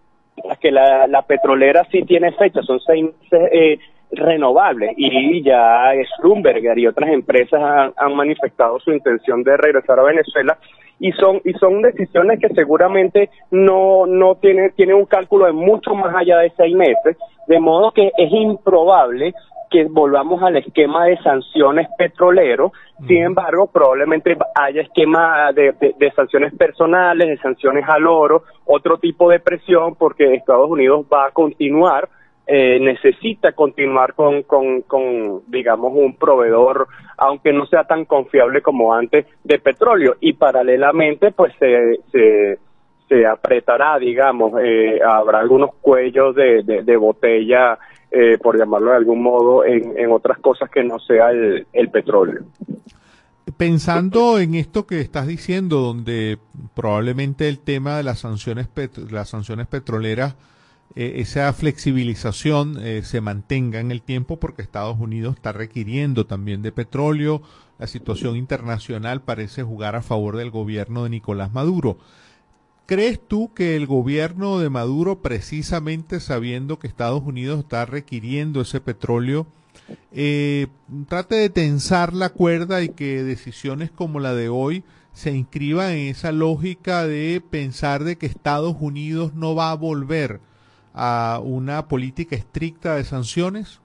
que 0.61 0.71
la, 0.71 1.07
la 1.07 1.23
petrolera 1.23 1.87
sí 1.91 2.03
tiene 2.03 2.33
fecha, 2.33 2.63
son 2.63 2.81
seis 2.81 3.05
meses 3.05 3.51
eh, 3.53 3.79
renovables. 4.13 4.93
Y 4.97 5.43
ya 5.43 5.93
Schlumberger 6.17 6.79
y 6.79 6.87
otras 6.87 7.11
empresas 7.11 7.61
han, 7.63 7.93
han 7.97 8.15
manifestado 8.15 8.79
su 8.81 8.93
intención 8.93 9.43
de 9.43 9.57
regresar 9.57 9.99
a 9.99 10.05
Venezuela 10.05 10.59
y 10.99 11.13
son 11.13 11.41
y 11.45 11.53
son 11.55 11.83
decisiones 11.83 12.41
que 12.41 12.49
seguramente 12.55 13.29
no 13.51 14.07
no 14.07 14.37
tienen 14.37 14.73
tienen 14.73 14.97
un 14.97 15.05
cálculo 15.05 15.45
de 15.45 15.53
mucho 15.53 15.95
más 15.95 16.15
allá 16.15 16.39
de 16.39 16.51
seis 16.57 16.75
meses 16.75 17.19
de 17.47 17.61
modo 17.61 17.93
que 17.93 18.11
es 18.17 18.33
improbable 18.33 19.35
que 19.71 19.85
volvamos 19.85 20.43
al 20.43 20.57
esquema 20.57 21.07
de 21.07 21.19
sanciones 21.19 21.89
petroleros, 21.99 22.73
sin 23.07 23.25
embargo, 23.25 23.67
probablemente 23.67 24.37
haya 24.55 24.83
esquema 24.83 25.53
de, 25.53 25.73
de, 25.73 25.95
de 25.99 26.13
sanciones 26.13 26.55
personales, 26.55 27.29
de 27.29 27.37
sanciones 27.39 27.85
al 27.89 28.07
oro, 28.07 28.45
otro 28.65 28.99
tipo 28.99 29.29
de 29.29 29.41
presión, 29.41 29.97
porque 29.97 30.35
Estados 30.35 30.71
Unidos 30.71 31.05
va 31.13 31.27
a 31.27 31.31
continuar 31.33 32.09
eh, 32.47 32.79
necesita 32.81 33.53
continuar 33.53 34.15
con, 34.15 34.43
con, 34.45 35.43
digamos, 35.49 35.93
un 35.95 36.15
proveedor, 36.17 36.87
aunque 37.17 37.53
no 37.53 37.67
sea 37.67 37.85
tan 37.85 38.05
confiable 38.05 38.63
como 38.63 38.95
antes, 38.95 39.27
de 39.43 39.59
petróleo. 39.59 40.17
Y 40.21 40.35
paralelamente, 40.35 41.33
pues 41.33 41.53
se, 41.59 41.99
se, 43.09 43.27
apretará, 43.27 43.99
digamos, 43.99 44.53
eh, 44.63 45.01
habrá 45.05 45.41
algunos 45.41 45.71
cuellos 45.81 46.37
de, 46.37 46.63
de, 46.63 46.83
de 46.85 46.97
botella, 46.97 47.79
eh, 48.13 48.39
por 48.39 48.57
llamarlo 48.57 48.91
de 48.91 48.97
algún 48.97 49.23
modo, 49.23 49.65
en, 49.65 49.99
en 49.99 50.13
otras 50.13 50.39
cosas 50.39 50.71
que 50.71 50.85
no 50.85 51.01
sea 51.01 51.31
el, 51.31 51.67
el 51.73 51.91
petróleo. 51.91 52.45
Pensando 53.57 54.39
en 54.39 54.55
esto 54.55 54.87
que 54.87 55.01
estás 55.01 55.27
diciendo, 55.27 55.79
donde 55.79 56.39
probablemente 56.75 57.49
el 57.49 57.59
tema 57.59 57.97
de 57.97 58.05
las 58.05 58.21
sanciones, 58.21 58.69
pet 58.69 58.97
las 59.11 59.31
sanciones 59.31 59.67
petroleras 59.67 60.37
eh, 60.95 61.14
esa 61.16 61.53
flexibilización 61.53 62.78
eh, 62.80 63.03
se 63.03 63.20
mantenga 63.20 63.80
en 63.80 63.91
el 63.91 64.03
tiempo 64.03 64.39
porque 64.39 64.62
Estados 64.62 64.99
Unidos 64.99 65.37
está 65.37 65.53
requiriendo 65.53 66.26
también 66.26 66.62
de 66.62 66.72
petróleo. 66.72 67.43
La 67.78 67.87
situación 67.87 68.37
internacional 68.37 69.20
parece 69.20 69.62
jugar 69.62 69.97
a 69.97 70.03
favor 70.03 70.37
del 70.37 70.51
gobierno 70.51 71.05
de 71.05 71.11
Nicolás 71.11 71.53
Maduro. 71.53 71.99
¿Crees 72.87 73.20
tú 73.20 73.53
que 73.53 73.74
el 73.74 73.87
gobierno 73.87 74.61
de 74.61 74.70
Maduro, 74.70 75.20
precisamente 75.20 76.20
sabiendo 76.20 76.78
que 76.78 76.87
Estados 76.87 77.22
Unidos 77.24 77.59
está 77.59 77.84
requiriendo 77.84 78.61
ese 78.61 78.80
petróleo, 78.80 79.47
eh, 80.12 80.68
trate 81.09 81.34
de 81.34 81.51
tensar 81.51 82.12
la 82.12 82.30
cuerda 82.30 82.82
y 82.82 82.91
que 82.91 83.24
decisiones 83.24 83.91
como 83.91 84.20
la 84.20 84.34
de 84.34 84.49
hoy 84.49 84.84
se 85.12 85.32
inscriban 85.32 85.91
en 85.93 86.09
esa 86.09 86.30
lógica 86.30 87.07
de 87.07 87.43
pensar 87.51 88.05
de 88.05 88.16
que 88.16 88.26
Estados 88.26 88.76
Unidos 88.80 89.34
no 89.34 89.55
va 89.55 89.72
a 89.72 89.76
volver 89.76 90.41
a 90.97 91.41
una 91.45 91.87
política 91.87 92.35
estricta 92.35 92.97
de 92.97 93.05
sanciones? 93.05 93.81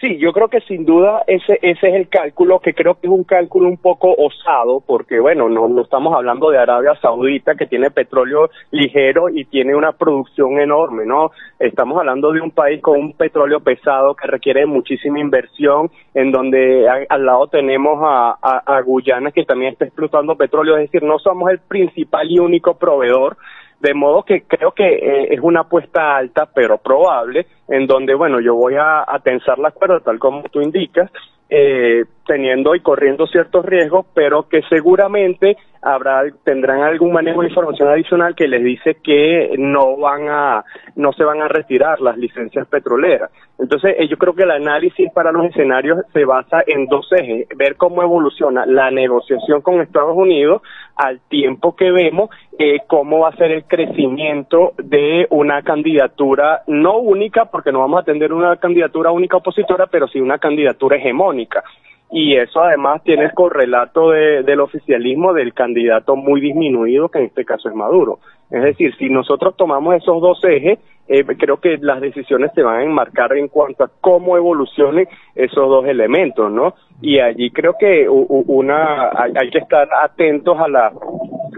Sí, 0.00 0.18
yo 0.18 0.32
creo 0.32 0.48
que 0.48 0.60
sin 0.60 0.84
duda 0.84 1.22
ese 1.26 1.58
ese 1.62 1.88
es 1.88 1.94
el 1.94 2.08
cálculo, 2.08 2.60
que 2.60 2.74
creo 2.74 2.94
que 2.94 3.06
es 3.06 3.12
un 3.12 3.24
cálculo 3.24 3.66
un 3.66 3.78
poco 3.78 4.14
osado, 4.14 4.82
porque 4.86 5.18
bueno, 5.20 5.48
no, 5.48 5.68
no 5.68 5.82
estamos 5.82 6.14
hablando 6.14 6.50
de 6.50 6.58
Arabia 6.58 6.94
Saudita 7.00 7.54
que 7.54 7.66
tiene 7.66 7.90
petróleo 7.90 8.50
ligero 8.72 9.30
y 9.30 9.46
tiene 9.46 9.74
una 9.74 9.92
producción 9.92 10.60
enorme, 10.60 11.06
¿no? 11.06 11.30
Estamos 11.58 11.98
hablando 11.98 12.30
de 12.32 12.42
un 12.42 12.50
país 12.50 12.82
con 12.82 12.98
un 12.98 13.12
petróleo 13.14 13.60
pesado 13.60 14.14
que 14.14 14.26
requiere 14.26 14.66
muchísima 14.66 15.18
inversión, 15.18 15.90
en 16.12 16.30
donde 16.30 16.86
al 17.08 17.24
lado 17.24 17.46
tenemos 17.46 17.98
a, 18.02 18.36
a, 18.42 18.76
a 18.76 18.82
Guyana 18.82 19.30
que 19.30 19.44
también 19.44 19.72
está 19.72 19.86
explotando 19.86 20.36
petróleo, 20.36 20.76
es 20.76 20.90
decir, 20.90 21.02
no 21.02 21.18
somos 21.18 21.50
el 21.50 21.60
principal 21.60 22.30
y 22.30 22.38
único 22.38 22.76
proveedor, 22.76 23.38
de 23.80 23.94
modo 23.94 24.22
que 24.22 24.42
creo 24.42 24.72
que 24.72 24.86
eh, 24.86 25.34
es 25.34 25.40
una 25.40 25.60
apuesta 25.60 26.16
alta, 26.16 26.46
pero 26.46 26.78
probable, 26.78 27.46
en 27.68 27.86
donde, 27.86 28.14
bueno, 28.14 28.40
yo 28.40 28.54
voy 28.54 28.74
a, 28.78 29.04
tensar 29.22 29.58
la 29.58 29.70
cuerda, 29.70 30.00
tal 30.00 30.18
como 30.18 30.42
tú 30.44 30.60
indicas, 30.60 31.10
eh, 31.48 32.04
teniendo 32.26 32.74
y 32.74 32.80
corriendo 32.80 33.26
ciertos 33.26 33.64
riesgos, 33.64 34.06
pero 34.14 34.48
que 34.48 34.62
seguramente 34.68 35.56
habrá 35.80 36.24
tendrán 36.44 36.82
algún 36.82 37.12
manejo 37.12 37.42
de 37.42 37.48
información 37.48 37.88
adicional 37.88 38.34
que 38.34 38.48
les 38.48 38.64
dice 38.64 38.96
que 39.02 39.54
no 39.56 39.96
van 39.96 40.28
a 40.28 40.64
no 40.96 41.12
se 41.12 41.22
van 41.22 41.40
a 41.40 41.48
retirar 41.48 42.00
las 42.00 42.18
licencias 42.18 42.66
petroleras. 42.66 43.30
Entonces, 43.58 43.94
eh, 43.96 44.08
yo 44.08 44.18
creo 44.18 44.34
que 44.34 44.42
el 44.42 44.50
análisis 44.50 45.10
para 45.12 45.30
los 45.32 45.46
escenarios 45.46 46.00
se 46.12 46.24
basa 46.24 46.62
en 46.66 46.86
dos 46.86 47.06
ejes, 47.12 47.46
ver 47.56 47.76
cómo 47.76 48.02
evoluciona 48.02 48.66
la 48.66 48.90
negociación 48.90 49.62
con 49.62 49.80
Estados 49.80 50.16
Unidos 50.16 50.62
al 50.96 51.20
tiempo 51.28 51.76
que 51.76 51.90
vemos 51.90 52.30
eh, 52.58 52.80
cómo 52.86 53.20
va 53.20 53.28
a 53.28 53.36
ser 53.36 53.52
el 53.52 53.64
crecimiento 53.64 54.72
de 54.78 55.26
una 55.30 55.62
candidatura 55.62 56.62
no 56.66 56.98
única, 56.98 57.46
porque 57.56 57.72
no 57.72 57.80
vamos 57.80 58.02
a 58.02 58.04
tener 58.04 58.34
una 58.34 58.54
candidatura 58.56 59.10
única 59.10 59.38
opositora, 59.38 59.86
pero 59.86 60.06
sí 60.08 60.20
una 60.20 60.36
candidatura 60.36 60.98
hegemónica 60.98 61.64
y 62.10 62.36
eso 62.36 62.60
además 62.62 63.02
tiene 63.02 63.24
el 63.24 63.32
correlato 63.32 64.10
de, 64.10 64.42
del 64.42 64.60
oficialismo 64.60 65.32
del 65.32 65.54
candidato 65.54 66.16
muy 66.16 66.42
disminuido, 66.42 67.08
que 67.08 67.20
en 67.20 67.24
este 67.24 67.46
caso 67.46 67.70
es 67.70 67.74
Maduro. 67.74 68.20
Es 68.50 68.62
decir, 68.62 68.94
si 68.96 69.08
nosotros 69.08 69.56
tomamos 69.56 69.96
esos 69.96 70.20
dos 70.20 70.42
ejes, 70.44 70.78
eh, 71.08 71.24
creo 71.24 71.60
que 71.60 71.78
las 71.78 72.00
decisiones 72.00 72.50
se 72.54 72.62
van 72.62 72.80
a 72.80 72.84
enmarcar 72.84 73.36
en 73.36 73.48
cuanto 73.48 73.84
a 73.84 73.90
cómo 74.00 74.36
evolucionen 74.36 75.08
esos 75.34 75.68
dos 75.68 75.86
elementos, 75.86 76.50
¿no? 76.50 76.74
Y 77.00 77.20
allí 77.20 77.50
creo 77.50 77.74
que 77.78 78.08
una 78.08 79.10
hay, 79.14 79.50
que 79.50 79.58
estar 79.58 79.88
atentos 80.02 80.56
a 80.58 80.68
las 80.68 80.92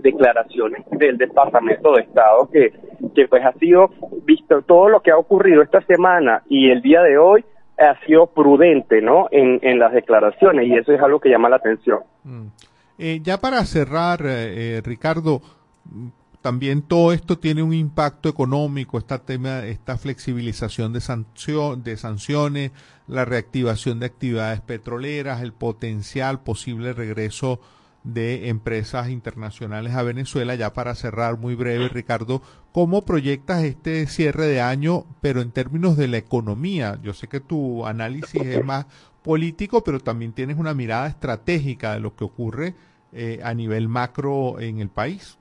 declaraciones 0.02 0.84
del 0.90 1.16
Departamento 1.16 1.92
de 1.92 2.02
Estado 2.02 2.48
que, 2.50 2.72
que 3.14 3.28
pues 3.28 3.44
ha 3.44 3.52
sido 3.52 3.90
visto 4.24 4.62
todo 4.62 4.88
lo 4.88 5.00
que 5.00 5.10
ha 5.10 5.16
ocurrido 5.16 5.62
esta 5.62 5.80
semana 5.82 6.42
y 6.48 6.70
el 6.70 6.82
día 6.82 7.02
de 7.02 7.18
hoy 7.18 7.44
ha 7.78 7.98
sido 8.06 8.26
prudente 8.26 9.00
¿no? 9.00 9.28
en, 9.30 9.60
en 9.62 9.78
las 9.78 9.92
declaraciones 9.92 10.66
y 10.66 10.74
eso 10.74 10.92
es 10.92 11.00
algo 11.00 11.20
que 11.20 11.30
llama 11.30 11.48
la 11.48 11.56
atención. 11.56 12.00
Mm. 12.24 12.46
Eh, 12.98 13.20
ya 13.22 13.38
para 13.38 13.64
cerrar, 13.64 14.20
eh, 14.24 14.80
Ricardo, 14.84 15.40
también 16.40 16.82
todo 16.82 17.12
esto 17.12 17.38
tiene 17.38 17.62
un 17.62 17.74
impacto 17.74 18.28
económico, 18.28 18.98
esta 18.98 19.18
tema, 19.18 19.64
esta 19.64 19.98
flexibilización 19.98 20.92
de, 20.92 21.00
sanción, 21.00 21.82
de 21.82 21.96
sanciones, 21.96 22.70
la 23.06 23.24
reactivación 23.24 23.98
de 23.98 24.06
actividades 24.06 24.60
petroleras, 24.60 25.42
el 25.42 25.52
potencial 25.52 26.40
posible 26.42 26.92
regreso 26.92 27.60
de 28.04 28.48
empresas 28.48 29.08
internacionales 29.08 29.94
a 29.94 30.02
Venezuela. 30.02 30.54
Ya 30.54 30.72
para 30.72 30.94
cerrar 30.94 31.38
muy 31.38 31.54
breve, 31.56 31.88
Ricardo, 31.88 32.40
¿cómo 32.72 33.04
proyectas 33.04 33.64
este 33.64 34.06
cierre 34.06 34.46
de 34.46 34.60
año, 34.60 35.06
pero 35.20 35.40
en 35.40 35.50
términos 35.50 35.96
de 35.96 36.08
la 36.08 36.18
economía? 36.18 36.98
Yo 37.02 37.14
sé 37.14 37.26
que 37.26 37.40
tu 37.40 37.84
análisis 37.84 38.42
es 38.42 38.64
más 38.64 38.86
político, 39.22 39.82
pero 39.82 39.98
también 40.00 40.32
tienes 40.32 40.56
una 40.56 40.72
mirada 40.72 41.08
estratégica 41.08 41.94
de 41.94 42.00
lo 42.00 42.14
que 42.14 42.24
ocurre 42.24 42.74
eh, 43.12 43.40
a 43.42 43.54
nivel 43.54 43.88
macro 43.88 44.60
en 44.60 44.78
el 44.78 44.88
país. 44.88 45.38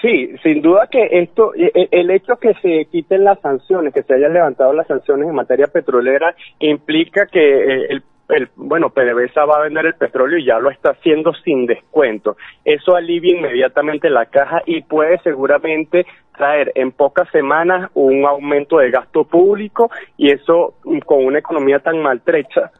Sí, 0.00 0.34
sin 0.42 0.62
duda 0.62 0.88
que 0.90 1.08
esto, 1.10 1.52
el 1.54 2.10
hecho 2.10 2.36
que 2.36 2.54
se 2.62 2.86
quiten 2.86 3.24
las 3.24 3.38
sanciones, 3.40 3.92
que 3.92 4.02
se 4.02 4.14
hayan 4.14 4.32
levantado 4.32 4.72
las 4.72 4.86
sanciones 4.86 5.28
en 5.28 5.34
materia 5.34 5.66
petrolera, 5.66 6.34
implica 6.58 7.26
que 7.26 7.40
eh, 7.40 7.86
el 7.90 8.02
el, 8.30 8.48
bueno, 8.56 8.90
PDVSA 8.90 9.44
va 9.44 9.56
a 9.56 9.62
vender 9.62 9.86
el 9.86 9.94
petróleo 9.94 10.38
y 10.38 10.44
ya 10.44 10.58
lo 10.58 10.70
está 10.70 10.90
haciendo 10.90 11.32
sin 11.44 11.66
descuento. 11.66 12.36
Eso 12.64 12.94
alivia 12.94 13.36
inmediatamente 13.36 14.10
la 14.10 14.26
caja 14.26 14.62
y 14.66 14.82
puede 14.82 15.18
seguramente 15.18 16.06
traer 16.36 16.72
en 16.74 16.92
pocas 16.92 17.28
semanas 17.30 17.90
un 17.94 18.24
aumento 18.24 18.78
de 18.78 18.90
gasto 18.90 19.24
público 19.24 19.90
y 20.16 20.30
eso 20.30 20.74
con 21.04 21.24
una 21.24 21.38
economía 21.38 21.80
tan 21.80 22.00
maltrecha 22.00 22.70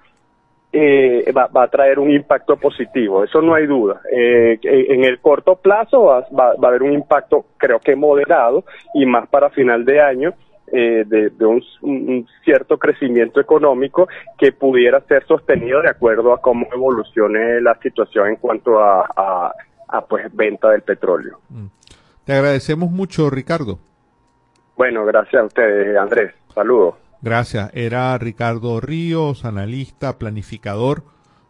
eh, 0.73 1.33
va, 1.37 1.47
va, 1.49 1.65
a 1.65 1.69
traer 1.69 1.99
un 1.99 2.11
impacto 2.11 2.57
positivo, 2.57 3.25
eso 3.25 3.43
no 3.43 3.55
hay 3.55 3.67
duda. 3.67 4.01
Eh, 4.13 4.59
en 4.63 5.05
el 5.05 5.21
corto 5.21 5.57
plazo 5.57 6.05
va, 6.05 6.21
va, 6.31 6.55
va 6.55 6.69
a 6.69 6.71
haber 6.71 6.83
un 6.83 6.93
impacto 6.93 7.47
creo 7.57 7.81
que 7.81 7.97
moderado 7.97 8.65
y 8.95 9.05
más 9.07 9.29
para 9.29 9.51
final 9.51 9.85
de 9.85 10.01
año 10.01 10.35
eh, 10.73 11.05
de, 11.05 11.31
de 11.31 11.47
un, 11.47 11.61
un, 11.83 12.29
cierto 12.45 12.79
crecimiento 12.79 13.41
económico 13.41 14.09
que 14.39 14.53
pudiera 14.53 15.01
ser 15.01 15.27
sostenido 15.27 15.83
de 15.83 15.91
acuerdo 15.91 16.33
a 16.33 16.41
cómo 16.41 16.69
evolucione 16.73 17.61
la 17.61 17.77
situación 17.83 18.29
en 18.29 18.37
cuanto 18.37 18.79
a, 18.79 19.05
a, 19.17 19.53
a 19.89 20.01
pues 20.03 20.27
venta 20.33 20.71
del 20.71 20.83
petróleo. 20.83 21.41
Mm. 21.49 21.67
Te 22.25 22.33
agradecemos 22.35 22.93
mucho, 22.93 23.29
Ricardo. 23.31 23.81
Bueno, 24.77 25.05
gracias 25.05 25.43
a 25.43 25.47
ustedes, 25.47 25.97
Andrés. 25.97 26.33
Saludos. 26.55 26.95
Gracias. 27.23 27.71
Era 27.75 28.17
Ricardo 28.17 28.81
Ríos, 28.81 29.45
analista, 29.45 30.19
planificador. 30.19 31.05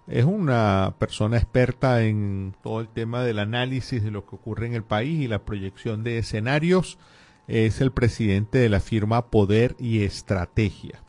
Es 0.08 0.24
una 0.24 0.94
persona 0.98 1.36
experta 1.36 2.02
en 2.02 2.56
todo 2.62 2.80
el 2.80 2.88
tema 2.88 3.22
del 3.22 3.38
análisis 3.38 4.02
de 4.02 4.10
lo 4.10 4.26
que 4.26 4.34
ocurre 4.34 4.66
en 4.66 4.74
el 4.74 4.82
país 4.82 5.20
y 5.20 5.28
la 5.28 5.44
proyección 5.44 6.02
de 6.02 6.18
escenarios. 6.18 6.98
Es 7.46 7.80
el 7.80 7.92
presidente 7.92 8.58
de 8.58 8.68
la 8.68 8.80
firma 8.80 9.26
Poder 9.26 9.76
y 9.78 10.02
Estrategia. 10.02 11.02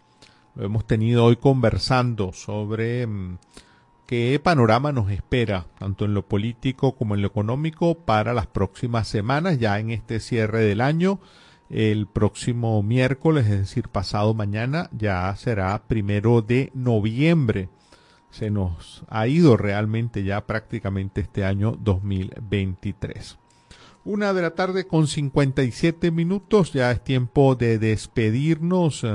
Lo 0.53 0.65
hemos 0.65 0.85
tenido 0.85 1.25
hoy 1.25 1.37
conversando 1.37 2.31
sobre 2.31 3.07
mm, 3.07 3.37
qué 4.05 4.39
panorama 4.43 4.91
nos 4.91 5.09
espera, 5.09 5.65
tanto 5.79 6.05
en 6.05 6.13
lo 6.13 6.27
político 6.27 6.91
como 6.91 7.15
en 7.15 7.21
lo 7.21 7.27
económico, 7.27 7.95
para 7.95 8.33
las 8.33 8.45
próximas 8.45 9.07
semanas, 9.07 9.57
ya 9.57 9.79
en 9.79 9.89
este 9.89 10.19
cierre 10.19 10.61
del 10.61 10.81
año. 10.81 11.19
El 11.71 12.05
próximo 12.05 12.83
miércoles, 12.83 13.45
es 13.45 13.59
decir, 13.59 13.87
pasado 13.87 14.33
mañana, 14.33 14.89
ya 14.91 15.33
será 15.37 15.81
primero 15.87 16.41
de 16.41 16.69
noviembre. 16.73 17.69
Se 18.29 18.49
nos 18.49 19.05
ha 19.07 19.25
ido 19.27 19.55
realmente 19.55 20.25
ya 20.25 20.45
prácticamente 20.45 21.21
este 21.21 21.45
año 21.45 21.77
2023. 21.79 23.37
Una 24.03 24.33
de 24.33 24.41
la 24.41 24.53
tarde 24.53 24.85
con 24.85 25.07
57 25.07 26.11
minutos, 26.11 26.73
ya 26.73 26.91
es 26.91 27.01
tiempo 27.05 27.55
de 27.55 27.79
despedirnos. 27.79 29.07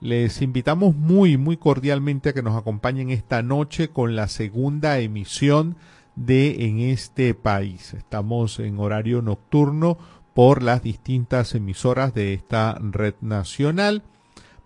Les 0.00 0.42
invitamos 0.42 0.96
muy, 0.96 1.36
muy 1.36 1.56
cordialmente 1.56 2.30
a 2.30 2.32
que 2.32 2.42
nos 2.42 2.56
acompañen 2.56 3.10
esta 3.10 3.44
noche 3.44 3.90
con 3.90 4.16
la 4.16 4.26
segunda 4.26 4.98
emisión 4.98 5.76
de 6.16 6.64
En 6.66 6.80
este 6.80 7.34
país. 7.34 7.94
Estamos 7.94 8.58
en 8.58 8.78
horario 8.80 9.22
nocturno 9.22 9.98
por 10.36 10.62
las 10.62 10.82
distintas 10.82 11.54
emisoras 11.54 12.12
de 12.12 12.34
esta 12.34 12.76
red 12.78 13.14
nacional. 13.22 14.02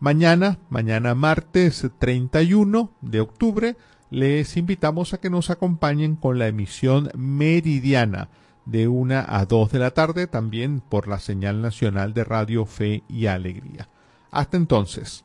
Mañana, 0.00 0.58
mañana 0.68 1.14
martes 1.14 1.88
31 1.96 2.90
de 3.00 3.20
octubre, 3.20 3.76
les 4.10 4.56
invitamos 4.56 5.14
a 5.14 5.20
que 5.20 5.30
nos 5.30 5.48
acompañen 5.48 6.16
con 6.16 6.40
la 6.40 6.48
emisión 6.48 7.12
meridiana 7.14 8.30
de 8.64 8.88
1 8.88 9.24
a 9.28 9.46
2 9.46 9.70
de 9.70 9.78
la 9.78 9.92
tarde, 9.92 10.26
también 10.26 10.80
por 10.80 11.06
la 11.06 11.20
señal 11.20 11.62
nacional 11.62 12.14
de 12.14 12.24
Radio 12.24 12.66
Fe 12.66 13.04
y 13.08 13.26
Alegría. 13.26 13.88
Hasta 14.32 14.56
entonces. 14.56 15.24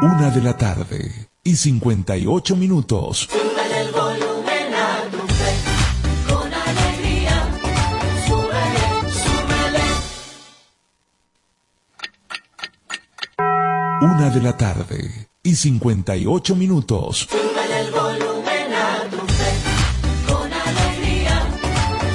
Una 0.00 0.30
de 0.30 0.40
la 0.40 0.56
tarde 0.56 1.10
y 1.42 1.56
58 1.56 2.54
minutos. 2.54 3.28
Súbele 3.28 3.80
el 3.80 3.90
volumen 3.90 4.72
a 4.72 5.02
tu 5.10 5.18
fe, 5.26 5.56
con 6.28 6.54
alegría. 6.54 7.48
Súbele, 8.28 9.10
súbele. 9.10 9.82
Una 14.02 14.30
de 14.30 14.40
la 14.40 14.56
tarde 14.56 15.28
y 15.42 15.56
58 15.56 16.54
minutos. 16.54 17.26
Súbele 17.28 17.80
el 17.80 17.90
volumen 17.90 18.72
a 18.72 19.02
tu 19.10 19.26
fe, 19.26 19.50
con 20.28 20.52
alegría. 20.52 21.42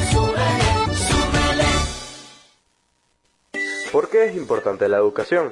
Súbele, 0.09 0.95
súbele. 0.95 1.67
¿Por 3.91 4.09
qué 4.09 4.27
es 4.27 4.37
importante 4.37 4.87
la 4.87 4.99
educación? 4.99 5.51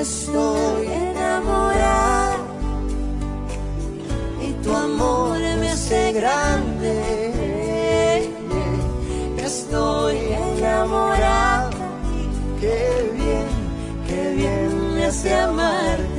Estoy 0.00 0.86
enamorada 0.86 2.36
y 4.46 4.52
tu 4.62 4.74
amor 4.74 5.38
me 5.38 5.70
hace 5.70 6.12
grande. 6.12 6.94
Estoy 9.38 10.16
enamorada 10.16 11.70
qué 12.60 13.10
bien, 13.14 13.48
qué 14.06 14.34
bien 14.34 14.94
me 14.94 15.04
hace 15.06 15.34
amarte. 15.34 16.09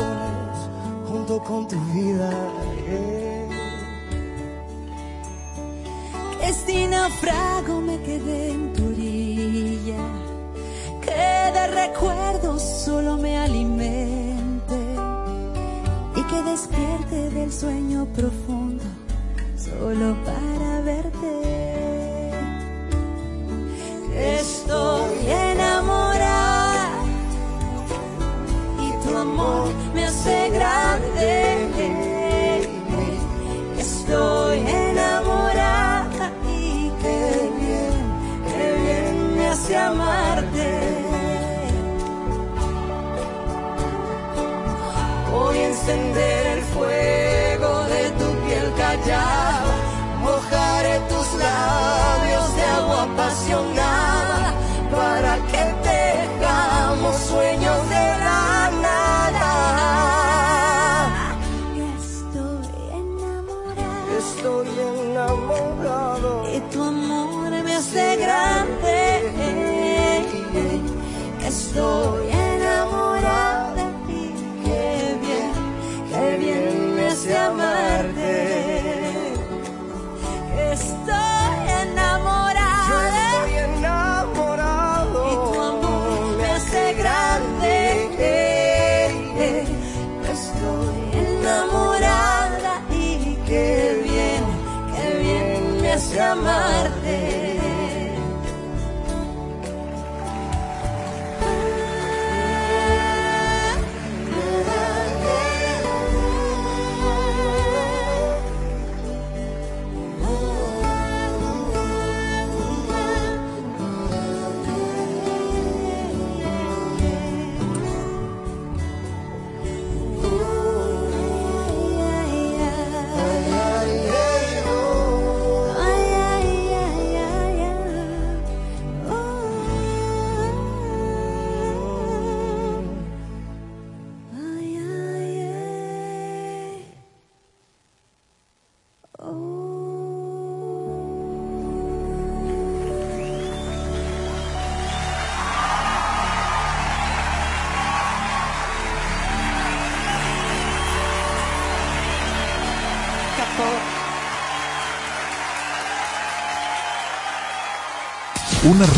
Junto 0.00 1.38
con 1.42 1.68
tu 1.68 1.76
vida. 1.92 2.30
Que 6.40 6.52
si 6.52 6.86
naufrago 6.86 7.80
me 7.80 8.00
quedé 8.00 8.52
en 8.52 8.72
tu 8.72 8.86
orilla, 8.86 10.02
que 11.00 11.52
de 11.56 11.66
recuerdos 11.68 12.62
solo 12.62 13.16
me 13.18 13.36
alimente 13.36 14.78
y 16.16 16.22
que 16.24 16.42
despierte 16.50 17.30
del 17.30 17.52
sueño 17.52 18.06
profundo 18.14 18.84
solo 19.56 20.16
para 20.24 20.80
verte. 20.80 21.52
Amarte. 39.76 40.68
Voy 45.30 45.58
a 45.58 45.68
encender 45.68 46.41
me 67.72 67.78
hace 67.78 68.16
grande. 68.16 69.22
Estoy 71.46 72.31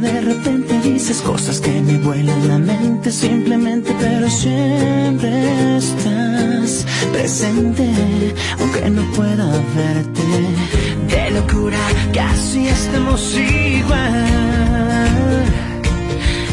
de 0.00 0.20
repente 0.20 0.80
dices 0.80 1.20
cosas 1.20 1.60
que 1.60 1.80
me 1.82 1.98
vuelan 1.98 2.48
la 2.48 2.58
mente 2.58 3.12
simplemente, 3.12 3.94
pero 4.00 4.30
siempre 4.30 5.76
estás 5.76 6.86
presente, 7.12 7.86
aunque 8.58 8.88
no 8.90 9.02
pueda 9.12 9.46
verte. 9.76 10.22
De 11.08 11.30
locura, 11.32 11.78
casi 12.14 12.68
estamos 12.68 13.36
igual. 13.36 14.24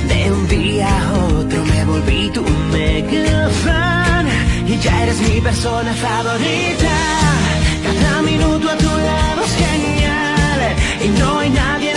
De 0.09 0.31
un 0.31 0.47
día 0.47 0.89
a 0.89 1.13
otro 1.39 1.63
me 1.65 1.85
volví 1.85 2.29
tu 2.31 2.43
mega 2.73 3.49
fan 3.63 4.27
y 4.67 4.77
ya 4.77 5.03
eres 5.03 5.21
mi 5.21 5.39
persona 5.39 5.93
favorita. 5.93 6.95
Cada 7.83 8.21
minuto 8.23 8.69
a 8.69 8.77
tu 8.77 8.91
lado 9.07 9.41
es 9.45 9.55
genial 9.65 10.59
y 11.05 11.19
no 11.19 11.39
hay 11.39 11.49
nadie 11.49 11.96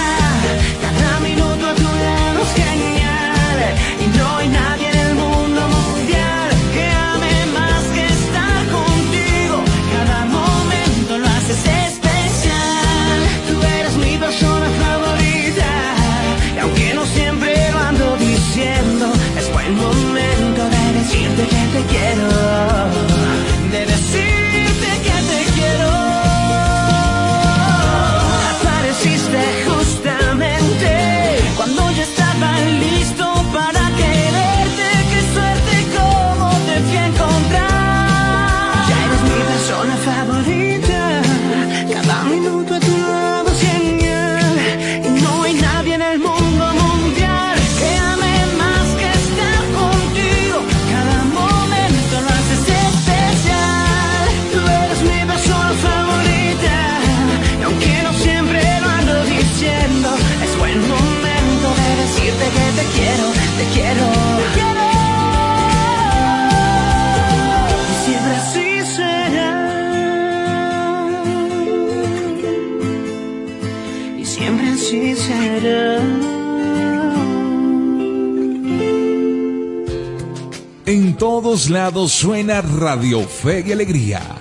aislados 81.71 82.11
suena 82.11 82.61
Radio 82.61 83.21
Fe 83.21 83.63
y 83.65 83.71
Alegría. 83.71 84.40